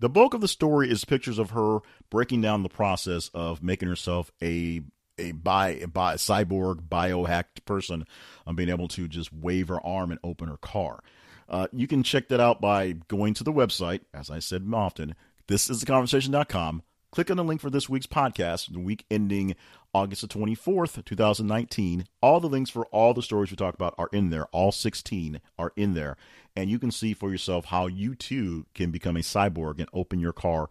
The 0.00 0.08
bulk 0.08 0.34
of 0.34 0.40
the 0.40 0.48
story 0.48 0.90
is 0.90 1.04
pictures 1.04 1.38
of 1.38 1.50
her 1.50 1.78
breaking 2.10 2.40
down 2.40 2.64
the 2.64 2.68
process 2.68 3.30
of 3.32 3.62
making 3.62 3.88
herself 3.88 4.32
a 4.42 4.82
a 5.18 5.32
bi, 5.32 5.84
bi 5.86 6.14
cyborg 6.14 6.88
biohacked 6.88 7.64
person, 7.64 8.04
um, 8.46 8.56
being 8.56 8.70
able 8.70 8.88
to 8.88 9.06
just 9.06 9.32
wave 9.32 9.68
her 9.68 9.84
arm 9.86 10.10
and 10.10 10.18
open 10.24 10.48
her 10.48 10.56
car. 10.56 11.04
Uh, 11.48 11.68
you 11.72 11.86
can 11.86 12.02
check 12.02 12.28
that 12.28 12.40
out 12.40 12.60
by 12.60 12.92
going 13.08 13.34
to 13.34 13.44
the 13.44 13.52
website, 13.52 14.00
as 14.14 14.30
I 14.30 14.38
said 14.38 14.66
often. 14.72 15.14
This 15.48 15.68
is 15.68 15.84
theconversation.com. 15.84 16.82
Click 17.10 17.30
on 17.30 17.36
the 17.36 17.44
link 17.44 17.60
for 17.60 17.68
this 17.68 17.90
week's 17.90 18.06
podcast, 18.06 18.72
the 18.72 18.80
week 18.80 19.04
ending 19.10 19.54
August 19.94 20.22
the 20.22 20.28
24th, 20.28 21.04
2019. 21.04 22.06
All 22.20 22.40
the 22.40 22.48
links 22.48 22.70
for 22.70 22.86
all 22.86 23.12
the 23.12 23.22
stories 23.22 23.50
we 23.50 23.56
talk 23.56 23.74
about 23.74 23.94
are 23.98 24.08
in 24.12 24.30
there. 24.30 24.46
All 24.46 24.72
16 24.72 25.40
are 25.58 25.72
in 25.76 25.94
there. 25.94 26.16
And 26.56 26.70
you 26.70 26.78
can 26.78 26.90
see 26.90 27.12
for 27.12 27.30
yourself 27.30 27.66
how 27.66 27.86
you 27.86 28.14
too 28.14 28.66
can 28.74 28.90
become 28.90 29.16
a 29.16 29.20
cyborg 29.20 29.78
and 29.78 29.88
open 29.92 30.18
your 30.18 30.32
car 30.32 30.70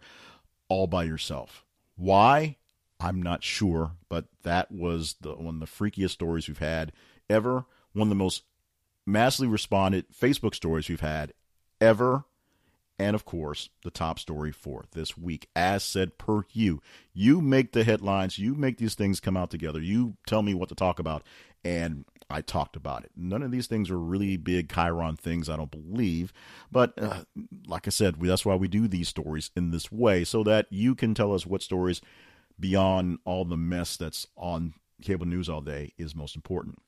all 0.68 0.86
by 0.86 1.04
yourself. 1.04 1.64
Why? 1.96 2.56
I'm 2.98 3.22
not 3.22 3.42
sure, 3.42 3.92
but 4.08 4.26
that 4.42 4.70
was 4.70 5.16
the 5.20 5.34
one 5.34 5.54
of 5.54 5.60
the 5.60 5.66
freakiest 5.66 6.10
stories 6.10 6.48
we've 6.48 6.58
had 6.58 6.92
ever. 7.28 7.66
One 7.92 8.06
of 8.06 8.08
the 8.08 8.14
most 8.14 8.44
massively 9.04 9.48
responded 9.48 10.06
Facebook 10.12 10.54
stories 10.54 10.88
we've 10.88 11.00
had 11.00 11.32
ever. 11.80 12.24
And 13.02 13.16
of 13.16 13.24
course, 13.24 13.68
the 13.82 13.90
top 13.90 14.20
story 14.20 14.52
for 14.52 14.84
this 14.92 15.18
week, 15.18 15.48
as 15.56 15.82
said 15.82 16.18
per 16.18 16.42
you. 16.52 16.80
You 17.12 17.40
make 17.40 17.72
the 17.72 17.82
headlines, 17.82 18.38
you 18.38 18.54
make 18.54 18.78
these 18.78 18.94
things 18.94 19.18
come 19.18 19.36
out 19.36 19.50
together, 19.50 19.80
you 19.80 20.16
tell 20.24 20.40
me 20.40 20.54
what 20.54 20.68
to 20.68 20.76
talk 20.76 21.00
about, 21.00 21.24
and 21.64 22.04
I 22.30 22.42
talked 22.42 22.76
about 22.76 23.02
it. 23.02 23.10
None 23.16 23.42
of 23.42 23.50
these 23.50 23.66
things 23.66 23.90
are 23.90 23.98
really 23.98 24.36
big 24.36 24.68
chyron 24.68 25.18
things, 25.18 25.50
I 25.50 25.56
don't 25.56 25.72
believe. 25.72 26.32
But 26.70 26.92
uh, 26.96 27.24
like 27.66 27.88
I 27.88 27.90
said, 27.90 28.20
that's 28.20 28.46
why 28.46 28.54
we 28.54 28.68
do 28.68 28.86
these 28.86 29.08
stories 29.08 29.50
in 29.56 29.72
this 29.72 29.90
way, 29.90 30.22
so 30.22 30.44
that 30.44 30.68
you 30.70 30.94
can 30.94 31.12
tell 31.12 31.34
us 31.34 31.44
what 31.44 31.60
stories 31.60 32.00
beyond 32.60 33.18
all 33.24 33.44
the 33.44 33.56
mess 33.56 33.96
that's 33.96 34.28
on 34.36 34.74
cable 35.02 35.26
news 35.26 35.48
all 35.48 35.60
day 35.60 35.92
is 35.98 36.14
most 36.14 36.36
important. 36.36 36.78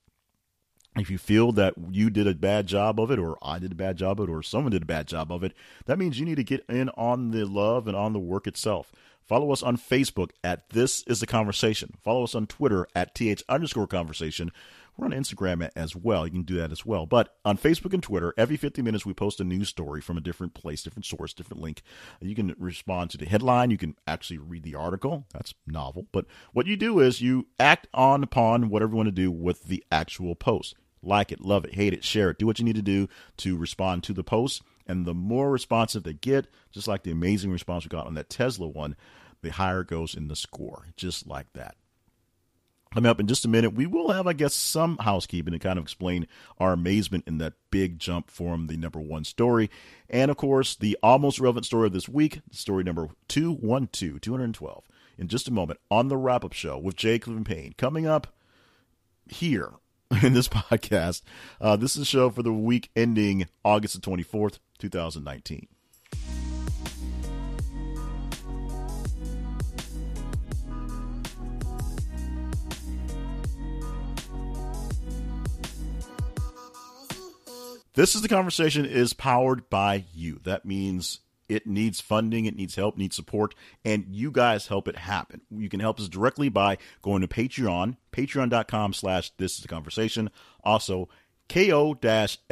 If 0.96 1.10
you 1.10 1.18
feel 1.18 1.50
that 1.52 1.74
you 1.90 2.08
did 2.08 2.28
a 2.28 2.34
bad 2.34 2.68
job 2.68 3.00
of 3.00 3.10
it, 3.10 3.18
or 3.18 3.36
I 3.42 3.58
did 3.58 3.72
a 3.72 3.76
bad 3.76 3.96
job 3.96 4.20
of 4.20 4.28
it, 4.28 4.32
or 4.32 4.42
someone 4.42 4.70
did 4.70 4.82
a 4.82 4.86
bad 4.86 5.08
job 5.08 5.32
of 5.32 5.42
it, 5.42 5.52
that 5.86 5.98
means 5.98 6.20
you 6.20 6.24
need 6.24 6.36
to 6.36 6.44
get 6.44 6.64
in 6.68 6.88
on 6.90 7.32
the 7.32 7.44
love 7.46 7.88
and 7.88 7.96
on 7.96 8.12
the 8.12 8.20
work 8.20 8.46
itself. 8.46 8.92
Follow 9.24 9.50
us 9.52 9.62
on 9.62 9.76
Facebook 9.76 10.30
at 10.44 10.68
This 10.70 11.02
Is 11.04 11.18
the 11.18 11.26
Conversation. 11.26 11.94
Follow 12.02 12.24
us 12.24 12.34
on 12.34 12.46
Twitter 12.46 12.86
at 12.94 13.14
TH 13.14 13.42
underscore 13.48 13.86
conversation. 13.86 14.52
We're 14.96 15.06
on 15.06 15.12
Instagram 15.12 15.68
as 15.74 15.96
well. 15.96 16.26
You 16.26 16.32
can 16.32 16.42
do 16.42 16.56
that 16.58 16.70
as 16.70 16.86
well. 16.86 17.06
But 17.06 17.34
on 17.44 17.58
Facebook 17.58 17.92
and 17.92 18.02
Twitter, 18.02 18.32
every 18.36 18.56
50 18.56 18.80
minutes 18.82 19.04
we 19.04 19.14
post 19.14 19.40
a 19.40 19.44
news 19.44 19.68
story 19.68 20.00
from 20.00 20.16
a 20.16 20.20
different 20.20 20.54
place, 20.54 20.82
different 20.84 21.06
source, 21.06 21.34
different 21.34 21.62
link. 21.62 21.82
You 22.20 22.36
can 22.36 22.54
respond 22.58 23.10
to 23.10 23.18
the 23.18 23.26
headline. 23.26 23.72
You 23.72 23.78
can 23.78 23.96
actually 24.06 24.38
read 24.38 24.62
the 24.62 24.76
article. 24.76 25.26
That's 25.32 25.54
novel. 25.66 26.06
But 26.12 26.26
what 26.52 26.66
you 26.66 26.76
do 26.76 27.00
is 27.00 27.20
you 27.20 27.48
act 27.58 27.88
on 27.92 28.22
upon 28.22 28.68
whatever 28.68 28.92
you 28.92 28.96
want 28.98 29.08
to 29.08 29.12
do 29.12 29.32
with 29.32 29.64
the 29.64 29.82
actual 29.90 30.36
post. 30.36 30.76
Like 31.04 31.32
it, 31.32 31.40
love 31.40 31.64
it, 31.64 31.74
hate 31.74 31.92
it, 31.92 32.04
share 32.04 32.30
it. 32.30 32.38
Do 32.38 32.46
what 32.46 32.58
you 32.58 32.64
need 32.64 32.76
to 32.76 32.82
do 32.82 33.08
to 33.38 33.56
respond 33.56 34.02
to 34.04 34.12
the 34.12 34.24
post. 34.24 34.62
And 34.86 35.06
the 35.06 35.14
more 35.14 35.50
responsive 35.50 36.02
they 36.02 36.12
get, 36.12 36.46
just 36.72 36.88
like 36.88 37.02
the 37.02 37.10
amazing 37.10 37.50
response 37.50 37.84
we 37.84 37.88
got 37.88 38.06
on 38.06 38.14
that 38.14 38.30
Tesla 38.30 38.66
one, 38.66 38.96
the 39.42 39.50
higher 39.50 39.82
it 39.82 39.88
goes 39.88 40.14
in 40.14 40.28
the 40.28 40.36
score. 40.36 40.88
Just 40.96 41.26
like 41.26 41.52
that. 41.54 41.76
Coming 42.94 43.10
up 43.10 43.18
in 43.18 43.26
just 43.26 43.44
a 43.44 43.48
minute, 43.48 43.74
we 43.74 43.86
will 43.86 44.12
have, 44.12 44.28
I 44.28 44.34
guess, 44.34 44.54
some 44.54 44.98
housekeeping 44.98 45.52
to 45.52 45.58
kind 45.58 45.80
of 45.80 45.84
explain 45.84 46.28
our 46.58 46.72
amazement 46.72 47.24
in 47.26 47.38
that 47.38 47.54
big 47.72 47.98
jump 47.98 48.30
from 48.30 48.68
the 48.68 48.76
number 48.76 49.00
one 49.00 49.24
story. 49.24 49.68
And 50.08 50.30
of 50.30 50.36
course, 50.36 50.76
the 50.76 50.96
almost 51.02 51.40
relevant 51.40 51.66
story 51.66 51.88
of 51.88 51.92
this 51.92 52.08
week, 52.08 52.40
story 52.52 52.84
number 52.84 53.08
212, 53.26 54.20
212, 54.20 54.84
in 55.18 55.26
just 55.26 55.48
a 55.48 55.52
moment 55.52 55.80
on 55.90 56.06
the 56.06 56.16
wrap 56.16 56.44
up 56.44 56.52
show 56.52 56.78
with 56.78 56.94
Jake 56.94 57.22
Cleveland 57.22 57.46
Payne. 57.46 57.74
Coming 57.76 58.06
up 58.06 58.28
here 59.26 59.72
in 60.22 60.32
this 60.32 60.48
podcast. 60.48 61.22
Uh, 61.60 61.76
this 61.76 61.96
is 61.96 62.02
a 62.02 62.06
show 62.06 62.30
for 62.30 62.42
the 62.42 62.52
week 62.52 62.90
ending 62.94 63.46
August 63.64 63.94
the 63.94 64.00
24th, 64.00 64.58
2019. 64.78 65.68
This 77.94 78.16
is 78.16 78.22
the 78.22 78.28
conversation 78.28 78.84
is 78.84 79.12
powered 79.12 79.70
by 79.70 80.04
you. 80.12 80.40
That 80.42 80.64
means 80.64 81.20
it 81.48 81.66
needs 81.66 82.00
funding, 82.00 82.46
it 82.46 82.56
needs 82.56 82.74
help, 82.74 82.96
needs 82.96 83.16
support, 83.16 83.54
and 83.84 84.06
you 84.10 84.30
guys 84.30 84.68
help 84.68 84.88
it 84.88 84.96
happen. 84.96 85.42
You 85.50 85.68
can 85.68 85.80
help 85.80 86.00
us 86.00 86.08
directly 86.08 86.48
by 86.48 86.78
going 87.02 87.20
to 87.22 87.28
Patreon, 87.28 87.96
patreon.com 88.12 88.92
slash 88.92 89.30
this 89.36 89.56
is 89.56 89.62
the 89.62 89.68
conversation. 89.68 90.30
Also, 90.62 91.08
ko-fi.com 91.48 92.48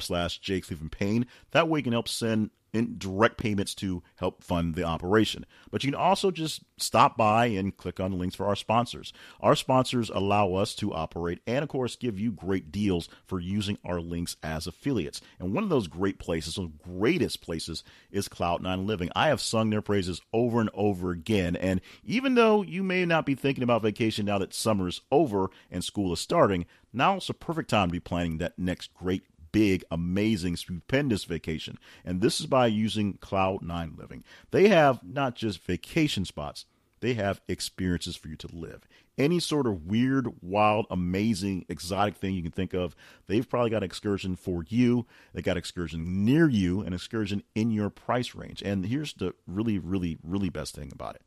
slash 0.00 0.38
Jake 0.38 0.66
Cleveland 0.66 0.92
Payne. 0.92 1.26
That 1.52 1.68
way 1.68 1.78
you 1.78 1.84
can 1.84 1.92
help 1.92 2.08
send 2.08 2.50
in 2.72 2.96
direct 2.98 3.38
payments 3.38 3.74
to 3.76 4.02
help 4.16 4.42
fund 4.42 4.74
the 4.74 4.84
operation. 4.84 5.46
But 5.70 5.84
you 5.84 5.90
can 5.90 6.00
also 6.00 6.30
just 6.30 6.62
stop 6.78 7.16
by 7.16 7.46
and 7.46 7.76
click 7.76 8.00
on 8.00 8.12
the 8.12 8.16
links 8.16 8.36
for 8.36 8.46
our 8.46 8.56
sponsors. 8.56 9.12
Our 9.40 9.56
sponsors 9.56 10.10
allow 10.10 10.54
us 10.54 10.74
to 10.76 10.92
operate 10.92 11.40
and, 11.46 11.62
of 11.62 11.68
course, 11.68 11.96
give 11.96 12.18
you 12.18 12.32
great 12.32 12.70
deals 12.70 13.08
for 13.24 13.40
using 13.40 13.78
our 13.84 14.00
links 14.00 14.36
as 14.42 14.66
affiliates. 14.66 15.20
And 15.38 15.54
one 15.54 15.64
of 15.64 15.70
those 15.70 15.88
great 15.88 16.18
places, 16.18 16.58
one 16.58 16.72
the 16.84 16.92
greatest 16.92 17.40
places, 17.40 17.82
is 18.10 18.28
Cloud9 18.28 18.86
Living. 18.86 19.10
I 19.14 19.28
have 19.28 19.40
sung 19.40 19.70
their 19.70 19.82
praises 19.82 20.20
over 20.32 20.60
and 20.60 20.70
over 20.74 21.10
again. 21.10 21.56
And 21.56 21.80
even 22.04 22.34
though 22.34 22.62
you 22.62 22.82
may 22.82 23.04
not 23.04 23.26
be 23.26 23.34
thinking 23.34 23.64
about 23.64 23.82
vacation 23.82 24.26
now 24.26 24.38
that 24.38 24.54
summer 24.54 24.88
is 24.88 25.00
over 25.10 25.50
and 25.70 25.82
school 25.82 26.12
is 26.12 26.20
starting, 26.20 26.66
now 26.92 27.16
is 27.16 27.28
a 27.28 27.34
perfect 27.34 27.70
time 27.70 27.88
to 27.88 27.92
be 27.92 28.00
planning 28.00 28.38
that 28.38 28.58
next 28.58 28.92
great 28.94 29.24
big, 29.56 29.82
amazing, 29.90 30.54
stupendous 30.54 31.24
vacation. 31.24 31.78
And 32.04 32.20
this 32.20 32.40
is 32.40 32.46
by 32.46 32.66
using 32.66 33.14
Cloud9 33.14 33.96
Living. 33.96 34.22
They 34.50 34.68
have 34.68 35.00
not 35.02 35.34
just 35.34 35.62
vacation 35.62 36.26
spots, 36.26 36.66
they 37.00 37.14
have 37.14 37.40
experiences 37.48 38.16
for 38.16 38.28
you 38.28 38.36
to 38.36 38.54
live. 38.54 38.86
Any 39.16 39.40
sort 39.40 39.66
of 39.66 39.86
weird, 39.86 40.28
wild, 40.42 40.84
amazing, 40.90 41.64
exotic 41.70 42.16
thing 42.16 42.34
you 42.34 42.42
can 42.42 42.52
think 42.52 42.74
of, 42.74 42.94
they've 43.28 43.48
probably 43.48 43.70
got 43.70 43.78
an 43.78 43.84
excursion 43.84 44.36
for 44.36 44.62
you. 44.68 45.06
They 45.32 45.40
got 45.40 45.56
excursion 45.56 46.26
near 46.26 46.50
you, 46.50 46.82
an 46.82 46.92
excursion 46.92 47.42
in 47.54 47.70
your 47.70 47.88
price 47.88 48.34
range. 48.34 48.60
And 48.62 48.84
here's 48.84 49.14
the 49.14 49.32
really, 49.46 49.78
really, 49.78 50.18
really 50.22 50.50
best 50.50 50.74
thing 50.74 50.90
about 50.92 51.14
it. 51.14 51.22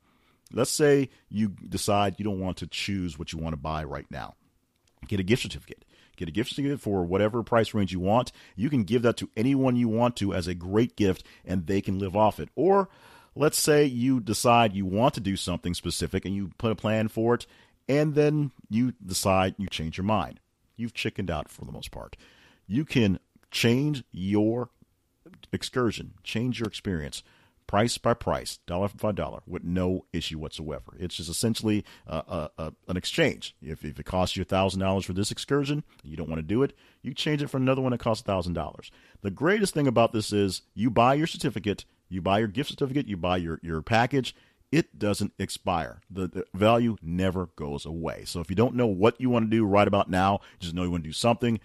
Let's 0.54 0.70
say 0.70 1.10
you 1.30 1.50
decide 1.50 2.20
you 2.20 2.26
don't 2.26 2.40
want 2.40 2.58
to 2.58 2.68
choose 2.68 3.18
what 3.18 3.34
you 3.34 3.40
want 3.40 3.54
to 3.54 3.60
buy 3.60 3.84
right 3.86 4.10
now. 4.12 4.36
Get 5.08 5.20
a 5.20 5.24
gift 5.24 5.42
certificate. 5.42 5.84
Get 6.20 6.28
a 6.28 6.32
gift 6.32 6.50
certificate 6.50 6.82
for 6.82 7.06
whatever 7.06 7.44
price 7.44 7.74
range 7.74 7.94
you 7.94 8.02
want. 8.02 8.34
You 8.58 8.70
can 8.70 8.84
give 8.84 9.04
that 9.04 9.16
to 9.18 9.30
anyone 9.38 9.78
you 9.78 9.88
want 9.88 10.18
to 10.18 10.34
as 10.34 10.48
a 10.48 10.54
great 10.54 10.98
gift, 10.98 11.24
and 11.46 11.66
they 11.66 11.80
can 11.80 11.98
live 11.98 12.14
off 12.14 12.42
it. 12.42 12.50
Or 12.58 12.90
let's 13.36 13.58
say 13.58 13.86
you 13.86 14.20
decide 14.20 14.74
you 14.74 14.86
want 14.86 15.14
to 15.14 15.22
do 15.22 15.38
something 15.38 15.74
specific 15.74 16.26
and 16.26 16.36
you 16.36 16.52
put 16.58 16.74
a 16.74 16.76
plan 16.76 17.08
for 17.08 17.36
it, 17.36 17.48
and 17.88 18.16
then 18.16 18.52
you 18.70 18.96
decide 19.04 19.56
you 19.58 19.68
change 19.70 19.98
your 19.98 20.04
mind. 20.04 20.42
You've 20.76 20.94
chickened 20.94 21.32
out 21.32 21.48
for 21.48 21.64
the 21.64 21.72
most 21.72 21.90
part. 21.90 22.18
You 22.68 22.84
can 22.84 23.20
change 23.50 24.04
your 24.12 24.72
excursion, 25.54 26.16
change 26.22 26.60
your 26.60 26.68
experience 26.68 27.24
price 27.70 28.00
by 28.00 28.16
price, 28.16 28.58
dollar 28.66 28.90
by 29.00 29.12
dollar, 29.12 29.42
with 29.46 29.64
no 29.64 30.04
issue 30.12 30.40
whatsoever. 30.40 30.96
It's 30.98 31.18
just 31.18 31.30
essentially 31.30 31.86
uh, 32.08 32.24
uh, 32.28 32.48
uh, 32.58 32.72
an 32.88 32.98
exchange. 32.98 33.56
If, 33.62 33.86
if 33.86 34.00
it 34.00 34.08
costs 34.08 34.36
you 34.36 34.44
$1,000 34.44 35.06
for 35.06 35.14
this 35.14 35.30
excursion, 35.30 35.84
you 36.02 36.18
don't 36.18 36.28
want 36.28 36.40
to 36.40 36.48
do 36.48 36.64
it, 36.64 36.76
you 37.04 37.14
change 37.14 37.44
it 37.44 37.48
for 37.48 37.58
another 37.58 37.84
one 37.84 37.92
that 37.92 38.00
costs 38.00 38.28
$1,000. 38.28 38.90
The 39.22 39.30
greatest 39.30 39.76
thing 39.76 39.86
about 39.86 40.14
this 40.14 40.34
is 40.34 40.64
you 40.74 40.90
buy 40.90 41.14
your 41.14 41.28
certificate, 41.28 41.86
you 42.10 42.24
buy 42.24 42.40
your 42.40 42.48
gift 42.48 42.72
certificate, 42.72 43.08
you 43.08 43.18
buy 43.18 43.38
your, 43.38 43.60
your 43.62 43.84
package, 43.84 44.36
it 44.72 44.98
doesn't 44.98 45.34
expire. 45.38 46.02
The, 46.10 46.28
the, 46.28 46.46
value 46.56 46.98
never 47.04 47.52
goes 47.56 47.86
away. 47.86 48.24
So 48.26 48.40
if 48.40 48.50
you 48.50 48.56
don't 48.56 48.74
know 48.74 48.88
what 48.88 49.22
you 49.22 49.30
want 49.30 49.46
to 49.46 49.56
do 49.56 49.64
right 49.64 49.88
about 49.88 50.10
now, 50.10 50.40
just 50.60 50.74
know 50.74 50.82
you 50.82 50.90
want 50.90 51.04
to 51.04 51.10
do 51.10 51.14
something, 51.14 51.60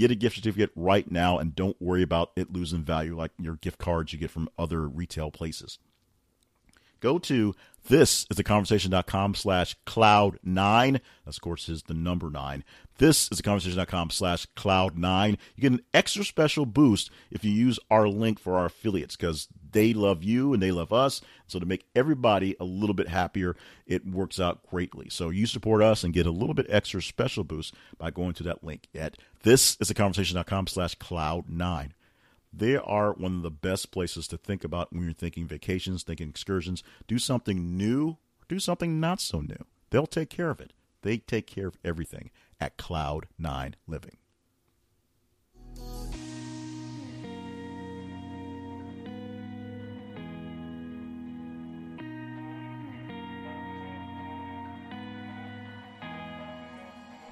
Get 0.00 0.10
a 0.10 0.14
gift 0.14 0.36
certificate 0.36 0.70
right 0.74 1.10
now 1.10 1.36
and 1.36 1.54
don't 1.54 1.76
worry 1.78 2.00
about 2.00 2.30
it 2.34 2.50
losing 2.50 2.82
value 2.82 3.14
like 3.14 3.32
your 3.38 3.56
gift 3.56 3.76
cards 3.76 4.14
you 4.14 4.18
get 4.18 4.30
from 4.30 4.48
other 4.58 4.88
retail 4.88 5.30
places. 5.30 5.78
Go 7.00 7.18
to 7.18 7.54
this 7.88 8.26
is 8.30 8.36
the 8.36 8.44
conversation.com 8.44 9.34
slash 9.34 9.74
cloud 9.86 10.38
nine. 10.44 10.94
That, 11.24 11.34
of 11.36 11.40
course, 11.40 11.68
is 11.68 11.84
the 11.84 11.94
number 11.94 12.30
nine. 12.30 12.62
This 12.98 13.28
is 13.32 13.38
the 13.38 13.42
conversation.com 13.42 14.10
slash 14.10 14.46
cloud 14.54 14.98
nine. 14.98 15.38
You 15.56 15.62
get 15.62 15.72
an 15.72 15.84
extra 15.94 16.22
special 16.24 16.66
boost 16.66 17.10
if 17.30 17.44
you 17.44 17.50
use 17.50 17.78
our 17.90 18.06
link 18.06 18.38
for 18.38 18.58
our 18.58 18.66
affiliates 18.66 19.16
because 19.16 19.48
they 19.72 19.94
love 19.94 20.22
you 20.22 20.52
and 20.52 20.62
they 20.62 20.70
love 20.70 20.92
us. 20.92 21.22
So 21.46 21.58
to 21.58 21.66
make 21.66 21.86
everybody 21.96 22.54
a 22.60 22.64
little 22.64 22.94
bit 22.94 23.08
happier, 23.08 23.56
it 23.86 24.06
works 24.06 24.38
out 24.38 24.68
greatly. 24.68 25.08
So 25.08 25.30
you 25.30 25.46
support 25.46 25.82
us 25.82 26.04
and 26.04 26.12
get 26.12 26.26
a 26.26 26.30
little 26.30 26.54
bit 26.54 26.66
extra 26.68 27.00
special 27.00 27.44
boost 27.44 27.74
by 27.96 28.10
going 28.10 28.34
to 28.34 28.42
that 28.44 28.62
link 28.62 28.88
at 28.94 29.16
this 29.42 29.78
is 29.80 29.88
the 29.88 29.94
conversation.com 29.94 30.66
slash 30.66 30.94
cloud 30.96 31.48
nine. 31.48 31.94
They 32.52 32.76
are 32.76 33.12
one 33.12 33.36
of 33.36 33.42
the 33.42 33.50
best 33.50 33.92
places 33.92 34.26
to 34.28 34.36
think 34.36 34.64
about 34.64 34.92
when 34.92 35.04
you're 35.04 35.12
thinking 35.12 35.46
vacations, 35.46 36.02
thinking 36.02 36.28
excursions. 36.28 36.82
Do 37.06 37.18
something 37.18 37.76
new, 37.76 38.16
do 38.48 38.58
something 38.58 38.98
not 38.98 39.20
so 39.20 39.40
new. 39.40 39.64
They'll 39.90 40.06
take 40.06 40.30
care 40.30 40.50
of 40.50 40.60
it. 40.60 40.72
They 41.02 41.18
take 41.18 41.46
care 41.46 41.68
of 41.68 41.78
everything 41.84 42.30
at 42.60 42.76
Cloud9 42.76 43.74
Living. 43.86 44.16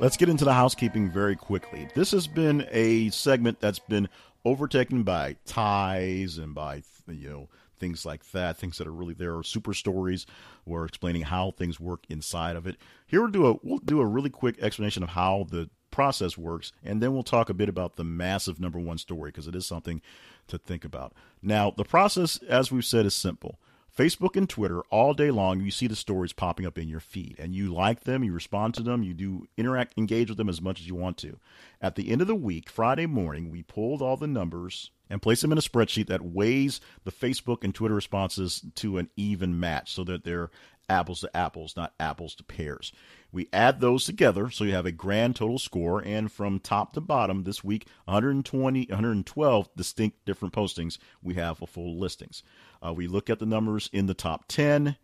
Let's 0.01 0.17
get 0.17 0.29
into 0.29 0.45
the 0.45 0.55
housekeeping 0.55 1.11
very 1.11 1.35
quickly. 1.35 1.89
This 1.93 2.13
has 2.13 2.29
been 2.29 2.69
a 2.71 3.11
segment 3.11 3.59
that's 3.59 3.81
been 3.81 4.09
overtaken 4.45 5.03
by 5.03 5.37
ties 5.45 6.39
and 6.39 6.55
by 6.55 6.83
you 7.09 7.29
know 7.29 7.49
things 7.79 8.05
like 8.05 8.29
that, 8.33 8.57
things 8.57 8.79
that 8.79 8.87
are 8.87 8.93
really 8.93 9.15
there 9.15 9.37
are 9.37 9.43
super 9.43 9.75
stories. 9.75 10.27
We're 10.67 10.85
explaining 10.85 11.23
how 11.23 11.53
things 11.53 11.81
work 11.81 12.05
inside 12.09 12.57
of 12.57 12.67
it. 12.67 12.77
Here 13.07 13.21
we'll 13.21 13.31
do 13.31 13.47
a 13.47 13.57
we'll 13.63 13.79
do 13.79 14.01
a 14.01 14.07
really 14.07 14.31
quick 14.31 14.59
explanation 14.61 15.03
of 15.03 15.11
how 15.11 15.47
the 15.51 15.71
process 15.91 16.37
works, 16.37 16.73
and 16.85 17.03
then 17.03 17.13
we'll 17.13 17.23
talk 17.23 17.49
a 17.49 17.55
bit 17.55 17.69
about 17.69 17.97
the 17.97 18.05
massive 18.05 18.61
number 18.61 18.79
one 18.79 18.99
story 18.99 19.31
because 19.31 19.49
it 19.49 19.55
is 19.55 19.67
something 19.67 20.01
to 20.49 20.59
think 20.59 20.85
about. 20.85 21.13
Now, 21.43 21.71
the 21.71 21.85
process, 21.85 22.39
as 22.49 22.71
we've 22.71 22.85
said, 22.85 23.07
is 23.07 23.15
simple. 23.15 23.59
Facebook 23.99 24.37
and 24.37 24.49
Twitter 24.49 24.81
all 24.91 25.13
day 25.13 25.33
long, 25.33 25.61
you 25.61 25.73
see 25.73 25.89
the 25.89 25.97
stories 25.97 26.33
popping 26.33 26.65
up 26.65 26.79
in 26.79 26.89
your 26.89 27.01
feed 27.01 27.35
and 27.41 27.53
you 27.53 27.75
like 27.75 28.05
them, 28.05 28.23
you 28.23 28.33
respond 28.33 28.75
to 28.75 28.83
them, 28.85 29.03
you 29.03 29.13
do 29.13 29.49
interact, 29.57 29.99
engage 29.99 30.29
with 30.29 30.39
them 30.39 30.49
as 30.49 30.63
much 30.63 30.79
as 30.79 30.87
you 30.87 30.95
want 30.95 31.17
to. 31.17 31.37
At 31.83 31.97
the 31.97 32.11
end 32.11 32.21
of 32.21 32.29
the 32.29 32.35
week, 32.37 32.71
Friday 32.71 33.07
morning, 33.07 33.51
we 33.51 33.65
pulled 33.65 34.01
all 34.01 34.17
the 34.17 34.29
numbers 34.29 34.93
and 35.11 35.21
place 35.21 35.41
them 35.41 35.51
in 35.51 35.59
a 35.59 35.63
spreadsheet 35.63 36.07
that 36.07 36.25
weighs 36.25 36.81
the 37.03 37.11
Facebook 37.11 37.65
and 37.65 37.75
Twitter 37.75 37.95
responses 37.97 38.63
to 38.77 38.99
an 38.99 39.11
even 39.17 39.59
match 39.59 39.93
so 39.93 40.05
that 40.05 40.23
they're 40.23 40.51
apples 40.89 41.21
to 41.23 41.37
apples, 41.37 41.77
not 41.77 41.93
apples 41.99 42.37
to 42.37 42.45
pears. 42.45 42.93
We 43.31 43.49
add 43.53 43.81
those 43.81 44.05
together 44.05 44.51
so 44.51 44.65
you 44.65 44.73
have 44.73 44.87
a 44.87 44.93
grand 44.93 45.37
total 45.37 45.59
score. 45.59 46.01
And 46.01 46.33
from 46.33 46.59
top 46.61 46.95
to 46.95 47.01
bottom, 47.01 47.45
this 47.45 47.63
week, 47.63 47.87
120, 48.07 48.87
112 48.89 49.69
distinct 49.77 50.25
different 50.25 50.55
postings, 50.55 50.99
we 51.23 51.35
have 51.35 51.61
a 51.61 51.67
full 51.67 51.99
listings. 51.99 52.43
Uh, 52.85 52.93
we 52.93 53.07
look 53.07 53.29
at 53.29 53.39
the 53.39 53.47
numbers 53.47 53.91
in 53.93 54.07
the 54.07 54.15
top 54.15 54.47
10 54.49 54.97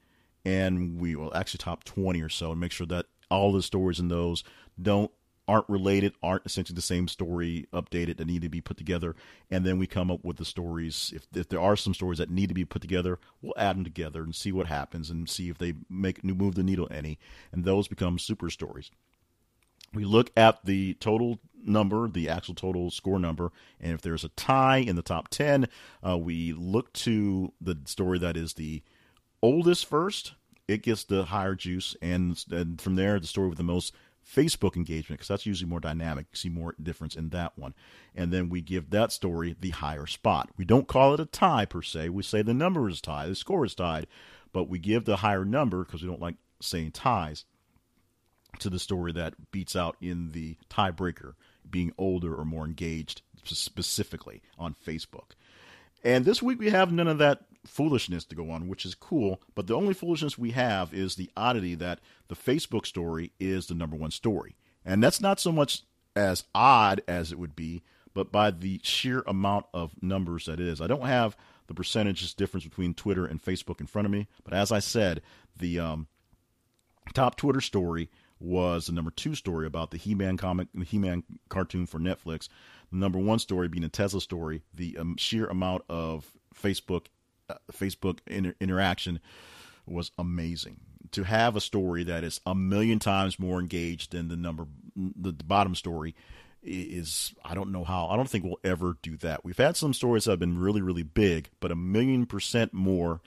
and 0.45 1.01
we 1.01 1.16
will 1.16 1.35
actually 1.35 1.59
top 1.59 1.85
20 1.85 2.20
or 2.22 2.29
so 2.29 2.53
and 2.53 2.61
make 2.61 2.72
sure 2.72 2.87
that 2.87 3.07
all 3.31 3.53
the 3.53 3.62
stories 3.62 3.99
in 3.99 4.09
those 4.09 4.45
don't 4.81 5.11
aren't 5.47 5.68
related, 5.68 6.14
aren't 6.22 6.47
essentially 6.47 6.74
the 6.74 6.82
same 6.82 7.07
story 7.07 7.66
updated 7.72 8.16
that 8.16 8.26
need 8.26 8.42
to 8.42 8.49
be 8.49 8.61
put 8.61 8.76
together, 8.76 9.14
and 9.51 9.64
then 9.64 9.78
we 9.78 9.86
come 9.86 10.11
up 10.11 10.24
with 10.24 10.36
the 10.38 10.45
stories. 10.45 11.12
If 11.14 11.26
if 11.34 11.49
there 11.49 11.61
are 11.61 11.76
some 11.76 11.95
stories 11.95 12.18
that 12.18 12.30
need 12.30 12.49
to 12.49 12.55
be 12.55 12.64
put 12.64 12.82
together, 12.82 13.18
we'll 13.42 13.55
add 13.57 13.76
them 13.76 13.84
together 13.84 14.22
and 14.22 14.34
see 14.34 14.53
what 14.53 14.66
happens 14.66 15.11
and 15.11 15.28
see 15.28 15.49
if 15.51 15.59
they 15.59 15.74
make 15.90 16.24
move 16.24 16.55
the 16.55 16.62
needle 16.62 16.88
any, 16.90 17.18
and 17.53 17.64
those 17.64 17.88
become 17.88 18.18
super 18.18 18.51
stories. 18.51 18.90
We 19.92 20.05
look 20.05 20.30
at 20.36 20.64
the 20.64 20.95
total 20.95 21.38
number, 21.62 22.09
the 22.09 22.28
actual 22.28 22.55
total 22.55 22.90
score 22.90 23.18
number, 23.18 23.53
and 23.80 23.92
if 23.92 24.03
there's 24.03 24.24
a 24.24 24.30
tie 24.30 24.78
in 24.78 24.97
the 24.97 25.03
top 25.03 25.28
ten, 25.28 25.68
uh, 26.07 26.18
we 26.18 26.53
look 26.53 26.92
to 26.95 27.53
the 27.61 27.78
story 27.84 28.18
that 28.18 28.36
is 28.36 28.55
the 28.55 28.82
oldest 29.42 29.86
first. 29.86 30.34
It 30.66 30.82
gets 30.82 31.05
the 31.05 31.24
higher 31.24 31.55
juice, 31.55 31.95
and, 32.01 32.42
and 32.51 32.80
from 32.80 32.97
there, 32.97 33.20
the 33.20 33.26
story 33.26 33.49
with 33.49 33.59
the 33.59 33.64
most 33.64 33.95
Facebook 34.25 34.77
engagement 34.77 35.18
because 35.20 35.29
that's 35.29 35.47
usually 35.47 35.68
more 35.68 35.81
dynamic. 35.81 36.27
You 36.33 36.37
see 36.37 36.49
more 36.49 36.75
difference 36.83 37.16
in 37.16 37.31
that 37.31 37.59
one. 37.59 37.75
And 38.14 38.33
then 38.33 38.49
we 38.49 38.61
give 38.61 38.91
that 38.91 39.12
story 39.12 39.57
the 39.59 39.70
higher 39.70 40.07
spot. 40.07 40.51
We 40.57 40.64
don't 40.64 40.89
call 40.89 41.14
it 41.14 41.20
a 41.20 41.27
tie 41.27 41.64
per 41.66 41.83
se. 41.83 42.09
We 42.09 42.22
say 42.22 42.43
the 42.43 42.55
number 42.55 42.89
is 42.89 43.01
tied, 43.01 43.31
the 43.31 43.35
score 43.35 43.64
is 43.64 43.75
tied, 43.75 44.07
but 44.53 44.68
we 44.68 44.79
give 44.79 45.05
the 45.05 45.16
higher 45.16 45.45
number 45.45 45.85
because 45.85 46.03
we 46.03 46.09
don't 46.09 46.20
like 46.20 46.37
saying 46.61 46.93
ties 46.93 47.45
to 48.61 48.70
the 48.70 48.79
story 48.79 49.12
that 49.12 49.51
beats 49.51 49.77
out 49.77 49.97
in 50.01 50.33
the 50.33 50.57
tiebreaker, 50.70 51.35
being 51.68 51.93
older 51.99 52.35
or 52.35 52.45
more 52.45 52.64
engaged 52.64 53.22
specifically 53.45 54.43
on 54.59 54.75
Facebook. 54.87 55.33
And 56.03 56.25
this 56.25 56.43
week 56.43 56.59
we 56.59 56.70
have 56.70 56.93
none 56.93 57.09
of 57.09 57.18
that 57.18 57.41
foolishness 57.66 58.24
to 58.26 58.34
go 58.34 58.50
on, 58.50 58.68
which 58.68 58.84
is 58.84 58.94
cool. 58.94 59.40
But 59.54 59.66
the 59.66 59.74
only 59.74 59.94
foolishness 59.94 60.38
we 60.38 60.52
have 60.52 60.92
is 60.92 61.16
the 61.16 61.30
oddity 61.36 61.74
that 61.76 62.00
the 62.28 62.34
Facebook 62.34 62.86
story 62.86 63.32
is 63.40 63.66
the 63.66 63.74
number 63.74 63.96
one 63.96 64.10
story. 64.10 64.56
And 64.84 65.02
that's 65.02 65.20
not 65.20 65.40
so 65.40 65.50
much 65.50 65.82
as 66.14 66.44
odd 66.54 67.02
as 67.08 67.32
it 67.32 67.38
would 67.38 67.56
be, 67.56 67.82
but 68.12 68.30
by 68.30 68.50
the 68.50 68.80
sheer 68.82 69.24
amount 69.26 69.66
of 69.74 70.00
numbers 70.02 70.46
that 70.46 70.60
is. 70.60 70.80
I 70.80 70.86
don't 70.86 71.06
have 71.06 71.36
the 71.66 71.74
percentages 71.74 72.34
difference 72.34 72.64
between 72.64 72.94
Twitter 72.94 73.26
and 73.26 73.42
Facebook 73.42 73.80
in 73.80 73.86
front 73.86 74.06
of 74.06 74.12
me, 74.12 74.28
but 74.44 74.54
as 74.54 74.70
I 74.70 74.78
said, 74.78 75.22
the 75.56 75.80
um, 75.80 76.06
top 77.14 77.36
Twitter 77.36 77.60
story 77.60 78.10
was 78.38 78.86
the 78.86 78.92
number 78.92 79.10
two 79.10 79.34
story 79.34 79.66
about 79.66 79.90
the 79.90 79.96
He-Man 79.96 80.36
comic, 80.36 80.68
the 80.74 80.84
He-Man 80.84 81.24
cartoon 81.48 81.86
for 81.86 81.98
Netflix. 81.98 82.48
The 82.90 82.98
number 82.98 83.18
one 83.18 83.38
story 83.38 83.68
being 83.68 83.84
a 83.84 83.88
Tesla 83.88 84.20
story. 84.20 84.62
The 84.74 84.98
um, 84.98 85.16
sheer 85.16 85.46
amount 85.46 85.84
of 85.88 86.30
Facebook 86.54 87.06
Uh, 87.49 87.55
Facebook 87.72 88.20
inter- 88.26 88.55
interaction 88.61 89.20
was 89.86 90.11
amazing. 90.18 90.78
To 91.12 91.24
have 91.24 91.57
a 91.57 91.61
story 91.61 92.03
that 92.05 92.24
is 92.24 92.40
a 92.47 92.55
million 92.55 92.99
times 92.99 93.38
more 93.38 93.61
engaged 93.61 94.12
than 94.12 94.28
the 94.28 94.36
number, 94.36 94.66
the, 94.97 95.32
the 95.32 95.45
bottom 95.45 95.74
story, 95.74 96.14
is 96.62 97.34
I 97.45 97.55
don't 97.55 97.70
know 97.70 97.84
how. 97.84 98.09
I 98.09 98.16
don't 98.16 98.28
think 98.28 98.45
we'll 98.45 98.59
ever 98.64 98.97
do 99.03 99.16
that. 99.18 99.45
We've 99.45 99.57
had 99.57 99.76
some 99.76 99.92
stories 99.92 100.24
that 100.24 100.32
have 100.32 100.40
been 100.40 100.59
really, 100.59 100.80
really 100.80 101.03
big, 101.03 101.51
but 101.61 101.70
a 101.70 101.76
million 101.76 102.26
percent 102.26 102.72
more 102.72 103.20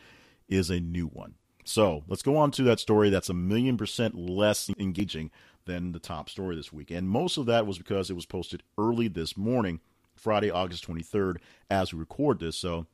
is 0.50 0.70
a 0.70 0.80
new 0.80 1.08
one. 1.08 1.36
So 1.64 2.04
let's 2.08 2.24
go 2.24 2.38
on 2.38 2.52
to 2.52 2.64
that 2.64 2.80
story 2.80 3.10
that's 3.10 3.30
a 3.30 3.34
million 3.34 3.78
percent 3.78 4.16
less 4.16 4.70
engaging 4.80 5.32
than 5.66 5.92
the 5.92 6.00
top 6.00 6.30
story 6.30 6.56
this 6.56 6.74
week. 6.74 6.90
And 6.90 7.10
most 7.10 7.38
of 7.38 7.46
that 7.46 7.68
was 7.68 7.78
because 7.78 8.10
it 8.10 8.16
was 8.16 8.26
posted 8.26 8.64
early 8.78 9.08
this 9.08 9.38
morning, 9.38 9.82
Friday, 10.16 10.50
August 10.50 10.88
23rd, 10.88 11.38
as 11.70 11.94
we 11.94 12.00
record 12.00 12.40
this. 12.40 12.58
So 12.58 12.88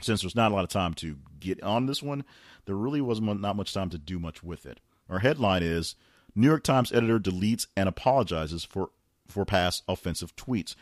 since 0.00 0.22
there's 0.22 0.34
not 0.34 0.52
a 0.52 0.54
lot 0.54 0.64
of 0.64 0.70
time 0.70 0.94
to 0.94 1.16
get 1.38 1.62
on 1.62 1.86
this 1.86 2.02
one, 2.02 2.24
there 2.66 2.76
really 2.76 3.00
wasn't 3.00 3.40
not 3.40 3.56
much 3.56 3.72
time 3.72 3.90
to 3.90 3.98
do 3.98 4.18
much 4.18 4.42
with 4.42 4.66
it. 4.66 4.80
Our 5.08 5.20
headline 5.20 5.62
is 5.62 5.96
New 6.34 6.46
York 6.46 6.62
Times 6.62 6.92
editor 6.92 7.18
deletes 7.18 7.66
and 7.76 7.88
apologizes 7.88 8.64
for 8.64 8.90
for 9.28 9.44
past 9.44 9.82
offensive 9.88 10.34
tweets. 10.36 10.74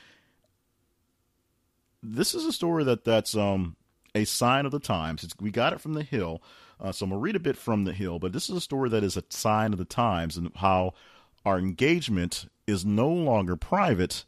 This 2.03 2.35
is 2.35 2.45
a 2.45 2.53
story 2.53 2.85
that 2.85 3.05
that's 3.05 3.37
um, 3.37 3.77
a 4.14 4.25
sign 4.25 4.64
of 4.64 4.73
the 4.73 4.79
times. 4.79 5.25
It's, 5.25 5.35
we 5.41 5.51
got 5.51 5.73
it 5.73 5.81
from 5.81 5.95
the 5.95 6.03
Hill, 6.03 6.43
uh, 6.81 6.93
so 6.93 7.05
I'm 7.05 7.11
gonna 7.11 7.21
read 7.21 7.37
a 7.37 7.41
bit 7.41 7.57
from 7.57 7.85
the 7.85 7.93
Hill. 7.93 8.19
But 8.19 8.33
this 8.33 8.49
is 8.49 8.57
a 8.57 8.61
story 8.61 8.89
that 8.91 9.05
is 9.05 9.16
a 9.16 9.25
sign 9.31 9.73
of 9.73 9.79
the 9.79 9.85
times 9.85 10.37
and 10.37 10.51
how 10.57 10.95
our 11.45 11.59
engagement 11.59 12.47
is 12.66 12.85
no 12.85 13.09
longer 13.09 13.57
private, 13.57 14.25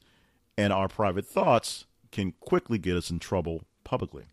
and 0.56 0.72
our 0.72 0.88
private 0.88 1.26
thoughts 1.26 1.86
can 2.10 2.32
quickly 2.40 2.78
get 2.78 2.96
us 2.96 3.10
in 3.10 3.18
trouble 3.18 3.62
publicly. 3.84 4.24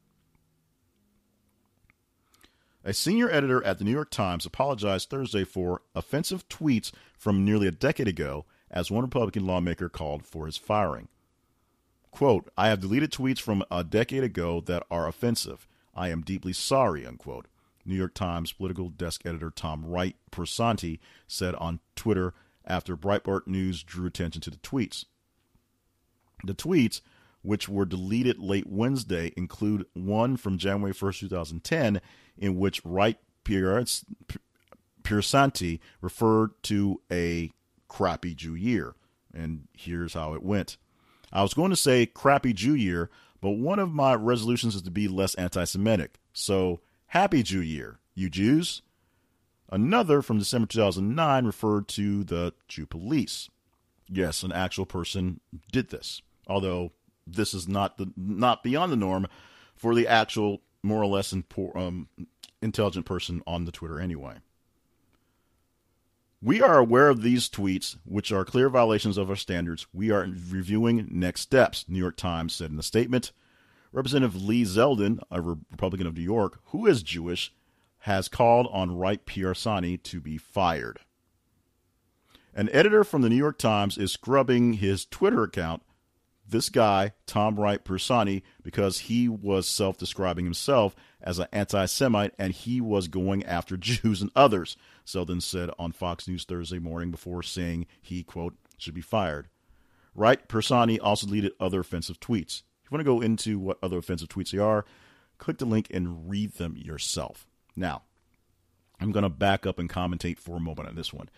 A 2.88 2.94
senior 2.94 3.30
editor 3.30 3.62
at 3.66 3.80
the 3.80 3.84
New 3.84 3.92
York 3.92 4.10
Times 4.10 4.46
apologized 4.46 5.10
Thursday 5.10 5.44
for 5.44 5.82
offensive 5.94 6.48
tweets 6.48 6.94
from 7.18 7.44
nearly 7.44 7.68
a 7.68 7.72
decade 7.72 8.08
ago 8.08 8.46
as 8.72 8.90
one 8.90 9.04
Republican 9.04 9.46
lawmaker 9.46 9.90
called 9.90 10.26
for 10.26 10.46
his 10.46 10.56
firing. 10.56 11.10
Quote, 12.12 12.50
I 12.58 12.70
have 12.70 12.80
deleted 12.80 13.12
tweets 13.12 13.42
from 13.42 13.62
a 13.70 13.84
decade 13.84 14.24
ago 14.24 14.62
that 14.62 14.84
are 14.90 15.06
offensive. 15.06 15.68
I 15.94 16.08
am 16.08 16.22
deeply 16.22 16.54
sorry, 16.54 17.06
unquote. 17.06 17.48
New 17.84 17.94
York 17.94 18.14
Times 18.14 18.54
political 18.54 18.88
desk 18.88 19.26
editor 19.26 19.52
Tom 19.52 19.84
Wright 19.86 20.16
Piersanti 20.32 21.00
said 21.28 21.56
on 21.56 21.82
Twitter 21.98 22.34
after 22.66 22.96
Breitbart 22.96 23.48
News 23.48 23.84
drew 23.84 24.06
attention 24.08 24.42
to 24.44 24.50
the 24.50 24.56
tweets. 24.60 25.04
The 26.46 26.56
tweets, 26.56 27.02
which 27.42 27.68
were 27.68 27.86
deleted 27.86 28.40
late 28.40 28.68
Wednesday, 28.68 29.34
include 29.36 29.88
one 29.94 30.38
from 30.38 30.58
January 30.58 30.94
1st, 30.94 31.20
2010, 31.20 32.00
in 32.38 32.58
which 32.58 32.84
Wright 32.86 33.18
Piersanti 35.04 35.80
referred 36.02 36.52
to 36.64 37.02
a 37.12 37.52
crappy 37.88 38.36
Jew 38.36 38.56
year. 38.56 38.96
And 39.34 39.68
here's 39.74 40.14
how 40.14 40.34
it 40.34 40.44
went. 40.44 40.78
I 41.32 41.42
was 41.42 41.54
going 41.54 41.72
to 41.72 41.76
say 41.76 42.06
crappy 42.06 42.54
Jew 42.54 42.74
year, 42.74 43.10
but 43.42 43.52
one 43.52 43.80
of 43.80 43.92
my 43.92 44.14
resolutions 44.14 44.76
is 44.76 44.82
to 44.84 44.92
be 44.92 45.08
less 45.08 45.36
anti 45.36 45.64
Semitic. 45.66 46.20
So, 46.34 46.82
happy 47.08 47.44
Jew 47.44 47.62
year, 47.62 48.00
you 48.16 48.30
Jews. 48.30 48.82
Another 49.70 50.22
from 50.22 50.40
December 50.40 50.68
2009 50.68 51.46
referred 51.46 51.88
to 51.90 52.24
the 52.24 52.54
Jew 52.68 52.86
police. 52.86 53.50
Yes, 54.10 54.44
an 54.44 54.54
actual 54.54 54.86
person 54.86 55.42
did 55.72 55.90
this, 55.90 56.22
although 56.48 56.94
this 57.26 57.54
is 57.54 57.68
not 57.68 57.98
the 57.98 58.12
not 58.16 58.64
beyond 58.64 58.92
the 58.92 58.98
norm 58.98 59.28
for 59.76 59.94
the 59.94 60.08
actual 60.08 60.62
more 60.84 61.02
or 61.02 61.08
less 61.08 61.34
um, 61.76 62.08
intelligent 62.62 63.06
person 63.06 63.42
on 63.46 63.66
the 63.66 63.72
Twitter 63.72 64.00
anyway. 64.00 64.36
We 66.42 66.62
are 66.62 66.78
aware 66.78 67.10
of 67.10 67.24
these 67.24 67.50
tweets, 67.50 67.98
which 68.06 68.32
are 68.32 68.46
clear 68.46 68.70
violations 68.70 69.18
of 69.18 69.30
our 69.30 69.36
standards. 69.36 69.88
We 69.92 70.12
are 70.12 70.28
reviewing 70.50 71.08
next 71.10 71.42
steps, 71.42 71.86
New 71.88 71.98
York 71.98 72.16
Times 72.16 72.54
said 72.54 72.70
in 72.70 72.78
a 72.78 72.84
statement. 72.84 73.32
Representative 73.92 74.42
Lee 74.44 74.64
Zeldin, 74.64 75.20
a 75.32 75.42
Republican 75.42 76.06
of 76.06 76.16
New 76.16 76.22
York, 76.22 76.60
who 76.66 76.86
is 76.86 77.02
Jewish, 77.02 77.54
has 78.00 78.28
called 78.28 78.68
on 78.72 78.96
Wright 78.96 79.26
Piersanti 79.26 80.02
to 80.04 80.22
be 80.22 80.38
fired. 80.38 81.00
An 82.54 82.70
editor 82.72 83.04
from 83.04 83.24
the 83.24 83.30
New 83.30 83.36
York 83.36 83.58
Times 83.58 83.98
is 83.98 84.12
scrubbing 84.12 84.74
his 84.74 85.06
Twitter 85.06 85.44
account 85.44 85.82
this 86.50 86.70
guy, 86.70 87.14
Tom 87.26 87.60
Wright 87.60 87.84
Piersanti, 87.84 88.42
because 88.64 89.00
he 89.00 89.28
was 89.28 89.68
self 89.68 89.98
describing 89.98 90.46
himself 90.46 90.96
as 91.22 91.40
an 91.40 91.48
anti 91.52 91.86
Semite 91.86 92.34
and 92.40 92.54
he 92.54 92.80
was 92.82 93.08
going 93.08 93.44
after 93.46 93.78
Jews 93.78 94.22
and 94.22 94.32
others. 94.36 94.78
Zeldin 95.06 95.42
said 95.42 95.70
on 95.78 95.92
Fox 95.92 96.28
News 96.28 96.46
Thursday 96.46 96.80
morning 96.80 97.12
before 97.12 97.44
saying 97.44 97.86
he, 98.02 98.24
quote, 98.24 98.56
should 98.78 98.94
be 98.94 99.02
fired. 99.02 99.48
Wright 100.16 100.48
Persani 100.48 101.00
also 101.02 101.28
deleted 101.28 101.54
other 101.60 101.82
offensive 101.82 102.20
tweets. 102.20 102.64
If 102.84 102.92
you 102.92 102.96
want 102.96 103.02
to 103.02 103.12
go 103.12 103.22
into 103.22 103.60
what 103.60 103.78
other 103.84 103.98
offensive 103.98 104.30
tweets 104.30 104.52
they 104.52 104.58
are, 104.58 104.86
click 105.38 105.58
the 105.58 105.66
link 105.66 105.88
and 105.92 106.30
read 106.30 106.54
them 106.54 106.76
yourself. 106.78 107.46
Now, 107.76 108.04
I'm 109.00 109.12
going 109.12 109.24
to 109.24 109.30
back 109.30 109.66
up 109.66 109.78
and 109.78 109.90
commentate 109.90 110.40
for 110.40 110.58
a 110.58 110.62
moment 110.62 110.90
on 110.90 110.96
this 110.96 111.14
one 111.14 111.30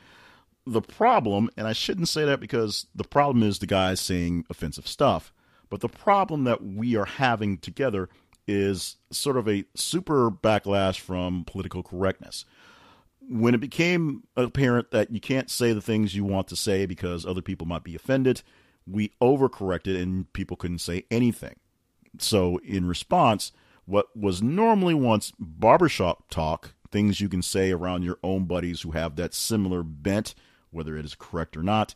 the 0.65 0.81
problem, 0.81 1.49
and 1.57 1.67
I 1.67 1.73
shouldn't 1.73 2.09
say 2.09 2.25
that 2.25 2.39
because 2.39 2.87
the 2.93 3.03
problem 3.03 3.43
is 3.43 3.59
the 3.59 3.65
guys 3.65 3.99
saying 3.99 4.45
offensive 4.49 4.87
stuff, 4.87 5.33
but 5.69 5.81
the 5.81 5.89
problem 5.89 6.43
that 6.45 6.63
we 6.63 6.95
are 6.95 7.05
having 7.05 7.57
together 7.57 8.09
is 8.47 8.97
sort 9.11 9.37
of 9.37 9.47
a 9.47 9.65
super 9.75 10.31
backlash 10.31 10.99
from 10.99 11.43
political 11.45 11.83
correctness. 11.83 12.45
When 13.21 13.53
it 13.53 13.59
became 13.59 14.23
apparent 14.35 14.89
that 14.91 15.11
you 15.11 15.19
can't 15.19 15.51
say 15.51 15.71
the 15.71 15.81
things 15.81 16.15
you 16.15 16.23
want 16.23 16.47
to 16.47 16.55
say 16.55 16.87
because 16.87 17.25
other 17.25 17.43
people 17.43 17.67
might 17.67 17.83
be 17.83 17.95
offended, 17.95 18.41
we 18.87 19.13
overcorrected 19.21 20.01
and 20.01 20.31
people 20.33 20.57
couldn't 20.57 20.79
say 20.79 21.05
anything. 21.11 21.55
So, 22.17 22.57
in 22.63 22.87
response, 22.87 23.51
what 23.85 24.07
was 24.15 24.41
normally 24.41 24.95
once 24.95 25.31
barbershop 25.39 26.29
talk, 26.29 26.73
things 26.91 27.21
you 27.21 27.29
can 27.29 27.43
say 27.43 27.71
around 27.71 28.03
your 28.03 28.17
own 28.23 28.45
buddies 28.45 28.81
who 28.81 28.91
have 28.91 29.15
that 29.15 29.35
similar 29.35 29.83
bent 29.83 30.33
whether 30.71 30.97
it 30.97 31.05
is 31.05 31.15
correct 31.15 31.57
or 31.57 31.63
not, 31.63 31.95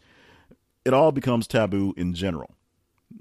it 0.85 0.93
all 0.93 1.11
becomes 1.11 1.47
taboo 1.47 1.93
in 1.97 2.13
general. 2.13 2.55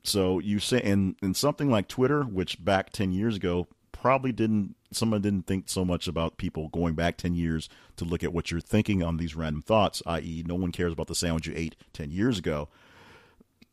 So 0.04 0.38
you 0.38 0.58
say, 0.58 0.80
and, 0.82 1.16
and 1.22 1.36
something 1.36 1.70
like 1.70 1.88
Twitter, 1.88 2.22
which 2.22 2.64
back 2.64 2.90
10 2.90 3.12
years 3.12 3.36
ago 3.36 3.68
probably 3.92 4.32
didn't, 4.32 4.74
someone 4.90 5.20
didn't 5.20 5.46
think 5.46 5.68
so 5.68 5.84
much 5.84 6.08
about 6.08 6.38
people 6.38 6.68
going 6.68 6.94
back 6.94 7.16
10 7.16 7.34
years 7.34 7.68
to 7.96 8.04
look 8.04 8.24
at 8.24 8.32
what 8.32 8.50
you're 8.50 8.60
thinking 8.60 9.02
on 9.02 9.16
these 9.16 9.36
random 9.36 9.62
thoughts, 9.62 10.02
i.e., 10.06 10.44
no 10.46 10.54
one 10.54 10.72
cares 10.72 10.92
about 10.92 11.06
the 11.06 11.14
sandwich 11.14 11.46
you 11.46 11.52
ate 11.56 11.76
10 11.92 12.10
years 12.10 12.38
ago. 12.38 12.68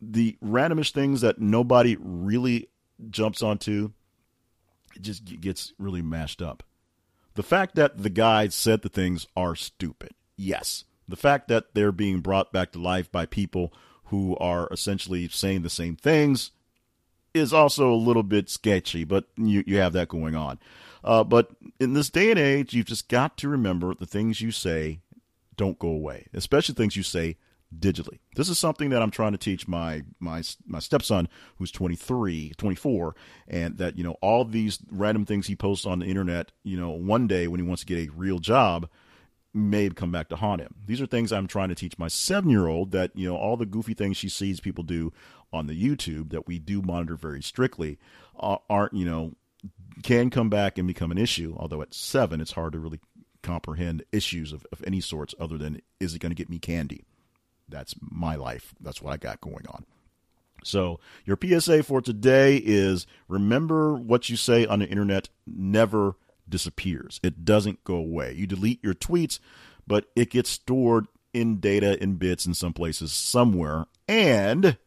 The 0.02 0.38
randomish 0.44 0.92
things 0.92 1.22
that 1.22 1.40
nobody 1.40 1.98
really 2.00 2.70
jumps 3.10 3.42
onto, 3.42 3.92
it 4.96 5.02
just 5.02 5.26
gets 5.42 5.74
really 5.78 6.02
mashed 6.02 6.42
up. 6.42 6.64
The 7.36 7.44
fact 7.44 7.76
that 7.76 7.98
the 7.98 8.10
guy 8.10 8.50
said 8.50 8.82
the 8.82 8.90
things 8.90 9.26
are 9.36 9.56
stupid, 9.56 10.12
yes. 10.36 10.84
The 11.10 11.16
fact 11.16 11.48
that 11.48 11.74
they're 11.74 11.92
being 11.92 12.22
brought 12.22 12.54
back 12.54 12.72
to 12.74 12.80
life 12.80 13.12
by 13.12 13.26
people 13.26 13.74
who 14.06 14.36
are 14.38 14.68
essentially 14.72 15.28
saying 15.28 15.62
the 15.62 15.70
same 15.70 15.96
things 15.96 16.52
is 17.34 17.54
also 17.54 17.92
a 17.92 17.96
little 17.96 18.24
bit 18.24 18.50
sketchy, 18.50 19.04
but 19.04 19.26
you, 19.38 19.64
you 19.68 19.78
have 19.78 19.94
that 19.94 20.08
going 20.08 20.36
on. 20.36 20.60
Uh, 21.04 21.24
but 21.24 21.52
in 21.80 21.94
this 21.94 22.10
day 22.10 22.32
and 22.32 22.40
age, 22.40 22.74
you've 22.74 22.88
just 22.88 23.08
got 23.08 23.38
to 23.38 23.48
remember 23.48 23.94
the 23.94 24.06
things 24.06 24.42
you 24.42 24.52
say 24.52 25.00
don't 25.56 25.80
go 25.80 25.90
away, 25.90 26.28
especially 26.34 26.76
things 26.76 26.96
you 26.96 27.04
say 27.04 27.38
digitally. 27.78 28.20
This 28.36 28.50
is 28.50 28.58
something 28.58 28.90
that 28.90 29.02
I'm 29.02 29.12
trying 29.12 29.34
to 29.34 29.38
teach 29.38 29.68
my 29.68 30.04
my 30.20 30.42
my 30.66 30.80
stepson 30.80 31.30
who's 31.58 31.72
23, 31.72 32.54
24 32.58 33.16
and 33.48 33.78
that 33.78 33.98
you 33.98 34.04
know 34.04 34.16
all 34.22 34.44
these 34.44 34.80
random 34.92 35.26
things 35.26 35.48
he 35.48 35.56
posts 35.56 35.86
on 35.86 36.00
the 36.00 36.06
internet, 36.06 36.52
you 36.64 36.80
know, 36.80 36.90
one 36.90 37.28
day 37.28 37.48
when 37.48 37.60
he 37.60 37.66
wants 37.66 37.84
to 37.84 37.86
get 37.86 38.08
a 38.08 38.12
real 38.12 38.40
job, 38.40 38.90
may 39.60 39.90
come 39.90 40.12
back 40.12 40.30
to 40.30 40.36
haunt 40.36 40.62
him. 40.62 40.76
These 40.86 41.02
are 41.02 41.06
things 41.06 41.32
I'm 41.32 41.48
trying 41.48 41.70
to 41.70 41.76
teach 41.76 41.98
my 41.98 42.08
seven 42.08 42.50
year 42.50 42.68
old 42.68 42.92
that, 42.92 43.12
you 43.16 43.30
know, 43.30 43.36
all 43.36 43.58
the 43.58 43.66
goofy 43.66 43.94
things 43.94 44.18
she 44.18 44.30
sees 44.30 44.60
people 44.60 44.84
do 44.84 45.14
on 45.52 45.68
the 45.68 45.82
YouTube 45.82 46.32
that 46.32 46.48
we 46.48 46.60
do 46.60 46.82
monitor 46.82 47.16
very 47.16 47.42
strictly 47.42 47.98
uh, 48.40 48.58
aren't, 48.70 48.94
you 48.94 49.06
know, 49.06 49.34
can 50.04 50.30
come 50.30 50.50
back 50.50 50.78
and 50.78 50.88
become 50.88 51.12
an 51.12 51.18
issue. 51.18 51.56
Although 51.58 51.82
at 51.82 51.94
seven, 51.94 52.42
it's 52.42 52.54
hard 52.54 52.74
to 52.74 52.80
really 52.80 53.00
comprehend 53.42 54.04
issues 54.12 54.52
of, 54.52 54.66
of 54.72 54.84
any 54.86 55.02
sorts 55.02 55.36
other 55.40 55.58
than 55.58 55.82
is 56.00 56.14
it 56.14 56.20
going 56.20 56.32
to 56.32 56.36
get 56.36 56.50
me 56.50 56.60
candy? 56.60 57.06
That's 57.68 57.96
my 58.02 58.36
life. 58.36 58.74
That's 58.80 59.02
what 59.02 59.14
I 59.14 59.18
got 59.18 59.42
going 59.42 59.66
on. 59.68 59.86
So, 60.64 61.00
your 61.26 61.38
PSA 61.42 61.84
for 61.84 62.02
today 62.02 62.58
is 62.58 63.08
remember 63.30 63.96
what 63.96 64.30
you 64.30 64.36
say 64.36 64.66
on 64.66 64.80
the 64.80 64.88
internet 64.88 65.30
never 65.48 66.16
disappears. 66.50 67.20
It 67.24 67.46
doesn't 67.46 67.84
go 67.84 67.96
away. 67.96 68.34
You 68.34 68.48
delete 68.48 68.84
your 68.84 68.94
tweets, 68.94 69.40
but 69.88 70.06
it 70.16 70.32
gets 70.32 70.50
stored 70.50 71.08
in 71.34 71.60
data 71.60 72.02
in 72.02 72.16
bits 72.16 72.46
in 72.46 72.54
some 72.54 72.74
places 72.74 73.12
somewhere. 73.12 73.86
And 74.08 74.78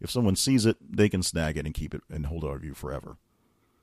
if 0.00 0.10
someone 0.10 0.36
sees 0.36 0.66
it, 0.66 0.76
they 0.80 1.08
can 1.08 1.22
snag 1.22 1.56
it 1.56 1.66
and 1.66 1.74
keep 1.74 1.94
it 1.94 2.02
and 2.10 2.26
hold 2.26 2.44
it 2.44 2.48
over 2.48 2.64
you 2.64 2.74
forever. 2.74 3.16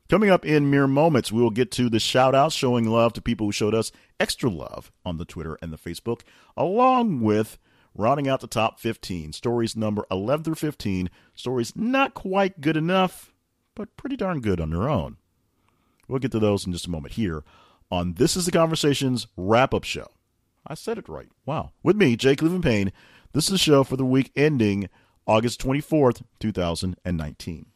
Coming 0.09 0.32
up 0.32 0.43
in 0.43 0.71
mere 0.71 0.88
moments, 0.88 1.32
we 1.32 1.41
will 1.41 1.51
get 1.51 1.69
to 1.73 1.88
the 1.88 1.99
shout 1.99 2.34
outs 2.34 2.55
showing 2.55 2.89
love 2.89 3.13
to 3.13 3.21
people 3.21 3.45
who 3.45 3.51
showed 3.51 3.75
us 3.75 3.91
extra 4.19 4.49
love 4.49 4.91
on 5.05 5.17
the 5.17 5.25
Twitter 5.25 5.57
and 5.61 5.71
the 5.71 5.77
Facebook, 5.77 6.21
along 6.57 7.21
with 7.21 7.59
rounding 7.93 8.27
out 8.27 8.41
the 8.41 8.47
top 8.47 8.80
15. 8.80 9.34
Stories 9.34 9.75
number 9.75 10.05
11 10.09 10.45
through 10.45 10.55
15. 10.55 11.11
Stories 11.36 11.75
not 11.75 12.15
quite 12.15 12.59
good 12.59 12.75
enough, 12.75 13.32
but 13.75 13.95
pretty 13.97 14.15
darn 14.15 14.41
good 14.41 14.59
on 14.59 14.71
their 14.71 14.89
own. 14.89 15.17
We'll 16.10 16.20
get 16.20 16.32
to 16.32 16.39
those 16.39 16.66
in 16.66 16.74
just 16.74 16.88
a 16.88 16.91
moment 16.91 17.14
here 17.14 17.43
on 17.91 18.16
This 18.16 18.36
is 18.36 18.45
the 18.45 18.51
Conversations 18.51 19.28
wrap 19.38 19.74
up 19.74 19.84
show. 19.84 20.07
I 20.68 20.74
said 20.74 20.97
it 20.97 21.07
right. 21.07 21.30
Wow. 21.45 21.72
With 21.84 21.95
me, 21.95 22.16
Jake 22.16 22.39
Cleveland 22.39 22.64
Payne. 22.64 22.91
This 23.34 23.45
is 23.45 23.51
the 23.51 23.57
show 23.57 23.84
for 23.84 23.95
the 23.95 24.05
week 24.05 24.32
ending 24.36 24.89
August 25.28 25.62
24th, 25.62 26.24
2019. 26.39 27.68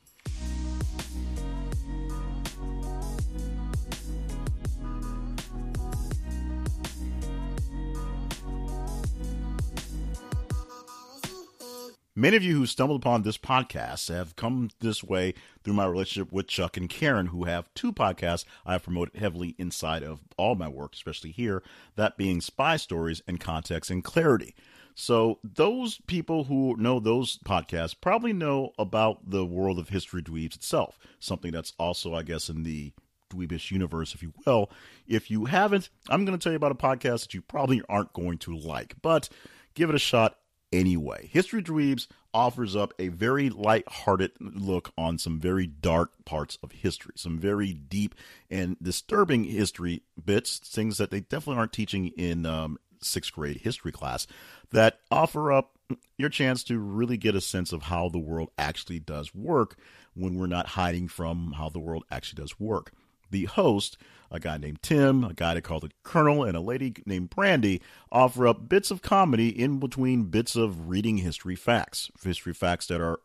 Many 12.15 12.37
of 12.37 12.43
you 12.43 12.55
who 12.55 12.67
stumbled 12.67 13.01
upon 13.01 13.23
this 13.23 13.39
podcast 13.39 14.13
have 14.13 14.35
come 14.35 14.69
this 14.81 15.03
way 15.03 15.33
through 15.63 15.73
my 15.73 15.87
relationship 15.87 16.31
with 16.31 16.45
Chuck 16.45 16.77
and 16.77 16.87
Karen, 16.87 17.27
who 17.27 17.45
have 17.45 17.73
two 17.73 17.91
podcasts 17.91 18.45
I 18.67 18.73
have 18.73 18.83
promoted 18.83 19.19
heavily 19.19 19.55
inside 19.57 20.03
of 20.03 20.21
all 20.37 20.53
my 20.53 20.67
work, 20.67 20.93
especially 20.93 21.31
here, 21.31 21.63
that 21.95 22.15
being 22.15 22.39
Spy 22.39 22.77
Stories 22.77 23.23
and 23.27 23.39
Context 23.39 23.89
and 23.89 24.03
Clarity. 24.03 24.53
So, 24.93 25.39
those 25.43 26.01
people 26.05 26.43
who 26.43 26.75
know 26.77 26.99
those 26.99 27.39
podcasts 27.39 27.95
probably 27.99 28.31
know 28.31 28.73
about 28.77 29.27
the 29.27 29.43
world 29.43 29.79
of 29.79 29.89
History 29.89 30.21
Dweebs 30.21 30.55
itself, 30.55 30.99
something 31.19 31.51
that's 31.51 31.73
also, 31.79 32.13
I 32.13 32.21
guess, 32.21 32.47
in 32.47 32.61
the 32.61 32.93
dweebish 33.31 33.71
universe, 33.71 34.13
if 34.13 34.21
you 34.21 34.33
will. 34.45 34.69
If 35.07 35.31
you 35.31 35.45
haven't, 35.45 35.89
I'm 36.09 36.25
going 36.25 36.37
to 36.37 36.43
tell 36.43 36.53
you 36.53 36.57
about 36.57 36.73
a 36.73 36.75
podcast 36.75 37.21
that 37.21 37.33
you 37.33 37.41
probably 37.41 37.81
aren't 37.89 38.13
going 38.13 38.37
to 38.39 38.55
like, 38.55 38.97
but 39.01 39.29
give 39.73 39.89
it 39.89 39.95
a 39.95 39.99
shot 39.99 40.37
anyway. 40.73 41.29
History 41.31 41.63
Dweebs 41.63 42.07
offers 42.33 42.75
up 42.75 42.93
a 42.97 43.09
very 43.09 43.49
light-hearted 43.49 44.31
look 44.41 44.91
on 44.97 45.17
some 45.17 45.39
very 45.39 45.67
dark 45.67 46.11
parts 46.25 46.57
of 46.63 46.71
history, 46.71 47.13
some 47.15 47.37
very 47.37 47.71
deep 47.73 48.15
and 48.49 48.75
disturbing 48.81 49.45
history 49.45 50.01
bits, 50.23 50.57
things 50.57 50.97
that 50.97 51.11
they 51.11 51.21
definitely 51.21 51.59
aren't 51.59 51.71
teaching 51.71 52.07
in 52.17 52.45
um, 52.45 52.77
sixth 53.01 53.31
grade 53.31 53.57
history 53.57 53.91
class, 53.91 54.27
that 54.71 54.99
offer 55.11 55.51
up 55.51 55.77
your 56.17 56.29
chance 56.29 56.63
to 56.63 56.79
really 56.79 57.17
get 57.17 57.35
a 57.35 57.41
sense 57.41 57.71
of 57.71 57.83
how 57.83 58.09
the 58.09 58.19
world 58.19 58.49
actually 58.57 58.99
does 58.99 59.33
work 59.35 59.77
when 60.15 60.35
we're 60.35 60.47
not 60.47 60.67
hiding 60.67 61.07
from 61.07 61.53
how 61.57 61.69
the 61.69 61.79
world 61.79 62.03
actually 62.09 62.41
does 62.41 62.59
work 62.59 62.91
the 63.33 63.45
host, 63.45 63.97
a 64.31 64.39
guy 64.39 64.57
named 64.57 64.81
Tim, 64.81 65.25
a 65.25 65.33
guy 65.33 65.53
they 65.53 65.61
call 65.61 65.81
the 65.81 65.91
Colonel, 66.03 66.45
and 66.45 66.55
a 66.55 66.61
lady 66.61 66.93
named 67.05 67.31
Brandy 67.31 67.81
offer 68.11 68.47
up 68.47 68.69
bits 68.69 68.91
of 68.91 69.01
comedy 69.01 69.49
in 69.49 69.79
between 69.79 70.25
bits 70.25 70.55
of 70.55 70.87
reading 70.87 71.17
history 71.17 71.55
facts. 71.55 72.09
History 72.23 72.53
facts 72.53 72.87
that 72.87 73.01
are 73.01 73.19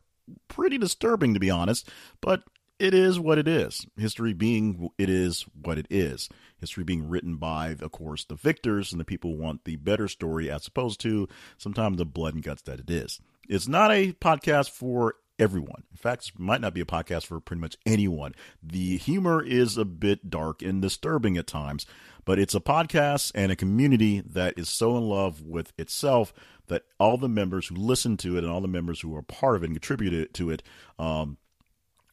pretty 0.48 0.78
disturbing, 0.78 1.34
to 1.34 1.40
be 1.40 1.50
honest, 1.50 1.88
but 2.20 2.42
it 2.78 2.94
is 2.94 3.18
what 3.18 3.38
it 3.38 3.48
is. 3.48 3.86
History 3.96 4.32
being 4.32 4.88
it 4.98 5.08
is 5.08 5.46
what 5.62 5.78
it 5.78 5.86
is. 5.90 6.28
History 6.60 6.84
being 6.84 7.08
written 7.08 7.36
by, 7.36 7.76
of 7.80 7.92
course, 7.92 8.24
the 8.24 8.34
victors 8.34 8.92
and 8.92 9.00
the 9.00 9.04
people 9.04 9.32
who 9.32 9.40
want 9.40 9.64
the 9.64 9.76
better 9.76 10.08
story 10.08 10.50
as 10.50 10.66
opposed 10.66 11.00
to 11.00 11.28
sometimes 11.56 11.98
the 11.98 12.04
blood 12.04 12.34
and 12.34 12.42
guts 12.42 12.62
that 12.62 12.80
it 12.80 12.90
is. 12.90 13.20
It's 13.48 13.68
not 13.68 13.90
a 13.90 14.12
podcast 14.12 14.70
for 14.70 15.14
everyone. 15.38 15.84
In 15.90 15.96
fact, 15.96 16.32
it 16.34 16.38
might 16.38 16.60
not 16.60 16.74
be 16.74 16.80
a 16.80 16.86
podcast 16.86 17.26
for 17.26 17.40
pretty 17.40 17.60
much 17.60 17.76
anyone. 17.86 18.34
The 18.62 18.96
humor 18.98 19.42
is 19.42 19.76
a 19.76 19.84
bit 19.84 20.30
dark 20.30 20.62
and 20.62 20.82
disturbing 20.82 21.36
at 21.36 21.46
times, 21.46 21.86
but 22.24 22.38
it's 22.38 22.54
a 22.54 22.60
podcast 22.60 23.32
and 23.34 23.50
a 23.50 23.56
community 23.56 24.20
that 24.20 24.58
is 24.58 24.68
so 24.68 24.96
in 24.96 25.08
love 25.08 25.42
with 25.42 25.72
itself 25.78 26.32
that 26.66 26.82
all 26.98 27.16
the 27.16 27.28
members 27.28 27.68
who 27.68 27.74
listen 27.74 28.16
to 28.18 28.36
it 28.36 28.44
and 28.44 28.52
all 28.52 28.60
the 28.60 28.68
members 28.68 29.00
who 29.00 29.16
are 29.16 29.22
part 29.22 29.56
of 29.56 29.62
it 29.62 29.66
and 29.66 29.74
contribute 29.74 30.34
to 30.34 30.50
it 30.50 30.62
um, 30.98 31.38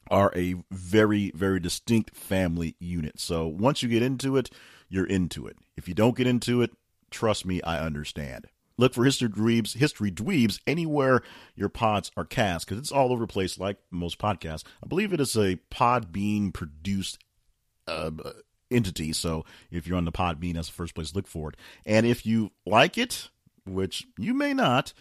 are 0.09 0.32
a 0.36 0.55
very, 0.71 1.32
very 1.36 1.59
distinct 1.59 2.15
family 2.15 2.76
unit. 2.80 3.19
So 3.19 3.47
once 3.47 3.84
you 3.84 3.89
get 3.89 4.03
into 4.03 4.38
it, 4.38 4.49
you're 4.88 5.05
into 5.07 5.47
it. 5.47 5.57
If 5.76 5.88
you 5.88 5.93
don't 5.93 6.15
get 6.15 6.28
into 6.28 6.61
it, 6.61 6.71
trust 7.09 7.45
me, 7.45 7.61
I 7.63 7.80
understand. 7.80 8.47
Look 8.78 8.93
for 8.93 9.05
History 9.05 9.30
Dweebs, 9.30 9.78
History 9.78 10.11
Dweebs 10.11 10.59
anywhere 10.67 11.21
your 11.55 11.69
pods 11.69 12.11
are 12.17 12.26
cast 12.26 12.65
because 12.65 12.80
it's 12.80 12.91
all 12.91 13.11
over 13.11 13.23
the 13.23 13.32
place 13.32 13.57
like 13.57 13.78
most 13.89 14.19
podcasts. 14.19 14.63
I 14.84 14.88
believe 14.88 15.13
it 15.13 15.21
is 15.21 15.36
a 15.36 15.59
Podbean 15.71 16.53
produced 16.53 17.19
uh, 17.88 18.11
entity. 18.69 19.13
So 19.13 19.45
if 19.71 19.88
you're 19.88 19.97
on 19.97 20.05
the 20.05 20.11
Podbean, 20.11 20.55
that's 20.55 20.67
the 20.67 20.73
first 20.73 20.95
place 20.95 21.11
to 21.11 21.15
look 21.15 21.28
for 21.28 21.49
it. 21.49 21.57
And 21.86 22.05
if 22.05 22.26
you 22.26 22.51
like 22.65 22.97
it, 22.97 23.30
which 23.65 24.07
you 24.17 24.34
may 24.34 24.53
not, 24.53 24.93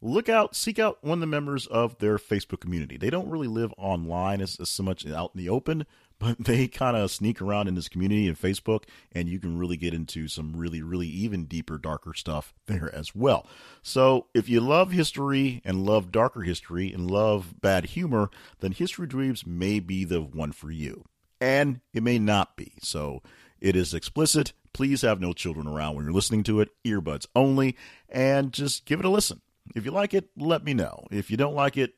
look 0.00 0.28
out, 0.28 0.56
seek 0.56 0.78
out 0.78 0.98
one 1.02 1.18
of 1.18 1.20
the 1.20 1.26
members 1.26 1.66
of 1.66 1.98
their 1.98 2.16
Facebook 2.16 2.60
community. 2.60 2.96
They 2.96 3.10
don't 3.10 3.28
really 3.28 3.48
live 3.48 3.72
online 3.76 4.40
as, 4.40 4.58
as 4.58 4.70
so 4.70 4.82
much 4.82 5.06
out 5.06 5.32
in 5.34 5.38
the 5.38 5.48
open, 5.48 5.86
but 6.20 6.38
they 6.44 6.68
kind 6.68 6.96
of 6.96 7.10
sneak 7.10 7.42
around 7.42 7.66
in 7.66 7.74
this 7.74 7.88
community 7.88 8.28
in 8.28 8.36
Facebook, 8.36 8.84
and 9.10 9.28
you 9.28 9.40
can 9.40 9.58
really 9.58 9.76
get 9.76 9.92
into 9.92 10.28
some 10.28 10.54
really, 10.54 10.82
really 10.82 11.08
even 11.08 11.46
deeper, 11.46 11.78
darker 11.78 12.14
stuff 12.14 12.54
there 12.66 12.94
as 12.94 13.16
well. 13.16 13.48
So 13.82 14.26
if 14.32 14.48
you 14.48 14.60
love 14.60 14.92
history 14.92 15.60
and 15.64 15.84
love 15.84 16.12
darker 16.12 16.42
history 16.42 16.92
and 16.92 17.10
love 17.10 17.60
bad 17.60 17.86
humor, 17.86 18.30
then 18.60 18.70
History 18.70 19.08
Dweebs 19.08 19.44
may 19.44 19.80
be 19.80 20.04
the 20.04 20.20
one 20.20 20.52
for 20.52 20.70
you. 20.70 21.04
And 21.40 21.80
it 21.94 22.02
may 22.02 22.18
not 22.18 22.54
be. 22.56 22.74
So 22.82 23.22
it 23.60 23.74
is 23.74 23.94
explicit. 23.94 24.52
Please 24.74 25.02
have 25.02 25.20
no 25.20 25.32
children 25.32 25.66
around 25.66 25.96
when 25.96 26.04
you're 26.04 26.14
listening 26.14 26.42
to 26.44 26.60
it, 26.60 26.68
earbuds 26.84 27.26
only, 27.34 27.76
and 28.08 28.52
just 28.52 28.84
give 28.84 29.00
it 29.00 29.06
a 29.06 29.10
listen. 29.10 29.40
If 29.74 29.84
you 29.84 29.90
like 29.90 30.12
it, 30.12 30.28
let 30.36 30.64
me 30.64 30.74
know. 30.74 31.06
If 31.10 31.30
you 31.30 31.38
don't 31.38 31.54
like 31.54 31.78
it, 31.78 31.94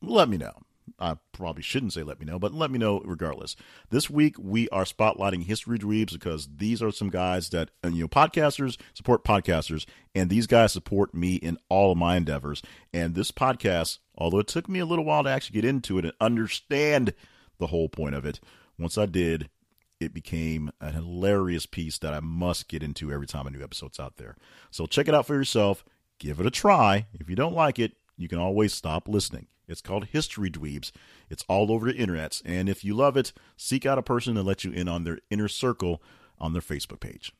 let 0.00 0.28
me 0.28 0.38
know. 0.38 0.54
I 1.02 1.16
probably 1.32 1.64
shouldn't 1.64 1.92
say 1.92 2.04
let 2.04 2.20
me 2.20 2.26
know, 2.26 2.38
but 2.38 2.54
let 2.54 2.70
me 2.70 2.78
know 2.78 3.00
regardless. 3.04 3.56
This 3.90 4.08
week 4.08 4.36
we 4.38 4.68
are 4.68 4.84
spotlighting 4.84 5.42
history 5.42 5.76
dweebs 5.76 6.12
because 6.12 6.48
these 6.58 6.80
are 6.80 6.92
some 6.92 7.10
guys 7.10 7.48
that 7.48 7.70
you 7.82 8.02
know 8.02 8.08
podcasters 8.08 8.78
support 8.94 9.24
podcasters, 9.24 9.84
and 10.14 10.30
these 10.30 10.46
guys 10.46 10.72
support 10.72 11.12
me 11.12 11.34
in 11.34 11.58
all 11.68 11.90
of 11.90 11.98
my 11.98 12.16
endeavors. 12.16 12.62
And 12.94 13.16
this 13.16 13.32
podcast, 13.32 13.98
although 14.16 14.38
it 14.38 14.46
took 14.46 14.68
me 14.68 14.78
a 14.78 14.86
little 14.86 15.04
while 15.04 15.24
to 15.24 15.30
actually 15.30 15.60
get 15.60 15.68
into 15.68 15.98
it 15.98 16.04
and 16.04 16.14
understand 16.20 17.14
the 17.58 17.66
whole 17.66 17.88
point 17.88 18.14
of 18.14 18.24
it, 18.24 18.38
once 18.78 18.96
I 18.96 19.06
did, 19.06 19.50
it 19.98 20.14
became 20.14 20.70
a 20.80 20.92
hilarious 20.92 21.66
piece 21.66 21.98
that 21.98 22.14
I 22.14 22.20
must 22.20 22.68
get 22.68 22.84
into 22.84 23.10
every 23.10 23.26
time 23.26 23.48
a 23.48 23.50
new 23.50 23.62
episode's 23.64 23.98
out 23.98 24.18
there. 24.18 24.36
So 24.70 24.86
check 24.86 25.08
it 25.08 25.14
out 25.14 25.26
for 25.26 25.34
yourself. 25.34 25.84
Give 26.20 26.38
it 26.38 26.46
a 26.46 26.50
try. 26.50 27.08
If 27.12 27.28
you 27.28 27.34
don't 27.34 27.54
like 27.56 27.80
it, 27.80 27.96
you 28.16 28.28
can 28.28 28.38
always 28.38 28.72
stop 28.72 29.08
listening. 29.08 29.48
It's 29.72 29.80
called 29.80 30.06
History 30.06 30.50
Dweebs. 30.50 30.92
It's 31.28 31.44
all 31.48 31.72
over 31.72 31.86
the 31.90 31.98
internets. 31.98 32.42
And 32.44 32.68
if 32.68 32.84
you 32.84 32.94
love 32.94 33.16
it, 33.16 33.32
seek 33.56 33.84
out 33.84 33.98
a 33.98 34.02
person 34.02 34.34
to 34.36 34.42
let 34.42 34.62
you 34.62 34.70
in 34.70 34.88
on 34.88 35.04
their 35.04 35.18
inner 35.30 35.48
circle 35.48 36.02
on 36.38 36.52
their 36.52 36.62
Facebook 36.62 37.00
page. 37.00 37.32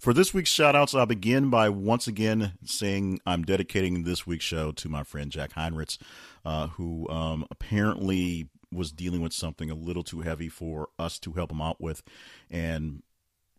For 0.00 0.14
this 0.14 0.32
week's 0.32 0.50
shoutouts, 0.50 0.98
I'll 0.98 1.04
begin 1.04 1.50
by 1.50 1.68
once 1.68 2.06
again 2.06 2.52
saying 2.64 3.20
I'm 3.26 3.42
dedicating 3.42 4.04
this 4.04 4.26
week's 4.26 4.46
show 4.46 4.72
to 4.72 4.88
my 4.88 5.02
friend 5.02 5.30
Jack 5.30 5.52
Heinrichs, 5.52 5.98
uh, 6.42 6.68
who 6.68 7.06
um, 7.10 7.46
apparently 7.50 8.48
was 8.72 8.92
dealing 8.92 9.20
with 9.20 9.34
something 9.34 9.70
a 9.70 9.74
little 9.74 10.02
too 10.02 10.20
heavy 10.20 10.48
for 10.48 10.88
us 10.98 11.18
to 11.18 11.32
help 11.32 11.52
him 11.52 11.60
out 11.60 11.82
with. 11.82 12.02
And 12.50 13.02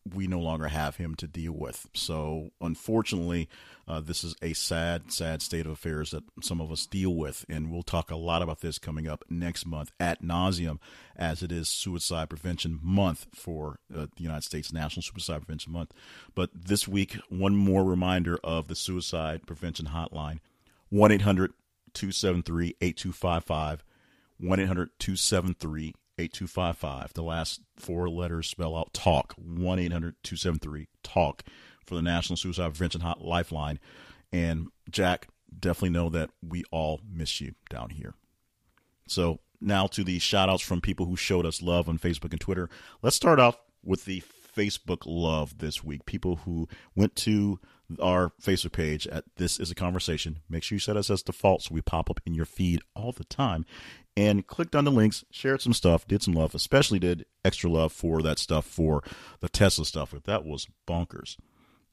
we 0.09 0.27
no 0.27 0.39
longer 0.39 0.67
have 0.67 0.95
him 0.95 1.15
to 1.15 1.27
deal 1.27 1.51
with. 1.53 1.87
So, 1.93 2.51
unfortunately, 2.59 3.47
uh, 3.87 3.99
this 3.99 4.23
is 4.23 4.35
a 4.41 4.53
sad, 4.53 5.11
sad 5.11 5.41
state 5.41 5.65
of 5.65 5.71
affairs 5.71 6.11
that 6.11 6.23
some 6.41 6.59
of 6.59 6.71
us 6.71 6.85
deal 6.85 7.13
with. 7.15 7.45
And 7.47 7.71
we'll 7.71 7.83
talk 7.83 8.09
a 8.09 8.15
lot 8.15 8.41
about 8.41 8.61
this 8.61 8.79
coming 8.79 9.07
up 9.07 9.23
next 9.29 9.65
month 9.65 9.91
at 9.99 10.23
nauseum, 10.23 10.79
as 11.15 11.43
it 11.43 11.51
is 11.51 11.69
Suicide 11.69 12.29
Prevention 12.29 12.79
Month 12.81 13.27
for 13.33 13.79
uh, 13.95 14.07
the 14.15 14.23
United 14.23 14.43
States 14.43 14.73
National 14.73 15.03
Suicide 15.03 15.45
Prevention 15.45 15.71
Month. 15.73 15.93
But 16.33 16.49
this 16.53 16.87
week, 16.87 17.17
one 17.29 17.55
more 17.55 17.83
reminder 17.83 18.39
of 18.43 18.67
the 18.67 18.75
Suicide 18.75 19.45
Prevention 19.45 19.87
Hotline 19.87 20.39
1 20.89 21.11
800 21.11 21.53
273 21.93 22.75
8255. 22.81 23.83
1 24.39 24.59
800 24.59 24.89
273 24.97 25.93
8255. 26.18 27.14
The 27.14 27.24
last 27.24 27.62
four 27.76 28.09
letters 28.09 28.47
spell 28.47 28.76
out 28.76 28.93
TALK, 28.93 29.34
1 29.38 29.80
800 29.80 30.16
273 30.24 30.88
TALK 31.03 31.43
for 31.86 31.95
the 31.95 32.01
National 32.01 32.38
Suicide 32.38 32.72
Prevention 32.74 33.01
Hot 33.01 33.22
Lifeline. 33.22 33.80
And 34.32 34.68
Jack, 34.89 35.28
definitely 35.57 35.89
know 35.89 36.09
that 36.09 36.30
we 36.41 36.64
all 36.72 37.01
miss 37.12 37.41
you 37.41 37.53
down 37.70 37.89
here. 37.89 38.14
So 39.07 39.39
now 39.59 39.88
to 39.88 40.03
the 40.03 40.20
shout 40.20 40.49
outs 40.49 40.64
from 40.64 40.82
people 40.82 41.05
who 41.05 41.16
showed 41.16 41.45
us 41.45 41.62
love 41.62 41.89
on 41.89 41.99
Facebook 41.99 42.32
and 42.32 42.39
Twitter. 42.39 42.70
Let's 43.01 43.16
start 43.16 43.39
off 43.39 43.57
with 43.84 44.05
the 44.05 44.24
Facebook 44.55 45.03
love 45.05 45.59
this 45.59 45.84
week. 45.84 46.05
People 46.05 46.38
who 46.38 46.68
went 46.95 47.16
to 47.18 47.59
our 47.99 48.31
Facebook 48.41 48.71
page 48.71 49.07
at 49.07 49.23
This 49.37 49.59
Is 49.59 49.71
a 49.71 49.75
Conversation. 49.75 50.39
Make 50.49 50.63
sure 50.63 50.75
you 50.75 50.79
set 50.79 50.97
us 50.97 51.09
as 51.09 51.21
default 51.21 51.63
so 51.63 51.73
we 51.73 51.81
pop 51.81 52.09
up 52.09 52.19
in 52.25 52.33
your 52.33 52.45
feed 52.45 52.81
all 52.95 53.11
the 53.11 53.23
time 53.23 53.65
and 54.17 54.45
clicked 54.45 54.75
on 54.75 54.85
the 54.85 54.91
links, 54.91 55.23
shared 55.31 55.61
some 55.61 55.73
stuff, 55.73 56.07
did 56.07 56.21
some 56.21 56.33
love, 56.33 56.53
especially 56.53 56.99
did 56.99 57.25
extra 57.45 57.69
love 57.69 57.93
for 57.93 58.21
that 58.21 58.39
stuff 58.39 58.65
for 58.65 59.03
the 59.39 59.49
Tesla 59.49 59.85
stuff. 59.85 60.13
That 60.25 60.45
was 60.45 60.67
bonkers. 60.87 61.37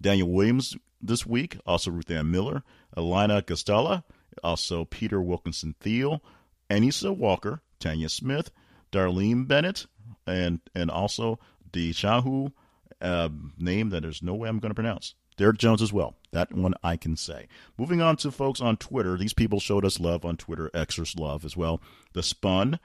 Daniel 0.01 0.31
Williams 0.31 0.77
this 1.01 1.27
week, 1.27 1.59
also 1.67 1.91
Ruth 1.91 2.11
Ann 2.11 2.31
Miller, 2.31 2.63
Elena 2.97 3.43
Gastella, 3.43 4.05
also 4.43 4.85
Peter 4.85 5.21
Wilkinson 5.21 5.75
Thiel, 5.81 6.23
Anissa 6.71 7.17
Walker, 7.17 7.63
Tanya 7.79 8.09
Smith, 8.09 8.51
Darlene 8.93 9.47
Bennett, 9.47 9.87
and 10.27 10.61
and 10.75 10.91
also 10.91 11.39
the 11.73 11.93
Shahu 11.93 12.53
uh, 13.01 13.29
name 13.59 13.91
that 13.91 14.03
there's 14.03 14.23
no 14.23 14.35
way 14.35 14.49
I'm 14.49 14.59
going 14.59 14.71
to 14.71 14.75
pronounce. 14.75 15.15
Derek 15.39 15.57
Jones 15.57 15.81
as 15.81 15.93
well. 15.93 16.17
That 16.33 16.53
one 16.53 16.75
I 16.83 16.97
can 16.97 17.17
say. 17.17 17.49
Moving 17.79 18.03
on 18.03 18.17
to 18.19 18.31
folks 18.31 18.61
on 18.61 18.77
Twitter. 18.77 19.17
These 19.17 19.33
people 19.33 19.61
showed 19.61 19.85
us 19.85 19.99
love 20.01 20.25
on 20.25 20.37
Twitter, 20.37 20.69
Xers 20.75 21.19
love 21.19 21.45
as 21.45 21.57
well. 21.57 21.81
The 22.13 22.23
Spun, 22.23 22.79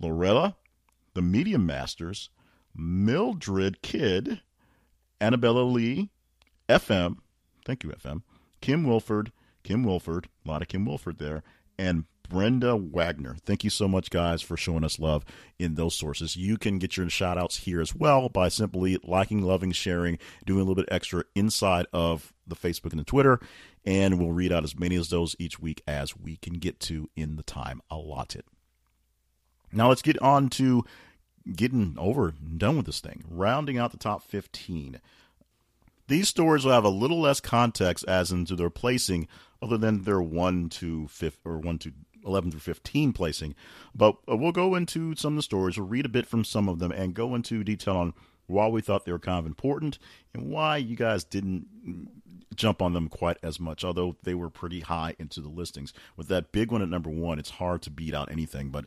Lorella, 0.00 0.56
the 1.14 1.22
Medium 1.22 1.66
Masters, 1.66 2.30
Mildred 2.74 3.82
Kidd, 3.82 4.40
Annabella 5.20 5.62
Lee, 5.62 6.10
FM, 6.68 7.18
thank 7.64 7.84
you, 7.84 7.90
FM, 7.90 8.22
Kim 8.60 8.84
Wilford, 8.84 9.30
Kim 9.62 9.84
Wilford, 9.84 10.28
a 10.44 10.48
lot 10.48 10.62
of 10.62 10.68
Kim 10.68 10.84
Wilford 10.86 11.18
there, 11.18 11.42
and 11.78 12.04
Brenda 12.28 12.76
Wagner. 12.76 13.36
Thank 13.44 13.64
you 13.64 13.70
so 13.70 13.88
much, 13.88 14.10
guys, 14.10 14.42
for 14.42 14.56
showing 14.56 14.84
us 14.84 14.98
love 14.98 15.24
in 15.58 15.74
those 15.74 15.94
sources. 15.94 16.36
You 16.36 16.58
can 16.58 16.78
get 16.78 16.96
your 16.96 17.08
shout 17.08 17.38
outs 17.38 17.58
here 17.58 17.80
as 17.80 17.94
well 17.94 18.28
by 18.28 18.48
simply 18.48 18.98
liking, 19.02 19.42
loving, 19.42 19.72
sharing, 19.72 20.18
doing 20.44 20.60
a 20.60 20.62
little 20.64 20.74
bit 20.74 20.88
extra 20.90 21.24
inside 21.34 21.86
of 21.92 22.32
the 22.46 22.56
Facebook 22.56 22.90
and 22.90 23.00
the 23.00 23.04
Twitter. 23.04 23.40
And 23.84 24.18
we'll 24.18 24.32
read 24.32 24.52
out 24.52 24.64
as 24.64 24.78
many 24.78 24.96
of 24.96 25.08
those 25.08 25.34
each 25.38 25.58
week 25.58 25.82
as 25.86 26.16
we 26.16 26.36
can 26.36 26.54
get 26.54 26.80
to 26.80 27.08
in 27.16 27.36
the 27.36 27.42
time 27.42 27.80
allotted. 27.90 28.44
Now 29.72 29.88
let's 29.88 30.02
get 30.02 30.20
on 30.20 30.48
to 30.50 30.84
getting 31.54 31.94
over 31.98 32.28
and 32.28 32.58
done 32.58 32.76
with 32.76 32.86
this 32.86 33.00
thing, 33.00 33.24
rounding 33.28 33.78
out 33.78 33.92
the 33.92 33.98
top 33.98 34.22
15. 34.22 35.00
These 36.08 36.28
stories 36.28 36.64
will 36.64 36.72
have 36.72 36.84
a 36.84 36.90
little 36.90 37.20
less 37.20 37.40
context 37.40 38.04
as 38.08 38.32
into 38.32 38.56
their 38.56 38.70
placing, 38.70 39.28
other 39.60 39.76
than 39.76 40.04
their 40.04 40.22
one 40.22 40.68
to 40.70 41.06
fifth 41.08 41.38
or 41.44 41.58
one 41.58 41.78
to 41.78 41.92
11 42.28 42.52
through 42.52 42.60
15 42.60 43.12
placing. 43.12 43.54
But 43.94 44.16
uh, 44.30 44.36
we'll 44.36 44.52
go 44.52 44.74
into 44.74 45.16
some 45.16 45.32
of 45.32 45.36
the 45.36 45.42
stories. 45.42 45.76
We'll 45.76 45.88
read 45.88 46.06
a 46.06 46.10
bit 46.10 46.26
from 46.26 46.44
some 46.44 46.68
of 46.68 46.78
them 46.78 46.92
and 46.92 47.14
go 47.14 47.34
into 47.34 47.64
detail 47.64 47.96
on 47.96 48.14
why 48.46 48.68
we 48.68 48.80
thought 48.80 49.04
they 49.04 49.12
were 49.12 49.18
kind 49.18 49.38
of 49.38 49.46
important 49.46 49.98
and 50.34 50.50
why 50.50 50.76
you 50.76 50.96
guys 50.96 51.24
didn't 51.24 51.66
jump 52.54 52.82
on 52.82 52.92
them 52.92 53.08
quite 53.08 53.38
as 53.42 53.60
much, 53.60 53.84
although 53.84 54.16
they 54.22 54.34
were 54.34 54.50
pretty 54.50 54.80
high 54.80 55.14
into 55.18 55.40
the 55.40 55.48
listings. 55.48 55.92
With 56.16 56.28
that 56.28 56.52
big 56.52 56.72
one 56.72 56.82
at 56.82 56.88
number 56.88 57.10
one, 57.10 57.38
it's 57.38 57.50
hard 57.50 57.82
to 57.82 57.90
beat 57.90 58.14
out 58.14 58.30
anything, 58.30 58.70
but 58.70 58.86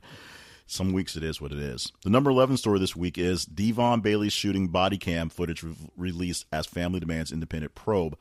some 0.65 0.93
weeks 0.93 1.15
it 1.15 1.23
is 1.23 1.41
what 1.41 1.51
it 1.51 1.59
is. 1.59 1.91
The 2.03 2.09
number 2.09 2.29
11 2.29 2.57
story 2.57 2.79
this 2.79 2.95
week 2.95 3.17
is 3.17 3.45
Devon 3.45 4.01
Bailey's 4.01 4.33
shooting 4.33 4.69
body 4.69 4.97
cam 4.97 5.29
footage 5.29 5.63
re- 5.63 5.75
released 5.97 6.45
as 6.51 6.65
family 6.65 6.99
demands 6.99 7.31
independent 7.31 7.75
probe. 7.75 8.17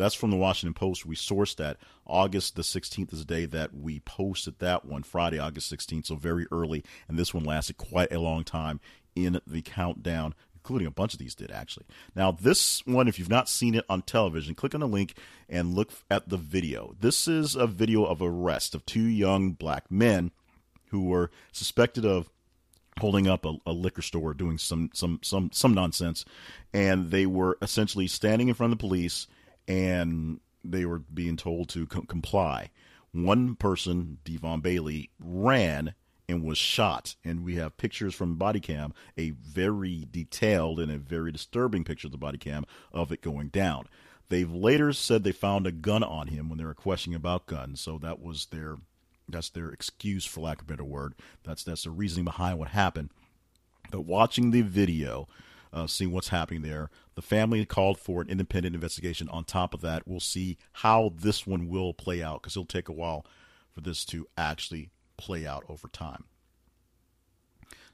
That's 0.00 0.14
from 0.14 0.30
the 0.30 0.36
Washington 0.36 0.74
Post. 0.74 1.06
We 1.06 1.14
sourced 1.14 1.56
that. 1.56 1.76
August 2.06 2.56
the 2.56 2.62
16th 2.62 3.12
is 3.12 3.20
the 3.20 3.24
day 3.24 3.44
that 3.46 3.74
we 3.74 4.00
posted 4.00 4.58
that 4.58 4.84
one, 4.84 5.02
Friday, 5.02 5.38
August 5.38 5.72
16th, 5.72 6.06
so 6.06 6.16
very 6.16 6.46
early. 6.50 6.82
And 7.06 7.18
this 7.18 7.34
one 7.34 7.44
lasted 7.44 7.76
quite 7.76 8.10
a 8.10 8.18
long 8.18 8.42
time 8.44 8.80
in 9.14 9.40
the 9.46 9.62
countdown 9.62 10.34
including 10.62 10.86
a 10.86 10.90
bunch 10.90 11.14
of 11.14 11.18
these 11.18 11.34
did 11.34 11.50
actually. 11.50 11.86
Now, 12.14 12.32
this 12.32 12.84
one, 12.86 13.08
if 13.08 13.18
you've 13.18 13.30
not 13.30 13.48
seen 13.48 13.74
it 13.74 13.84
on 13.88 14.02
television, 14.02 14.54
click 14.54 14.74
on 14.74 14.80
the 14.80 14.88
link 14.88 15.14
and 15.48 15.74
look 15.74 15.90
at 16.10 16.28
the 16.28 16.36
video. 16.36 16.94
This 17.00 17.26
is 17.26 17.56
a 17.56 17.66
video 17.66 18.04
of 18.04 18.20
arrest 18.20 18.74
of 18.74 18.84
two 18.84 19.00
young 19.00 19.52
black 19.52 19.90
men 19.90 20.32
who 20.90 21.06
were 21.06 21.30
suspected 21.50 22.04
of 22.04 22.28
holding 22.98 23.26
up 23.26 23.46
a, 23.46 23.56
a, 23.64 23.72
liquor 23.72 24.02
store 24.02 24.34
doing 24.34 24.58
some 24.58 24.90
some 24.92 25.18
some 25.22 25.50
some 25.52 25.72
nonsense 25.72 26.24
and 26.74 27.10
they 27.10 27.24
were 27.24 27.56
essentially 27.62 28.06
standing 28.06 28.48
in 28.48 28.54
front 28.54 28.70
of 28.72 28.78
the 28.78 28.82
police 28.82 29.26
and 29.70 30.40
they 30.64 30.84
were 30.84 30.98
being 30.98 31.36
told 31.36 31.68
to 31.68 31.86
co- 31.86 32.02
comply 32.02 32.70
one 33.12 33.54
person 33.54 34.18
devon 34.24 34.60
bailey 34.60 35.10
ran 35.20 35.94
and 36.28 36.42
was 36.42 36.58
shot. 36.58 37.14
And 37.24 37.44
we 37.44 37.54
have 37.54 37.76
pictures 37.76 38.14
from 38.14 38.34
body 38.34 38.58
cam, 38.58 38.92
a 39.16 39.30
very 39.30 40.08
detailed 40.10 40.80
and 40.80 40.90
a 40.90 40.98
very 40.98 41.30
disturbing 41.30 41.84
picture 41.84 42.08
of 42.08 42.12
the 42.12 42.18
body 42.18 42.38
cam 42.38 42.64
of 42.92 43.12
it 43.12 43.22
going 43.22 43.48
down. 43.48 43.86
They've 44.28 44.52
later 44.52 44.92
said 44.92 45.22
they 45.22 45.32
found 45.32 45.66
a 45.66 45.72
gun 45.72 46.02
on 46.02 46.28
him 46.28 46.48
when 46.48 46.58
they 46.58 46.64
were 46.64 46.74
questioning 46.74 47.16
about 47.16 47.46
guns, 47.46 47.80
so 47.80 47.96
that 47.98 48.20
was 48.20 48.46
their 48.46 48.76
that's 49.28 49.50
their 49.50 49.70
excuse 49.70 50.24
for 50.24 50.40
lack 50.40 50.60
of 50.60 50.68
a 50.68 50.72
better 50.72 50.84
word. 50.84 51.14
That's 51.44 51.62
that's 51.62 51.84
the 51.84 51.90
reasoning 51.90 52.24
behind 52.24 52.58
what 52.58 52.68
happened. 52.68 53.10
But 53.90 54.02
watching 54.02 54.50
the 54.50 54.62
video, 54.62 55.28
uh, 55.72 55.88
seeing 55.88 56.12
what's 56.12 56.28
happening 56.28 56.62
there, 56.62 56.90
the 57.20 57.26
family 57.26 57.66
called 57.66 57.98
for 57.98 58.22
an 58.22 58.30
independent 58.30 58.74
investigation. 58.74 59.28
On 59.28 59.44
top 59.44 59.74
of 59.74 59.82
that, 59.82 60.08
we'll 60.08 60.20
see 60.20 60.56
how 60.72 61.12
this 61.14 61.46
one 61.46 61.68
will 61.68 61.92
play 61.92 62.22
out 62.22 62.40
because 62.40 62.54
it'll 62.56 62.64
take 62.64 62.88
a 62.88 62.92
while 62.92 63.26
for 63.70 63.82
this 63.82 64.06
to 64.06 64.26
actually 64.38 64.88
play 65.18 65.46
out 65.46 65.62
over 65.68 65.86
time. 65.88 66.24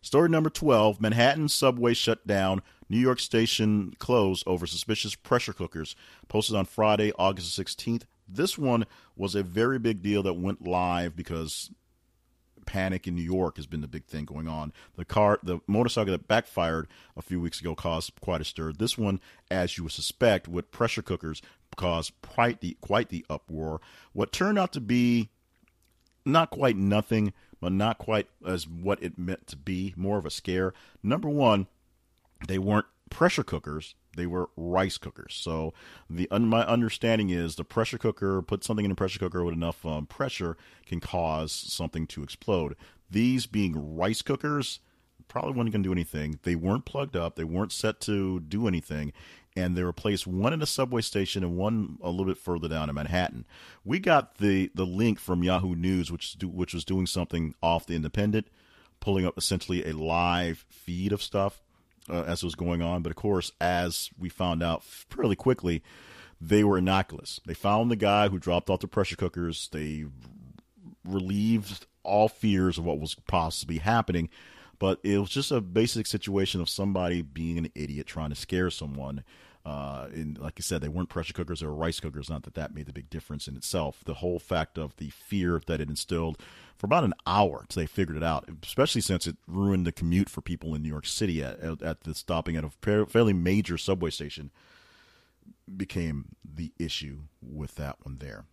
Story 0.01 0.29
number 0.29 0.49
12 0.49 1.01
Manhattan 1.01 1.49
subway 1.49 1.93
shut 1.93 2.25
down. 2.25 2.63
New 2.89 3.01
York 3.01 3.19
station 3.19 3.95
closed 3.99 4.45
over 4.47 4.65
suspicious 4.65 5.17
pressure 5.17 5.53
cookers. 5.53 5.97
Posted 6.29 6.55
on 6.55 6.65
Friday, 6.65 7.11
August 7.19 7.59
16th. 7.59 8.05
This 8.29 8.57
one 8.57 8.87
was 9.17 9.35
a 9.35 9.43
very 9.43 9.81
big 9.81 10.03
deal 10.03 10.23
that 10.23 10.35
went 10.35 10.65
live 10.65 11.17
because 11.17 11.71
panic 12.67 13.07
in 13.07 13.15
New 13.15 13.23
York 13.23 13.57
has 13.57 13.67
been 13.67 13.81
the 13.81 13.89
big 13.89 14.05
thing 14.05 14.25
going 14.25 14.49
on. 14.49 14.73
The 14.97 15.05
car, 15.05 15.39
the 15.43 15.61
motorcycle 15.67 16.13
that 16.13 16.29
backfired 16.29 16.89
a 17.17 17.23
few 17.23 17.41
weeks 17.41 17.61
ago 17.61 17.75
caused 17.75 18.13
quite 18.21 18.41
a 18.41 18.45
stir. 18.45 18.73
This 18.73 18.99
one, 18.99 19.21
as 19.51 19.79
you 19.79 19.85
would 19.85 19.93
suspect, 19.93 20.49
with 20.49 20.71
pressure 20.71 21.03
cookers, 21.03 21.41
caused 21.77 22.13
quite 22.23 22.61
the 22.61 22.77
quite 22.81 23.09
the 23.09 23.25
uproar. 23.31 23.81
What 24.13 24.33
turned 24.33 24.59
out 24.59 24.73
to 24.73 24.81
be 24.81 25.31
not 26.25 26.51
quite 26.51 26.77
nothing, 26.77 27.33
but 27.61 27.73
not 27.73 27.99
quite 27.99 28.29
as 28.45 28.67
what 28.67 29.03
it 29.03 29.17
meant 29.17 29.47
to 29.47 29.57
be. 29.57 29.95
More 29.97 30.19
of 30.19 30.27
a 30.27 30.31
scare. 30.31 30.75
Number 31.03 31.29
one, 31.29 31.69
they 32.49 32.59
weren't 32.59 32.87
pressure 33.11 33.45
cookers; 33.45 33.95
they 34.17 34.27
were 34.27 34.51
rice 34.57 34.99
cookers. 34.99 35.35
So 35.35 35.73
the 36.11 36.29
my 36.33 36.67
understanding 36.67 37.31
is 37.31 37.57
the 37.57 37.65
pressure 37.65 37.99
cooker 37.99 38.43
put 38.43 38.65
something 38.65 38.85
in 38.85 38.91
a 38.91 38.97
pressure 38.97 39.19
cooker 39.19 39.45
with 39.45 39.55
enough 39.55 39.85
um, 39.87 40.07
pressure 40.07 40.57
can 40.87 41.01
cause 41.01 41.53
something 41.53 42.07
to 42.09 42.23
explode. 42.23 42.77
These 43.11 43.47
being 43.47 43.97
rice 43.97 44.23
cookers 44.23 44.81
probably 45.29 45.53
weren't 45.53 45.73
going 45.73 45.83
to 45.83 45.89
do 45.89 45.93
anything. 45.93 46.39
They 46.43 46.55
weren't 46.55 46.85
plugged 46.85 47.17
up. 47.17 47.37
They 47.37 47.45
weren't 47.45 47.73
set 47.73 48.01
to 48.03 48.41
do 48.41 48.69
anything, 48.69 49.13
and 49.57 49.77
they 49.77 49.83
were 49.83 49.93
placed 49.93 50.27
one 50.27 50.53
in 50.53 50.63
a 50.63 50.67
subway 50.67 51.03
station 51.03 51.43
and 51.43 51.57
one 51.57 51.99
a 52.03 52.11
little 52.11 52.27
bit 52.27 52.39
further 52.39 52.69
down 52.69 52.89
in 52.89 52.95
Manhattan. 52.95 53.45
We 53.85 53.99
got 53.99 54.39
the 54.39 54.71
the 54.75 54.87
link 54.87 55.19
from 55.19 55.43
Yahoo 55.43 55.75
News, 55.75 56.11
which 56.11 56.37
which 56.43 56.75
was 56.75 56.85
doing 56.85 57.07
something 57.07 57.55
off 57.63 57.87
the 57.87 57.95
Independent, 57.95 58.49
pulling 59.01 59.27
up 59.27 59.37
essentially 59.37 59.85
a 59.85 59.93
live 59.93 60.65
feed 60.69 61.13
of 61.13 61.23
stuff 61.23 61.63
uh, 62.09 62.23
as 62.23 62.43
it 62.43 62.47
was 62.47 62.55
going 62.55 62.83
on. 62.83 63.03
But 63.03 63.11
of 63.11 63.17
course, 63.17 63.53
as 63.61 64.11
we 64.19 64.29
found 64.29 64.63
out 64.63 64.85
fairly 64.85 65.37
quickly, 65.37 65.83
they 66.41 66.65
were 66.65 66.79
innocuous. 66.79 67.41
They 67.47 67.55
found 67.55 67.91
the 67.91 67.97
guy 67.97 68.29
who 68.29 68.39
dropped 68.39 68.71
off 68.71 68.81
the 68.81 68.89
pressure 68.89 69.17
cookers. 69.17 69.69
They 69.73 70.05
relieved 71.05 71.87
all 72.03 72.29
fears 72.29 72.79
of 72.79 72.85
what 72.85 73.01
was 73.01 73.15
possibly 73.27 73.79
happening 73.79 74.29
but 74.79 75.01
it 75.03 75.19
was 75.19 75.31
just 75.31 75.51
a 75.51 75.61
basic 75.61 76.07
situation 76.07 76.61
of 76.61 76.69
somebody 76.69 77.23
being 77.23 77.59
an 77.59 77.71
idiot 77.75 78.07
trying 78.07 78.31
to 78.31 78.37
scare 78.37 78.71
someone 78.71 79.25
uh, 79.67 80.07
and 80.15 80.39
like 80.39 80.55
I 80.59 80.61
said, 80.61 80.81
they 80.81 80.89
weren't 80.89 81.09
pressure 81.09 81.33
cookers; 81.33 81.59
they 81.59 81.67
were 81.67 81.75
rice 81.75 81.99
cookers. 81.99 82.31
Not 82.31 82.45
that 82.45 82.55
that 82.55 82.73
made 82.73 82.87
the 82.87 82.93
big 82.93 83.11
difference 83.11 83.49
in 83.49 83.57
itself. 83.57 84.05
The 84.05 84.15
whole 84.15 84.39
fact 84.39 84.79
of 84.79 84.97
the 84.97 85.11
fear 85.11 85.61
that 85.67 85.81
it 85.81 85.89
instilled 85.89 86.41
for 86.79 86.87
about 86.87 87.03
an 87.03 87.15
hour 87.27 87.63
until 87.63 87.83
they 87.83 87.87
figured 87.87 88.17
it 88.17 88.23
out, 88.23 88.49
especially 88.63 89.01
since 89.01 89.27
it 89.27 89.37
ruined 89.49 89.85
the 89.85 89.91
commute 89.91 90.31
for 90.31 90.41
people 90.41 90.73
in 90.77 90.83
New 90.83 90.89
York 90.89 91.05
City 91.05 91.43
at, 91.43 91.83
at 91.83 92.05
the 92.05 92.15
stopping 92.15 92.55
at 92.55 92.65
a 92.65 93.07
fairly 93.07 93.33
major 93.33 93.77
subway 93.77 94.11
station, 94.11 94.53
became 95.77 96.37
the 96.45 96.73
issue 96.79 97.23
with 97.43 97.75
that 97.75 97.97
one 98.05 98.19
there. 98.19 98.45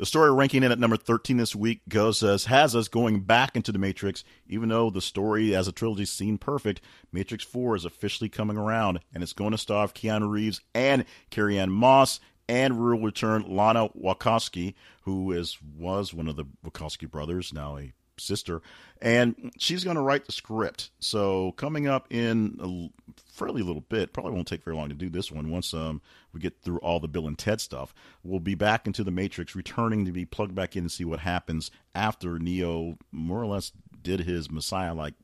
The 0.00 0.06
story 0.06 0.32
ranking 0.32 0.62
in 0.62 0.72
at 0.72 0.78
number 0.78 0.96
13 0.96 1.36
this 1.36 1.54
week 1.54 1.82
goes 1.86 2.22
as 2.22 2.46
has 2.46 2.74
us 2.74 2.88
going 2.88 3.20
back 3.20 3.54
into 3.54 3.70
the 3.70 3.78
Matrix. 3.78 4.24
Even 4.48 4.70
though 4.70 4.88
the 4.88 5.02
story 5.02 5.54
as 5.54 5.68
a 5.68 5.72
trilogy 5.72 6.06
seemed 6.06 6.40
perfect, 6.40 6.80
Matrix 7.12 7.44
4 7.44 7.76
is 7.76 7.84
officially 7.84 8.30
coming 8.30 8.56
around, 8.56 9.00
and 9.12 9.22
it's 9.22 9.34
going 9.34 9.50
to 9.50 9.58
star 9.58 9.86
Keanu 9.88 10.30
Reeves 10.30 10.62
and 10.74 11.04
Carrie-Anne 11.28 11.70
Moss 11.70 12.18
and 12.48 12.78
will 12.78 12.98
return 12.98 13.44
Lana 13.46 13.90
Wachowski, 13.90 14.72
who 15.02 15.32
is 15.32 15.58
was 15.76 16.14
one 16.14 16.28
of 16.28 16.36
the 16.36 16.46
Wachowski 16.64 17.06
brothers, 17.06 17.52
now 17.52 17.76
a 17.76 17.92
sister, 18.20 18.62
and 19.00 19.52
she's 19.58 19.84
going 19.84 19.96
to 19.96 20.02
write 20.02 20.26
the 20.26 20.32
script. 20.32 20.90
So 21.00 21.52
coming 21.52 21.86
up 21.86 22.06
in 22.10 22.58
a 22.60 23.14
fairly 23.32 23.62
little 23.62 23.82
bit, 23.82 24.12
probably 24.12 24.32
won't 24.32 24.46
take 24.46 24.64
very 24.64 24.76
long 24.76 24.88
to 24.88 24.94
do 24.94 25.08
this 25.08 25.32
one. 25.32 25.50
Once 25.50 25.72
um, 25.74 26.00
we 26.32 26.40
get 26.40 26.60
through 26.62 26.78
all 26.78 27.00
the 27.00 27.08
Bill 27.08 27.26
and 27.26 27.38
Ted 27.38 27.60
stuff, 27.60 27.94
we'll 28.22 28.40
be 28.40 28.54
back 28.54 28.86
into 28.86 29.02
the 29.02 29.10
Matrix, 29.10 29.56
returning 29.56 30.04
to 30.04 30.12
be 30.12 30.24
plugged 30.24 30.54
back 30.54 30.76
in 30.76 30.84
and 30.84 30.92
see 30.92 31.04
what 31.04 31.20
happens 31.20 31.70
after 31.94 32.38
Neo 32.38 32.98
more 33.10 33.40
or 33.40 33.46
less 33.46 33.72
did 34.02 34.20
his 34.20 34.50
Messiah-like 34.50 35.14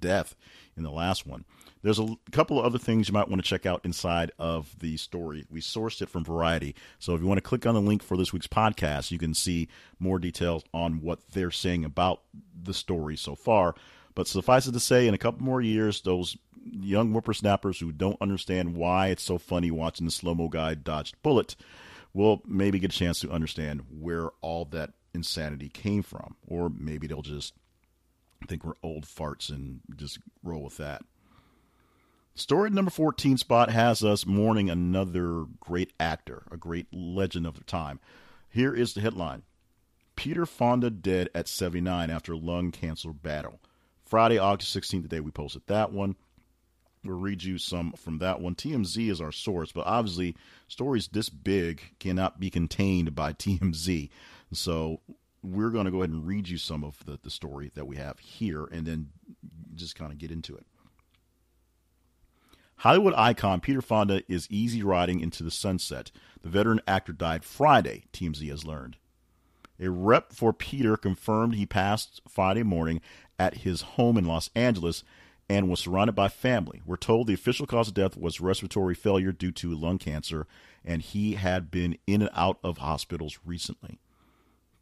death 0.00 0.34
in 0.76 0.82
the 0.82 0.90
last 0.90 1.26
one. 1.26 1.44
There's 1.86 2.00
a 2.00 2.16
couple 2.32 2.58
of 2.58 2.64
other 2.64 2.78
things 2.78 3.06
you 3.06 3.14
might 3.14 3.28
want 3.28 3.40
to 3.40 3.48
check 3.48 3.64
out 3.64 3.82
inside 3.84 4.32
of 4.40 4.76
the 4.80 4.96
story. 4.96 5.46
We 5.48 5.60
sourced 5.60 6.02
it 6.02 6.08
from 6.08 6.24
Variety. 6.24 6.74
So 6.98 7.14
if 7.14 7.20
you 7.20 7.28
want 7.28 7.38
to 7.38 7.48
click 7.48 7.64
on 7.64 7.76
the 7.76 7.80
link 7.80 8.02
for 8.02 8.16
this 8.16 8.32
week's 8.32 8.48
podcast, 8.48 9.12
you 9.12 9.20
can 9.20 9.34
see 9.34 9.68
more 10.00 10.18
details 10.18 10.64
on 10.74 11.00
what 11.00 11.20
they're 11.30 11.52
saying 11.52 11.84
about 11.84 12.22
the 12.60 12.74
story 12.74 13.16
so 13.16 13.36
far. 13.36 13.76
But 14.16 14.26
suffice 14.26 14.66
it 14.66 14.72
to 14.72 14.80
say, 14.80 15.06
in 15.06 15.14
a 15.14 15.18
couple 15.18 15.44
more 15.44 15.60
years, 15.60 16.00
those 16.00 16.36
young 16.64 17.12
whippersnappers 17.12 17.78
who 17.78 17.92
don't 17.92 18.20
understand 18.20 18.74
why 18.74 19.06
it's 19.06 19.22
so 19.22 19.38
funny 19.38 19.70
watching 19.70 20.06
the 20.06 20.10
slow 20.10 20.34
mo 20.34 20.48
guy 20.48 20.74
dodge 20.74 21.14
bullet 21.22 21.54
will 22.12 22.42
maybe 22.44 22.80
get 22.80 22.92
a 22.92 22.98
chance 22.98 23.20
to 23.20 23.30
understand 23.30 23.82
where 24.00 24.30
all 24.40 24.64
that 24.64 24.90
insanity 25.14 25.68
came 25.68 26.02
from. 26.02 26.34
Or 26.48 26.68
maybe 26.68 27.06
they'll 27.06 27.22
just 27.22 27.54
think 28.48 28.64
we're 28.64 28.74
old 28.82 29.04
farts 29.04 29.50
and 29.50 29.82
just 29.94 30.18
roll 30.42 30.64
with 30.64 30.78
that. 30.78 31.02
Story 32.36 32.68
number 32.68 32.90
14 32.90 33.38
spot 33.38 33.70
has 33.70 34.04
us 34.04 34.26
mourning 34.26 34.68
another 34.68 35.46
great 35.58 35.94
actor, 35.98 36.42
a 36.50 36.58
great 36.58 36.86
legend 36.92 37.46
of 37.46 37.54
the 37.54 37.64
time. 37.64 37.98
Here 38.50 38.74
is 38.74 38.92
the 38.92 39.00
headline 39.00 39.42
Peter 40.16 40.44
Fonda 40.44 40.90
dead 40.90 41.30
at 41.34 41.48
79 41.48 42.10
after 42.10 42.36
lung 42.36 42.72
cancer 42.72 43.14
battle. 43.14 43.58
Friday, 44.04 44.36
August 44.36 44.76
16th, 44.76 45.02
the 45.02 45.08
day 45.08 45.20
we 45.20 45.30
posted 45.30 45.62
that 45.66 45.92
one. 45.92 46.14
We'll 47.02 47.18
read 47.18 47.42
you 47.42 47.56
some 47.56 47.92
from 47.92 48.18
that 48.18 48.38
one. 48.38 48.54
TMZ 48.54 49.10
is 49.10 49.20
our 49.22 49.32
source, 49.32 49.72
but 49.72 49.86
obviously, 49.86 50.36
stories 50.68 51.08
this 51.08 51.30
big 51.30 51.80
cannot 52.00 52.38
be 52.38 52.50
contained 52.50 53.14
by 53.14 53.32
TMZ. 53.32 54.10
So, 54.52 55.00
we're 55.42 55.70
going 55.70 55.86
to 55.86 55.90
go 55.90 55.98
ahead 55.98 56.10
and 56.10 56.26
read 56.26 56.50
you 56.50 56.58
some 56.58 56.84
of 56.84 57.02
the, 57.06 57.18
the 57.22 57.30
story 57.30 57.70
that 57.76 57.86
we 57.86 57.96
have 57.96 58.18
here 58.18 58.66
and 58.66 58.84
then 58.84 59.08
just 59.74 59.94
kind 59.94 60.12
of 60.12 60.18
get 60.18 60.30
into 60.30 60.54
it. 60.54 60.66
Hollywood 62.78 63.14
icon 63.16 63.60
Peter 63.60 63.80
Fonda 63.80 64.22
is 64.28 64.48
easy 64.50 64.82
riding 64.82 65.20
into 65.20 65.42
the 65.42 65.50
sunset. 65.50 66.10
The 66.42 66.48
veteran 66.48 66.80
actor 66.86 67.12
died 67.12 67.44
Friday, 67.44 68.04
TMZ 68.12 68.48
has 68.50 68.64
learned. 68.64 68.96
A 69.80 69.90
rep 69.90 70.32
for 70.32 70.52
Peter 70.52 70.96
confirmed 70.96 71.54
he 71.54 71.66
passed 71.66 72.22
Friday 72.28 72.62
morning 72.62 73.00
at 73.38 73.58
his 73.58 73.82
home 73.82 74.16
in 74.16 74.24
Los 74.24 74.50
Angeles 74.54 75.04
and 75.48 75.68
was 75.68 75.80
surrounded 75.80 76.14
by 76.14 76.28
family. 76.28 76.82
We're 76.84 76.96
told 76.96 77.26
the 77.26 77.34
official 77.34 77.66
cause 77.66 77.88
of 77.88 77.94
death 77.94 78.16
was 78.16 78.40
respiratory 78.40 78.94
failure 78.94 79.32
due 79.32 79.52
to 79.52 79.74
lung 79.74 79.98
cancer, 79.98 80.46
and 80.84 81.02
he 81.02 81.34
had 81.34 81.70
been 81.70 81.96
in 82.06 82.22
and 82.22 82.30
out 82.34 82.58
of 82.64 82.78
hospitals 82.78 83.38
recently. 83.44 84.00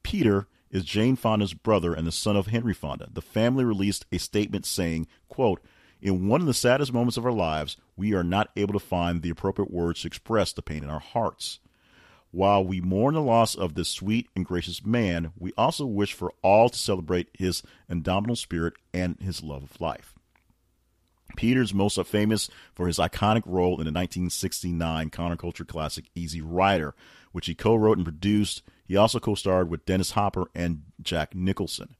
Peter 0.02 0.46
is 0.70 0.84
Jane 0.84 1.16
Fonda's 1.16 1.54
brother 1.54 1.94
and 1.94 2.06
the 2.06 2.12
son 2.12 2.36
of 2.36 2.48
Henry 2.48 2.74
Fonda. 2.74 3.08
The 3.12 3.22
family 3.22 3.64
released 3.64 4.06
a 4.10 4.18
statement 4.18 4.66
saying, 4.66 5.06
quote, 5.28 5.60
in 6.04 6.28
one 6.28 6.42
of 6.42 6.46
the 6.46 6.52
saddest 6.52 6.92
moments 6.92 7.16
of 7.16 7.24
our 7.24 7.32
lives, 7.32 7.78
we 7.96 8.12
are 8.12 8.22
not 8.22 8.50
able 8.56 8.74
to 8.74 8.78
find 8.78 9.22
the 9.22 9.30
appropriate 9.30 9.70
words 9.70 10.02
to 10.02 10.06
express 10.06 10.52
the 10.52 10.60
pain 10.60 10.84
in 10.84 10.90
our 10.90 11.00
hearts. 11.00 11.60
While 12.30 12.62
we 12.62 12.82
mourn 12.82 13.14
the 13.14 13.22
loss 13.22 13.54
of 13.54 13.74
this 13.74 13.88
sweet 13.88 14.28
and 14.36 14.44
gracious 14.44 14.84
man, 14.84 15.32
we 15.38 15.52
also 15.56 15.86
wish 15.86 16.12
for 16.12 16.34
all 16.42 16.68
to 16.68 16.78
celebrate 16.78 17.28
his 17.32 17.62
indomitable 17.88 18.36
spirit 18.36 18.74
and 18.92 19.16
his 19.18 19.42
love 19.42 19.62
of 19.62 19.80
life. 19.80 20.14
Peter's 21.36 21.72
most 21.72 21.98
famous 22.04 22.50
for 22.74 22.86
his 22.86 22.98
iconic 22.98 23.42
role 23.46 23.80
in 23.80 23.86
the 23.86 23.90
1969 23.90 25.08
counterculture 25.08 25.66
classic 25.66 26.04
Easy 26.14 26.42
Rider, 26.42 26.94
which 27.32 27.46
he 27.46 27.54
co 27.54 27.74
wrote 27.74 27.96
and 27.96 28.04
produced. 28.04 28.62
He 28.84 28.94
also 28.94 29.20
co 29.20 29.34
starred 29.34 29.70
with 29.70 29.86
Dennis 29.86 30.10
Hopper 30.10 30.50
and 30.54 30.82
Jack 31.00 31.34
Nicholson. 31.34 31.96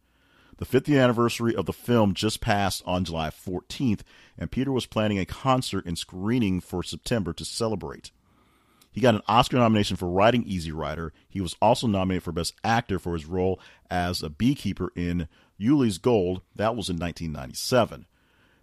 The 0.58 0.66
50th 0.66 1.02
anniversary 1.02 1.54
of 1.54 1.66
the 1.66 1.72
film 1.72 2.14
just 2.14 2.40
passed 2.40 2.82
on 2.86 3.04
July 3.04 3.30
14th, 3.30 4.02
and 4.38 4.50
Peter 4.50 4.70
was 4.70 4.86
planning 4.86 5.18
a 5.18 5.26
concert 5.26 5.84
and 5.84 5.98
screening 5.98 6.60
for 6.60 6.82
September 6.82 7.32
to 7.32 7.44
celebrate. 7.44 8.12
He 8.92 9.00
got 9.00 9.16
an 9.16 9.22
Oscar 9.26 9.56
nomination 9.56 9.96
for 9.96 10.08
writing 10.08 10.44
Easy 10.44 10.70
Rider. 10.70 11.12
He 11.28 11.40
was 11.40 11.56
also 11.60 11.88
nominated 11.88 12.22
for 12.22 12.30
Best 12.30 12.54
Actor 12.62 13.00
for 13.00 13.14
his 13.14 13.26
role 13.26 13.58
as 13.90 14.22
a 14.22 14.30
beekeeper 14.30 14.92
in 14.94 15.26
Ulee's 15.58 15.98
Gold. 15.98 16.42
That 16.54 16.76
was 16.76 16.88
in 16.88 16.98
1997. 16.98 18.06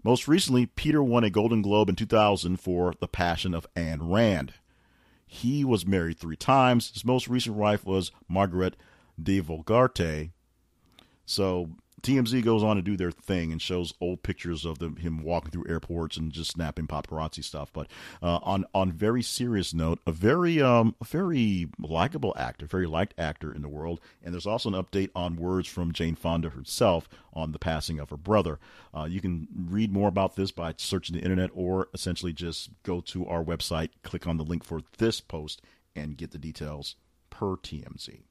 Most 0.04 0.30
recently, 0.30 0.66
Peter 0.66 1.04
won 1.04 1.26
a 1.26 1.30
Golden 1.30 1.62
Globe 1.62 1.90
in 1.90 1.98
2000 1.98 2.58
for 2.62 2.94
The 3.02 3.10
Passion 3.10 3.54
of 3.54 3.68
Ayn 3.76 4.00
Rand. 4.02 4.54
He 5.28 5.66
was 5.66 5.86
married 5.86 6.18
three 6.18 6.38
times. 6.38 6.92
His 6.94 7.04
most 7.04 7.28
recent 7.28 7.58
wife 7.58 7.86
was 7.86 8.12
Margaret 8.30 8.78
DeVogelaere. 9.22 10.32
So 11.26 11.72
TMZ 12.02 12.44
goes 12.44 12.64
on 12.64 12.76
to 12.76 12.82
do 12.82 12.98
their 12.98 13.12
thing 13.12 13.52
and 13.52 13.62
shows 13.62 13.94
old 14.02 14.24
pictures 14.24 14.66
of 14.66 14.80
them, 14.80 14.98
him 14.98 15.24
walking 15.24 15.52
through 15.52 15.68
airports 15.70 16.18
and 16.18 16.32
just 16.32 16.52
snapping 16.52 16.88
paparazzi 16.88 17.44
stuff. 17.44 17.72
But 17.74 17.88
uh, 18.22 18.40
on 18.44 18.66
on 18.74 18.92
very 18.92 19.22
serious 19.22 19.74
note, 19.74 20.00
a 20.06 20.12
very 20.12 20.62
um 20.62 20.96
very 21.04 21.70
likable 21.80 22.34
actor, 22.38 22.66
very 22.66 22.88
liked 22.88 23.14
actor 23.20 23.54
in 23.54 23.62
the 23.62 23.70
world. 23.70 24.00
And 24.24 24.34
there's 24.34 24.48
also 24.48 24.70
an 24.70 24.84
update 24.84 25.10
on 25.16 25.36
words 25.36 25.68
from 25.68 25.92
Jane 25.92 26.16
Fonda 26.16 26.50
herself 26.50 27.08
on 27.34 27.52
the 27.52 27.60
passing 27.60 28.00
of 28.00 28.10
her 28.10 28.18
brother. 28.18 28.60
Uh, 28.94 29.06
you 29.06 29.22
can 29.22 29.48
read 29.56 29.92
more 29.92 30.10
about 30.10 30.36
this 30.36 30.52
by 30.52 30.74
searching 30.78 31.16
the 31.16 31.22
internet 31.22 31.50
or 31.54 31.88
essentially 31.94 32.34
just 32.34 32.70
go 32.84 33.02
to 33.02 33.26
our 33.28 33.44
website, 33.44 33.90
click 34.04 34.28
on 34.28 34.38
the 34.38 34.44
link 34.44 34.64
for 34.64 34.82
this 34.98 35.22
post, 35.22 35.62
and 35.96 36.18
get 36.18 36.32
the 36.32 36.38
details 36.38 36.96
per 37.30 37.56
TMZ. 37.56 38.22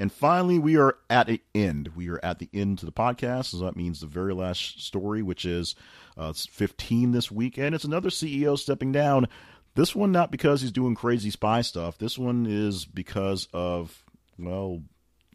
And 0.00 0.10
finally, 0.10 0.58
we 0.58 0.78
are 0.78 0.96
at 1.10 1.28
an 1.28 1.40
end. 1.54 1.90
We 1.94 2.08
are 2.08 2.18
at 2.24 2.38
the 2.38 2.48
end 2.54 2.78
to 2.78 2.86
the 2.86 2.90
podcast. 2.92 3.46
So 3.46 3.58
that 3.58 3.76
means 3.76 4.00
the 4.00 4.06
very 4.06 4.32
last 4.32 4.82
story, 4.82 5.22
which 5.22 5.44
is 5.44 5.74
uh, 6.16 6.32
15 6.32 7.12
this 7.12 7.30
week. 7.30 7.58
And 7.58 7.74
it's 7.74 7.84
another 7.84 8.08
CEO 8.08 8.58
stepping 8.58 8.92
down. 8.92 9.28
This 9.74 9.94
one, 9.94 10.10
not 10.10 10.30
because 10.30 10.62
he's 10.62 10.72
doing 10.72 10.94
crazy 10.94 11.28
spy 11.28 11.60
stuff. 11.60 11.98
This 11.98 12.18
one 12.18 12.46
is 12.48 12.86
because 12.86 13.46
of, 13.52 14.02
well, 14.38 14.82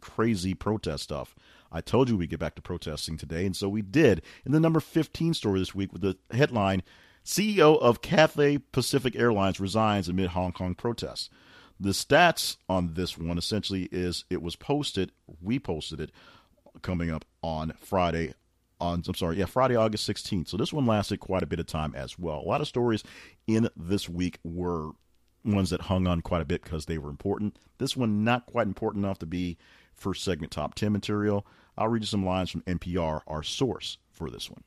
crazy 0.02 0.56
protest 0.56 1.04
stuff. 1.04 1.36
I 1.72 1.82
told 1.82 2.10
you 2.10 2.18
we'd 2.18 2.32
get 2.32 2.40
back 2.40 2.56
to 2.56 2.62
protesting 2.62 3.18
today, 3.18 3.46
and 3.46 3.56
so 3.56 3.70
we 3.70 3.84
did. 3.84 4.24
In 4.46 4.52
the 4.52 4.60
number 4.60 4.80
15 4.80 5.36
story 5.36 5.60
this 5.60 5.76
week 5.76 5.94
with 5.94 6.02
the 6.02 6.18
headline 6.32 6.82
CEO 7.24 7.80
of 7.80 8.02
Cathay 8.02 8.58
Pacific 8.58 9.16
Airlines 9.16 9.60
resigns 9.60 10.10
amid 10.10 10.30
Hong 10.30 10.54
Kong 10.54 10.74
protests. 10.74 11.30
The 11.80 11.90
stats 11.90 12.58
on 12.70 12.94
this 12.94 13.18
one 13.18 13.38
essentially 13.38 13.90
is 13.92 14.26
it 14.30 14.42
was 14.42 14.56
posted, 14.56 15.12
we 15.42 15.60
posted 15.60 16.00
it 16.00 16.12
coming 16.82 17.12
up 17.12 17.26
on 17.42 17.74
Friday 17.80 18.34
on 18.80 19.04
I'm 19.08 19.16
sorry, 19.16 19.38
yeah, 19.38 19.46
Friday, 19.46 19.76
August 19.76 20.10
16th. 20.10 20.50
So 20.50 20.58
this 20.58 20.74
one 20.74 20.86
lasted 20.86 21.20
quite 21.20 21.44
a 21.44 21.48
bit 21.48 21.60
of 21.60 21.66
time 21.66 21.94
as 21.96 22.20
well. 22.20 22.40
A 22.40 22.48
lot 22.48 22.62
of 22.62 22.68
stories 22.68 23.04
in 23.48 23.70
this 23.76 24.10
week 24.10 24.40
were 24.44 24.92
ones 25.44 25.70
that 25.70 25.82
hung 25.82 26.08
on 26.08 26.22
quite 26.22 26.42
a 26.42 26.46
bit 26.46 26.64
because 26.64 26.86
they 26.86 26.98
were 26.98 27.10
important. 27.10 27.58
This 27.78 27.96
one 27.96 28.24
not 28.24 28.46
quite 28.46 28.68
important 28.68 29.06
enough 29.06 29.20
to 29.20 29.26
be 29.26 29.58
first 29.94 30.24
segment 30.24 30.52
top 30.52 30.76
10 30.76 30.92
material. 30.92 31.46
I'll 31.78 31.88
read 31.88 32.04
you 32.04 32.08
some 32.08 32.26
lines 32.26 32.52
from 32.52 32.62
NPR, 32.62 33.22
our 33.28 33.44
source 33.44 33.98
for 34.12 34.30
this 34.30 34.50
one. 34.50 34.64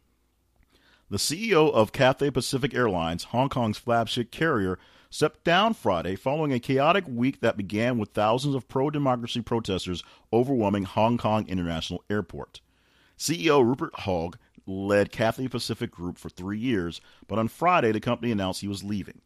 The 1.10 1.16
CEO 1.16 1.72
of 1.72 1.92
Cathay 1.92 2.30
Pacific 2.30 2.74
Airlines, 2.74 3.24
Hong 3.24 3.48
Kong's 3.48 3.78
flagship 3.78 4.30
carrier, 4.30 4.78
stepped 5.10 5.44
down 5.44 5.74
Friday 5.74 6.16
following 6.16 6.52
a 6.52 6.60
chaotic 6.60 7.04
week 7.08 7.40
that 7.40 7.56
began 7.56 7.98
with 7.98 8.10
thousands 8.10 8.54
of 8.54 8.68
pro 8.68 8.90
democracy 8.90 9.40
protesters 9.40 10.02
overwhelming 10.32 10.84
Hong 10.84 11.16
Kong 11.18 11.46
International 11.48 12.04
Airport. 12.10 12.60
CEO 13.18 13.64
Rupert 13.64 13.94
Hogg 14.00 14.36
led 14.66 15.10
Cathay 15.10 15.48
Pacific 15.48 15.90
Group 15.90 16.18
for 16.18 16.28
three 16.28 16.58
years, 16.58 17.00
but 17.26 17.38
on 17.38 17.48
Friday 17.48 17.92
the 17.92 18.00
company 18.00 18.30
announced 18.30 18.60
he 18.60 18.68
was 18.68 18.84
leaving. 18.84 19.20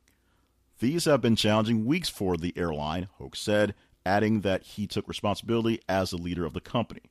These 0.78 1.04
have 1.04 1.20
been 1.20 1.36
challenging 1.36 1.84
weeks 1.84 2.08
for 2.08 2.36
the 2.36 2.52
airline, 2.56 3.08
Hogg 3.18 3.36
said, 3.36 3.74
adding 4.06 4.40
that 4.40 4.62
he 4.62 4.86
took 4.86 5.06
responsibility 5.06 5.80
as 5.88 6.10
the 6.10 6.16
leader 6.16 6.44
of 6.44 6.54
the 6.54 6.60
company. 6.60 7.02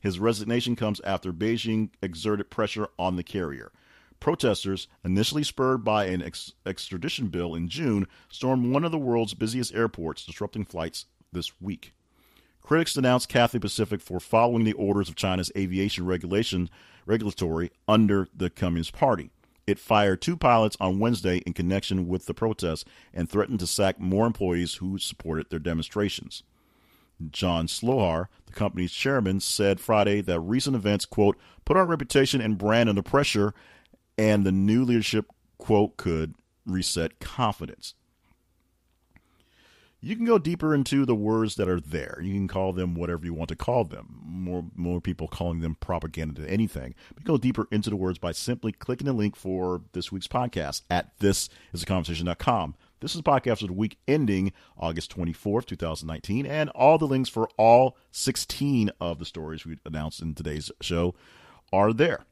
His 0.00 0.20
resignation 0.20 0.76
comes 0.76 1.00
after 1.00 1.32
Beijing 1.32 1.90
exerted 2.00 2.50
pressure 2.50 2.88
on 2.98 3.16
the 3.16 3.24
carrier. 3.24 3.72
Protesters, 4.20 4.88
initially 5.04 5.44
spurred 5.44 5.84
by 5.84 6.06
an 6.06 6.22
ex- 6.22 6.52
extradition 6.66 7.28
bill 7.28 7.54
in 7.54 7.68
June, 7.68 8.06
stormed 8.28 8.72
one 8.72 8.84
of 8.84 8.92
the 8.92 8.98
world's 8.98 9.34
busiest 9.34 9.74
airports, 9.74 10.26
disrupting 10.26 10.64
flights 10.64 11.06
this 11.32 11.60
week. 11.60 11.94
Critics 12.60 12.94
denounced 12.94 13.28
Cathay 13.28 13.60
Pacific 13.60 14.00
for 14.00 14.20
following 14.20 14.64
the 14.64 14.72
orders 14.74 15.08
of 15.08 15.16
China's 15.16 15.52
aviation 15.56 16.04
regulation 16.04 16.68
regulatory 17.06 17.70
under 17.86 18.28
the 18.36 18.50
Communist 18.50 18.92
Party. 18.92 19.30
It 19.66 19.78
fired 19.78 20.20
two 20.20 20.36
pilots 20.36 20.76
on 20.80 20.98
Wednesday 20.98 21.38
in 21.38 21.52
connection 21.52 22.08
with 22.08 22.26
the 22.26 22.34
protests 22.34 22.84
and 23.14 23.28
threatened 23.28 23.60
to 23.60 23.66
sack 23.66 24.00
more 24.00 24.26
employees 24.26 24.74
who 24.74 24.98
supported 24.98 25.50
their 25.50 25.58
demonstrations. 25.58 26.42
John 27.30 27.66
Slosar, 27.66 28.28
the 28.46 28.52
company's 28.52 28.92
chairman, 28.92 29.40
said 29.40 29.80
Friday 29.80 30.20
that 30.22 30.40
recent 30.40 30.76
events, 30.76 31.04
quote, 31.04 31.36
put 31.64 31.76
our 31.76 31.84
reputation 31.84 32.40
and 32.40 32.56
brand 32.56 32.88
under 32.88 33.02
pressure 33.02 33.54
and 34.18 34.44
the 34.44 34.52
new 34.52 34.84
leadership 34.84 35.26
quote 35.56 35.96
could 35.96 36.34
reset 36.66 37.20
confidence. 37.20 37.94
You 40.00 40.14
can 40.14 40.26
go 40.26 40.38
deeper 40.38 40.74
into 40.74 41.04
the 41.04 41.14
words 41.14 41.56
that 41.56 41.68
are 41.68 41.80
there. 41.80 42.20
You 42.22 42.32
can 42.32 42.46
call 42.46 42.72
them 42.72 42.94
whatever 42.94 43.24
you 43.24 43.34
want 43.34 43.48
to 43.48 43.56
call 43.56 43.84
them. 43.84 44.20
More 44.24 44.64
more 44.76 45.00
people 45.00 45.26
calling 45.26 45.58
them 45.58 45.74
propaganda 45.80 46.42
than 46.42 46.50
anything. 46.50 46.94
But 47.14 47.24
go 47.24 47.36
deeper 47.36 47.66
into 47.72 47.90
the 47.90 47.96
words 47.96 48.18
by 48.18 48.30
simply 48.30 48.70
clicking 48.70 49.06
the 49.06 49.12
link 49.12 49.34
for 49.34 49.82
this 49.92 50.12
week's 50.12 50.28
podcast 50.28 50.82
at 50.88 51.18
thisisaconversation.com. 51.18 52.76
This 53.00 53.14
is 53.14 53.20
a 53.20 53.24
podcast 53.24 53.62
of 53.62 53.68
the 53.68 53.74
week 53.74 53.98
ending 54.06 54.52
August 54.76 55.16
24th, 55.16 55.66
2019, 55.66 56.46
and 56.46 56.70
all 56.70 56.98
the 56.98 57.06
links 57.06 57.28
for 57.28 57.48
all 57.56 57.96
16 58.12 58.90
of 59.00 59.18
the 59.18 59.24
stories 59.24 59.64
we 59.64 59.78
announced 59.84 60.22
in 60.22 60.34
today's 60.34 60.70
show 60.80 61.14
are 61.72 61.92
there. 61.92 62.24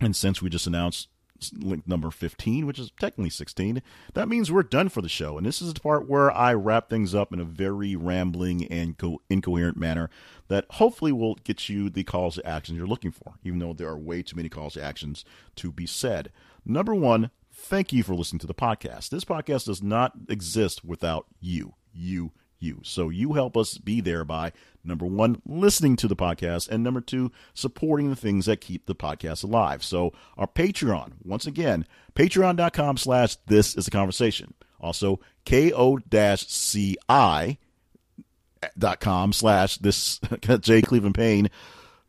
And 0.00 0.14
since 0.14 0.40
we 0.40 0.48
just 0.48 0.66
announced 0.66 1.08
link 1.56 1.86
number 1.86 2.10
15, 2.10 2.66
which 2.66 2.78
is 2.78 2.90
technically 2.98 3.30
16, 3.30 3.82
that 4.14 4.28
means 4.28 4.50
we're 4.50 4.62
done 4.62 4.88
for 4.88 5.02
the 5.02 5.08
show. 5.08 5.36
And 5.36 5.46
this 5.46 5.62
is 5.62 5.72
the 5.72 5.80
part 5.80 6.08
where 6.08 6.30
I 6.30 6.54
wrap 6.54 6.88
things 6.88 7.14
up 7.14 7.32
in 7.32 7.40
a 7.40 7.44
very 7.44 7.96
rambling 7.96 8.66
and 8.66 8.96
co- 8.96 9.22
incoherent 9.30 9.76
manner 9.76 10.10
that 10.48 10.66
hopefully 10.70 11.12
will 11.12 11.36
get 11.36 11.68
you 11.68 11.90
the 11.90 12.04
calls 12.04 12.36
to 12.36 12.46
action 12.46 12.76
you're 12.76 12.86
looking 12.86 13.12
for, 13.12 13.34
even 13.44 13.58
though 13.58 13.72
there 13.72 13.88
are 13.88 13.98
way 13.98 14.22
too 14.22 14.36
many 14.36 14.48
calls 14.48 14.74
to 14.74 14.82
actions 14.82 15.24
to 15.56 15.72
be 15.72 15.86
said. 15.86 16.30
Number 16.64 16.94
one, 16.94 17.30
thank 17.52 17.92
you 17.92 18.02
for 18.02 18.14
listening 18.14 18.40
to 18.40 18.46
the 18.46 18.54
podcast. 18.54 19.10
This 19.10 19.24
podcast 19.24 19.66
does 19.66 19.82
not 19.82 20.12
exist 20.28 20.84
without 20.84 21.26
you. 21.40 21.74
You 21.92 22.32
you. 22.60 22.80
So 22.82 23.08
you 23.08 23.34
help 23.34 23.56
us 23.56 23.78
be 23.78 24.00
there 24.00 24.24
by 24.24 24.52
number 24.84 25.06
one, 25.06 25.40
listening 25.46 25.96
to 25.96 26.08
the 26.08 26.16
podcast, 26.16 26.68
and 26.68 26.82
number 26.82 27.00
two, 27.00 27.30
supporting 27.54 28.10
the 28.10 28.16
things 28.16 28.46
that 28.46 28.60
keep 28.60 28.86
the 28.86 28.94
podcast 28.94 29.44
alive. 29.44 29.84
So 29.84 30.12
our 30.36 30.46
Patreon, 30.46 31.12
once 31.24 31.46
again, 31.46 31.86
patreon.com 32.14 32.96
slash 32.96 33.36
this 33.46 33.76
is 33.76 33.88
a 33.88 33.90
conversation. 33.90 34.54
Also, 34.80 35.20
ko-fi 35.44 35.98
dot 38.76 38.98
com 39.00 39.32
slash 39.32 39.76
this 39.78 40.18
J 40.60 40.82
Cleveland 40.82 41.14
Payne 41.14 41.48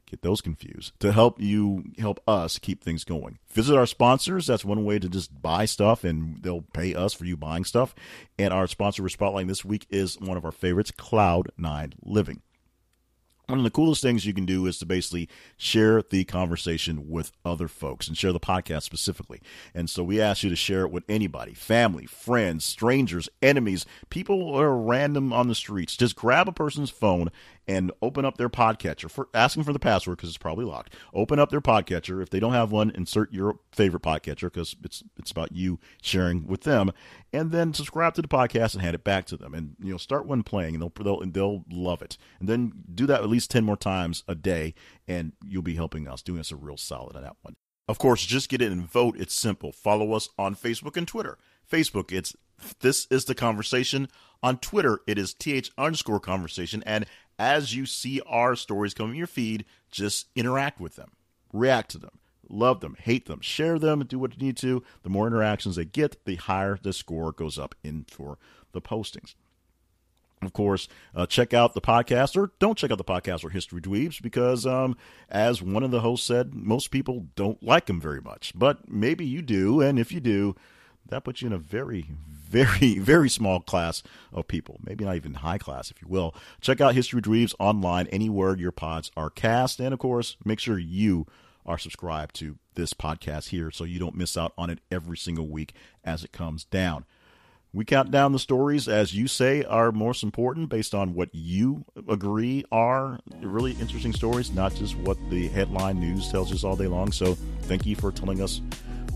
get 0.10 0.22
those 0.22 0.42
confused 0.42 0.92
to 1.00 1.12
help 1.12 1.40
you 1.40 1.84
help 1.98 2.22
us 2.28 2.58
keep 2.58 2.84
things 2.84 3.04
going 3.04 3.40
visit 3.52 3.76
our 3.76 3.86
sponsors 3.86 4.48
that's 4.48 4.66
one 4.66 4.84
way 4.84 5.00
to 5.00 5.10
just 5.10 5.42
buy 5.42 5.66
stuff 5.66 6.04
and 6.04 6.42
they'll 6.42 6.66
pay 6.74 6.96
us 6.96 7.14
for 7.14 7.26
you 7.26 7.38
buying 7.38 7.64
stuff 7.64 7.94
and 8.38 8.54
our 8.54 8.68
sponsor 8.68 9.04
for 9.04 9.10
spotlight 9.10 9.48
this 9.48 9.66
week 9.66 9.86
is 9.90 10.20
one 10.20 10.38
of 10.38 10.46
our 10.46 10.52
favorites 10.52 10.92
cloud 10.92 11.50
nine 11.58 11.94
living 12.04 12.42
one 13.50 13.58
of 13.58 13.64
the 13.64 13.72
coolest 13.72 14.04
things 14.04 14.28
you 14.28 14.34
can 14.34 14.46
do 14.46 14.68
is 14.68 14.78
to 14.78 14.86
basically 14.86 15.28
share 15.58 16.04
the 16.04 16.24
conversation 16.24 17.10
with 17.10 17.32
other 17.44 17.68
folks 17.68 18.08
and 18.08 18.16
share 18.16 18.32
the 18.32 18.40
podcast 18.40 18.84
specifically. 18.84 19.42
And 19.74 19.90
so 19.90 20.04
we 20.04 20.22
ask 20.22 20.44
you 20.44 20.52
to 20.52 20.56
share 20.56 20.82
it 20.82 20.92
with 20.92 21.04
anybody 21.10 21.56
family, 21.56 22.06
friends, 22.06 22.64
strangers, 22.64 23.28
enemies, 23.42 23.88
people 24.12 24.54
who 24.54 24.60
are 24.60 24.78
random 24.78 25.34
on 25.34 25.48
the 25.48 25.56
streets. 25.56 25.98
Just 25.98 26.16
grab 26.16 26.48
a 26.48 26.52
person's 26.52 26.92
phone 26.92 27.32
and 27.70 27.92
open 28.02 28.26
up 28.26 28.38
their 28.38 28.50
podcatcher 28.50 29.12
for 29.12 29.30
asking 29.32 29.64
for 29.64 29.72
the 29.72 29.80
password 29.80 30.18
because 30.18 30.30
it's 30.30 30.40
probably 30.40 30.66
locked. 30.66 30.96
Open 31.14 31.38
up 31.38 31.52
their 31.52 31.62
podcatcher. 31.62 32.20
If 32.20 32.32
they 32.32 32.40
don't 32.40 32.54
have 32.54 32.72
one, 32.72 32.90
insert 32.90 33.32
your 33.32 33.60
favorite 33.72 34.02
podcatcher 34.02 34.52
because 34.52 34.76
it's 34.84 35.04
it's 35.18 35.30
about 35.30 35.52
you 35.52 35.80
sharing 36.02 36.48
with 36.48 36.62
them, 36.62 36.92
and 37.32 37.52
then 37.52 37.76
subscribe 37.76 38.16
to 38.16 38.24
the 38.24 38.28
podcast 38.28 38.74
and 38.74 38.82
hand 38.82 38.96
it 38.96 39.04
back 39.04 39.28
to 39.28 39.38
them. 39.38 39.54
And 39.54 39.76
you 39.80 39.92
know, 39.92 39.98
start 39.98 40.26
one 40.26 40.42
playing, 40.42 40.74
and 40.74 40.82
they'll 40.82 41.04
they'll 41.04 41.32
they'll 41.32 41.64
love 41.72 42.02
it. 42.02 42.18
And 42.40 42.50
then 42.50 42.74
do 42.94 43.06
that 43.06 43.22
at 43.22 43.30
least 43.30 43.52
ten 43.52 43.64
more 43.64 43.78
times 43.78 44.24
a 44.28 44.34
day, 44.34 44.74
and 45.08 45.34
you'll 45.46 45.62
be 45.62 45.76
helping 45.76 46.08
us, 46.08 46.24
doing 46.24 46.40
us 46.40 46.52
a 46.52 46.56
real 46.56 46.78
solid 46.78 47.16
on 47.16 47.22
that 47.22 47.38
one. 47.44 47.56
Of 47.88 48.00
course, 48.00 48.26
just 48.26 48.50
get 48.50 48.64
in 48.64 48.72
and 48.72 48.92
vote. 48.92 49.16
It's 49.20 49.34
simple. 49.34 49.72
Follow 49.72 50.14
us 50.14 50.30
on 50.40 50.56
Facebook 50.56 50.98
and 50.98 51.08
Twitter. 51.08 51.38
Facebook, 51.72 52.12
it's 52.12 52.36
this 52.82 53.08
is 53.12 53.26
the 53.26 53.36
conversation. 53.36 54.08
On 54.42 54.58
Twitter, 54.58 55.02
it 55.06 55.18
is 55.18 55.34
th 55.36 55.72
underscore 55.78 56.20
conversation. 56.20 56.82
And 56.86 57.06
as 57.40 57.74
you 57.74 57.86
see 57.86 58.22
our 58.28 58.56
stories 58.56 58.94
come 58.94 59.12
in 59.12 59.16
your 59.16 59.26
feed, 59.26 59.66
just 59.90 60.28
interact 60.36 60.80
with 60.80 60.98
them, 60.98 61.14
react 61.54 61.90
to 61.92 61.98
them, 61.98 62.20
love 62.50 62.82
them, 62.82 62.98
hate 63.00 63.26
them, 63.26 63.40
share 63.40 63.80
them, 63.80 64.04
do 64.06 64.20
what 64.20 64.38
you 64.38 64.46
need 64.46 64.58
to. 64.58 64.84
The 65.04 65.10
more 65.10 65.26
interactions 65.26 65.78
they 65.78 65.86
get, 65.86 66.26
the 66.26 66.36
higher 66.36 66.78
the 66.82 66.94
score 66.94 67.32
goes 67.32 67.58
up 67.58 67.74
in 67.84 68.06
for 68.10 68.38
the 68.74 68.82
postings. 68.82 69.34
Of 70.42 70.54
course, 70.54 70.88
uh, 71.14 71.26
check 71.26 71.54
out 71.54 71.74
the 71.74 71.82
podcast 71.82 72.38
or 72.38 72.52
don't 72.60 72.78
check 72.78 72.92
out 72.92 72.98
the 72.98 73.04
podcast 73.04 73.44
or 73.44 73.50
History 73.50 73.82
Dweebs 73.82 74.22
because, 74.22 74.66
um, 74.66 74.96
as 75.30 75.62
one 75.62 75.84
of 75.84 75.92
the 75.92 76.00
hosts 76.00 76.26
said, 76.26 76.54
most 76.54 76.92
people 76.92 77.26
don't 77.36 77.62
like 77.62 77.88
them 77.88 78.00
very 78.00 78.22
much. 78.22 78.54
But 78.56 78.90
maybe 78.90 79.26
you 79.26 79.42
do, 79.42 79.82
and 79.82 80.00
if 80.00 80.14
you 80.14 80.22
do, 80.22 80.56
that 81.10 81.26
puts 81.26 81.42
you 81.42 81.48
in 81.48 81.54
a 81.54 81.58
very, 81.58 82.06
very, 82.50 83.00
very 83.00 83.30
small 83.30 83.60
class 83.60 84.04
of 84.34 84.48
people. 84.48 84.80
Maybe 84.84 85.06
not 85.06 85.16
even 85.16 85.36
high 85.36 85.58
class, 85.58 85.92
if 85.92 86.02
you 86.02 86.08
will. 86.08 86.36
Check 86.62 86.82
out 86.82 86.96
History 86.96 87.22
Dweebs 87.22 87.56
online 87.60 88.08
anywhere 88.08 88.58
your 88.58 88.72
pods 88.72 89.12
are 89.16 89.30
cast. 89.30 89.80
And 89.80 89.94
of 89.94 90.00
course, 90.00 90.38
make 90.44 90.60
sure 90.60 90.78
you 90.78 91.28
are 91.66 91.78
subscribed 91.78 92.36
to 92.36 92.58
this 92.76 92.94
podcast 92.94 93.50
here 93.50 93.70
so 93.70 93.84
you 93.84 94.00
don't 94.00 94.16
miss 94.16 94.36
out 94.36 94.54
on 94.58 94.70
it 94.70 94.80
every 94.92 95.18
single 95.18 95.48
week 95.48 95.74
as 96.04 96.24
it 96.24 96.32
comes 96.32 96.64
down. 96.66 97.06
We 97.72 97.86
count 97.86 98.10
down 98.10 98.32
the 98.32 98.40
stories 98.40 98.88
as 98.88 99.14
you 99.14 99.28
say 99.28 99.64
are 99.64 99.92
most 99.92 100.24
important 100.24 100.70
based 100.70 100.96
on 100.96 101.14
what 101.14 101.30
you 101.34 101.86
agree 102.08 102.66
are 102.72 103.20
really 103.42 103.74
interesting 103.74 104.14
stories, 104.14 104.52
not 104.52 104.74
just 104.74 104.98
what 104.98 105.18
the 105.30 105.50
headline 105.50 106.00
news 106.00 106.32
tells 106.32 106.52
us 106.52 106.64
all 106.64 106.76
day 106.76 106.88
long. 106.88 107.12
So 107.12 107.36
thank 107.64 107.86
you 107.86 107.96
for 107.96 108.12
telling 108.12 108.42
us 108.42 108.62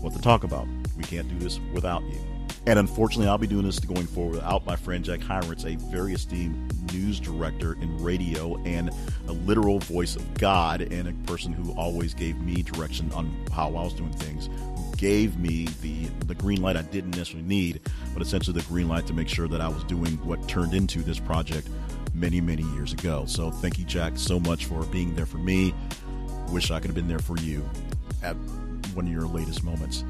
what 0.00 0.12
to 0.12 0.22
talk 0.22 0.44
about. 0.44 0.68
We 0.96 1.02
can't 1.02 1.28
do 1.28 1.38
this 1.38 1.58
without 1.72 2.02
you. 2.04 2.33
And 2.66 2.78
unfortunately, 2.78 3.28
I'll 3.28 3.36
be 3.36 3.46
doing 3.46 3.66
this 3.66 3.78
going 3.78 4.06
forward 4.06 4.36
without 4.36 4.64
my 4.64 4.76
friend 4.76 5.04
Jack 5.04 5.20
Heinrichs, 5.20 5.66
a 5.66 5.76
very 5.90 6.14
esteemed 6.14 6.92
news 6.94 7.20
director 7.20 7.74
in 7.74 8.02
radio 8.02 8.56
and 8.64 8.90
a 9.28 9.32
literal 9.32 9.80
voice 9.80 10.16
of 10.16 10.34
God, 10.34 10.80
and 10.80 11.08
a 11.08 11.12
person 11.26 11.52
who 11.52 11.72
always 11.72 12.14
gave 12.14 12.38
me 12.40 12.62
direction 12.62 13.12
on 13.12 13.34
how 13.52 13.68
I 13.68 13.82
was 13.82 13.92
doing 13.92 14.12
things, 14.12 14.46
who 14.46 14.96
gave 14.96 15.38
me 15.38 15.66
the, 15.82 16.06
the 16.26 16.34
green 16.34 16.62
light 16.62 16.76
I 16.76 16.82
didn't 16.82 17.16
necessarily 17.16 17.46
need, 17.46 17.80
but 18.14 18.22
essentially 18.22 18.58
the 18.58 18.66
green 18.66 18.88
light 18.88 19.06
to 19.08 19.12
make 19.12 19.28
sure 19.28 19.48
that 19.48 19.60
I 19.60 19.68
was 19.68 19.84
doing 19.84 20.12
what 20.26 20.48
turned 20.48 20.72
into 20.72 21.00
this 21.00 21.18
project 21.18 21.68
many, 22.14 22.40
many 22.40 22.62
years 22.74 22.94
ago. 22.94 23.24
So 23.26 23.50
thank 23.50 23.78
you, 23.78 23.84
Jack, 23.84 24.16
so 24.16 24.40
much 24.40 24.64
for 24.64 24.84
being 24.86 25.14
there 25.14 25.26
for 25.26 25.38
me. 25.38 25.74
Wish 26.48 26.70
I 26.70 26.78
could 26.80 26.88
have 26.88 26.94
been 26.94 27.08
there 27.08 27.18
for 27.18 27.36
you 27.38 27.68
at 28.22 28.36
one 28.94 29.06
of 29.06 29.12
your 29.12 29.26
latest 29.26 29.64
moments. 29.64 30.04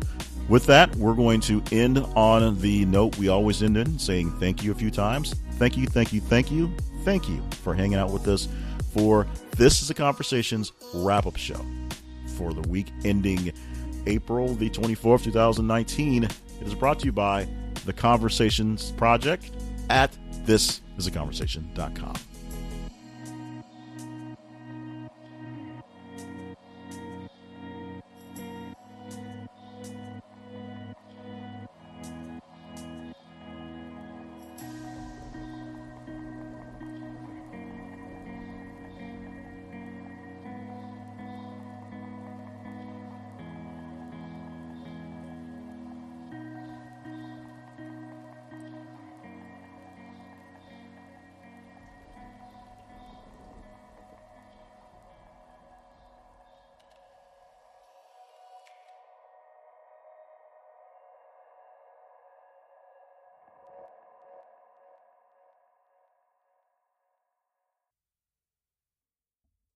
With 0.48 0.66
that, 0.66 0.94
we're 0.96 1.14
going 1.14 1.40
to 1.42 1.62
end 1.72 1.98
on 2.14 2.58
the 2.60 2.84
note 2.84 3.16
we 3.16 3.28
always 3.28 3.62
end 3.62 3.78
in, 3.78 3.98
saying 3.98 4.30
thank 4.38 4.62
you 4.62 4.72
a 4.72 4.74
few 4.74 4.90
times. 4.90 5.34
Thank 5.52 5.76
you, 5.76 5.86
thank 5.86 6.12
you, 6.12 6.20
thank 6.20 6.50
you, 6.50 6.70
thank 7.02 7.28
you 7.28 7.42
for 7.62 7.74
hanging 7.74 7.98
out 7.98 8.10
with 8.10 8.28
us 8.28 8.48
for 8.92 9.26
This 9.56 9.80
is 9.80 9.90
a 9.90 9.94
Conversations 9.94 10.72
wrap 10.92 11.26
up 11.26 11.36
show 11.36 11.64
for 12.36 12.52
the 12.52 12.68
week 12.68 12.88
ending 13.04 13.52
April 14.06 14.54
the 14.54 14.68
24th, 14.68 15.24
2019. 15.24 16.24
It 16.24 16.30
is 16.60 16.74
brought 16.74 17.00
to 17.00 17.06
you 17.06 17.12
by 17.12 17.48
the 17.86 17.92
Conversations 17.92 18.92
Project 18.92 19.50
at 19.88 20.16
thisisaconversation.com. 20.44 22.14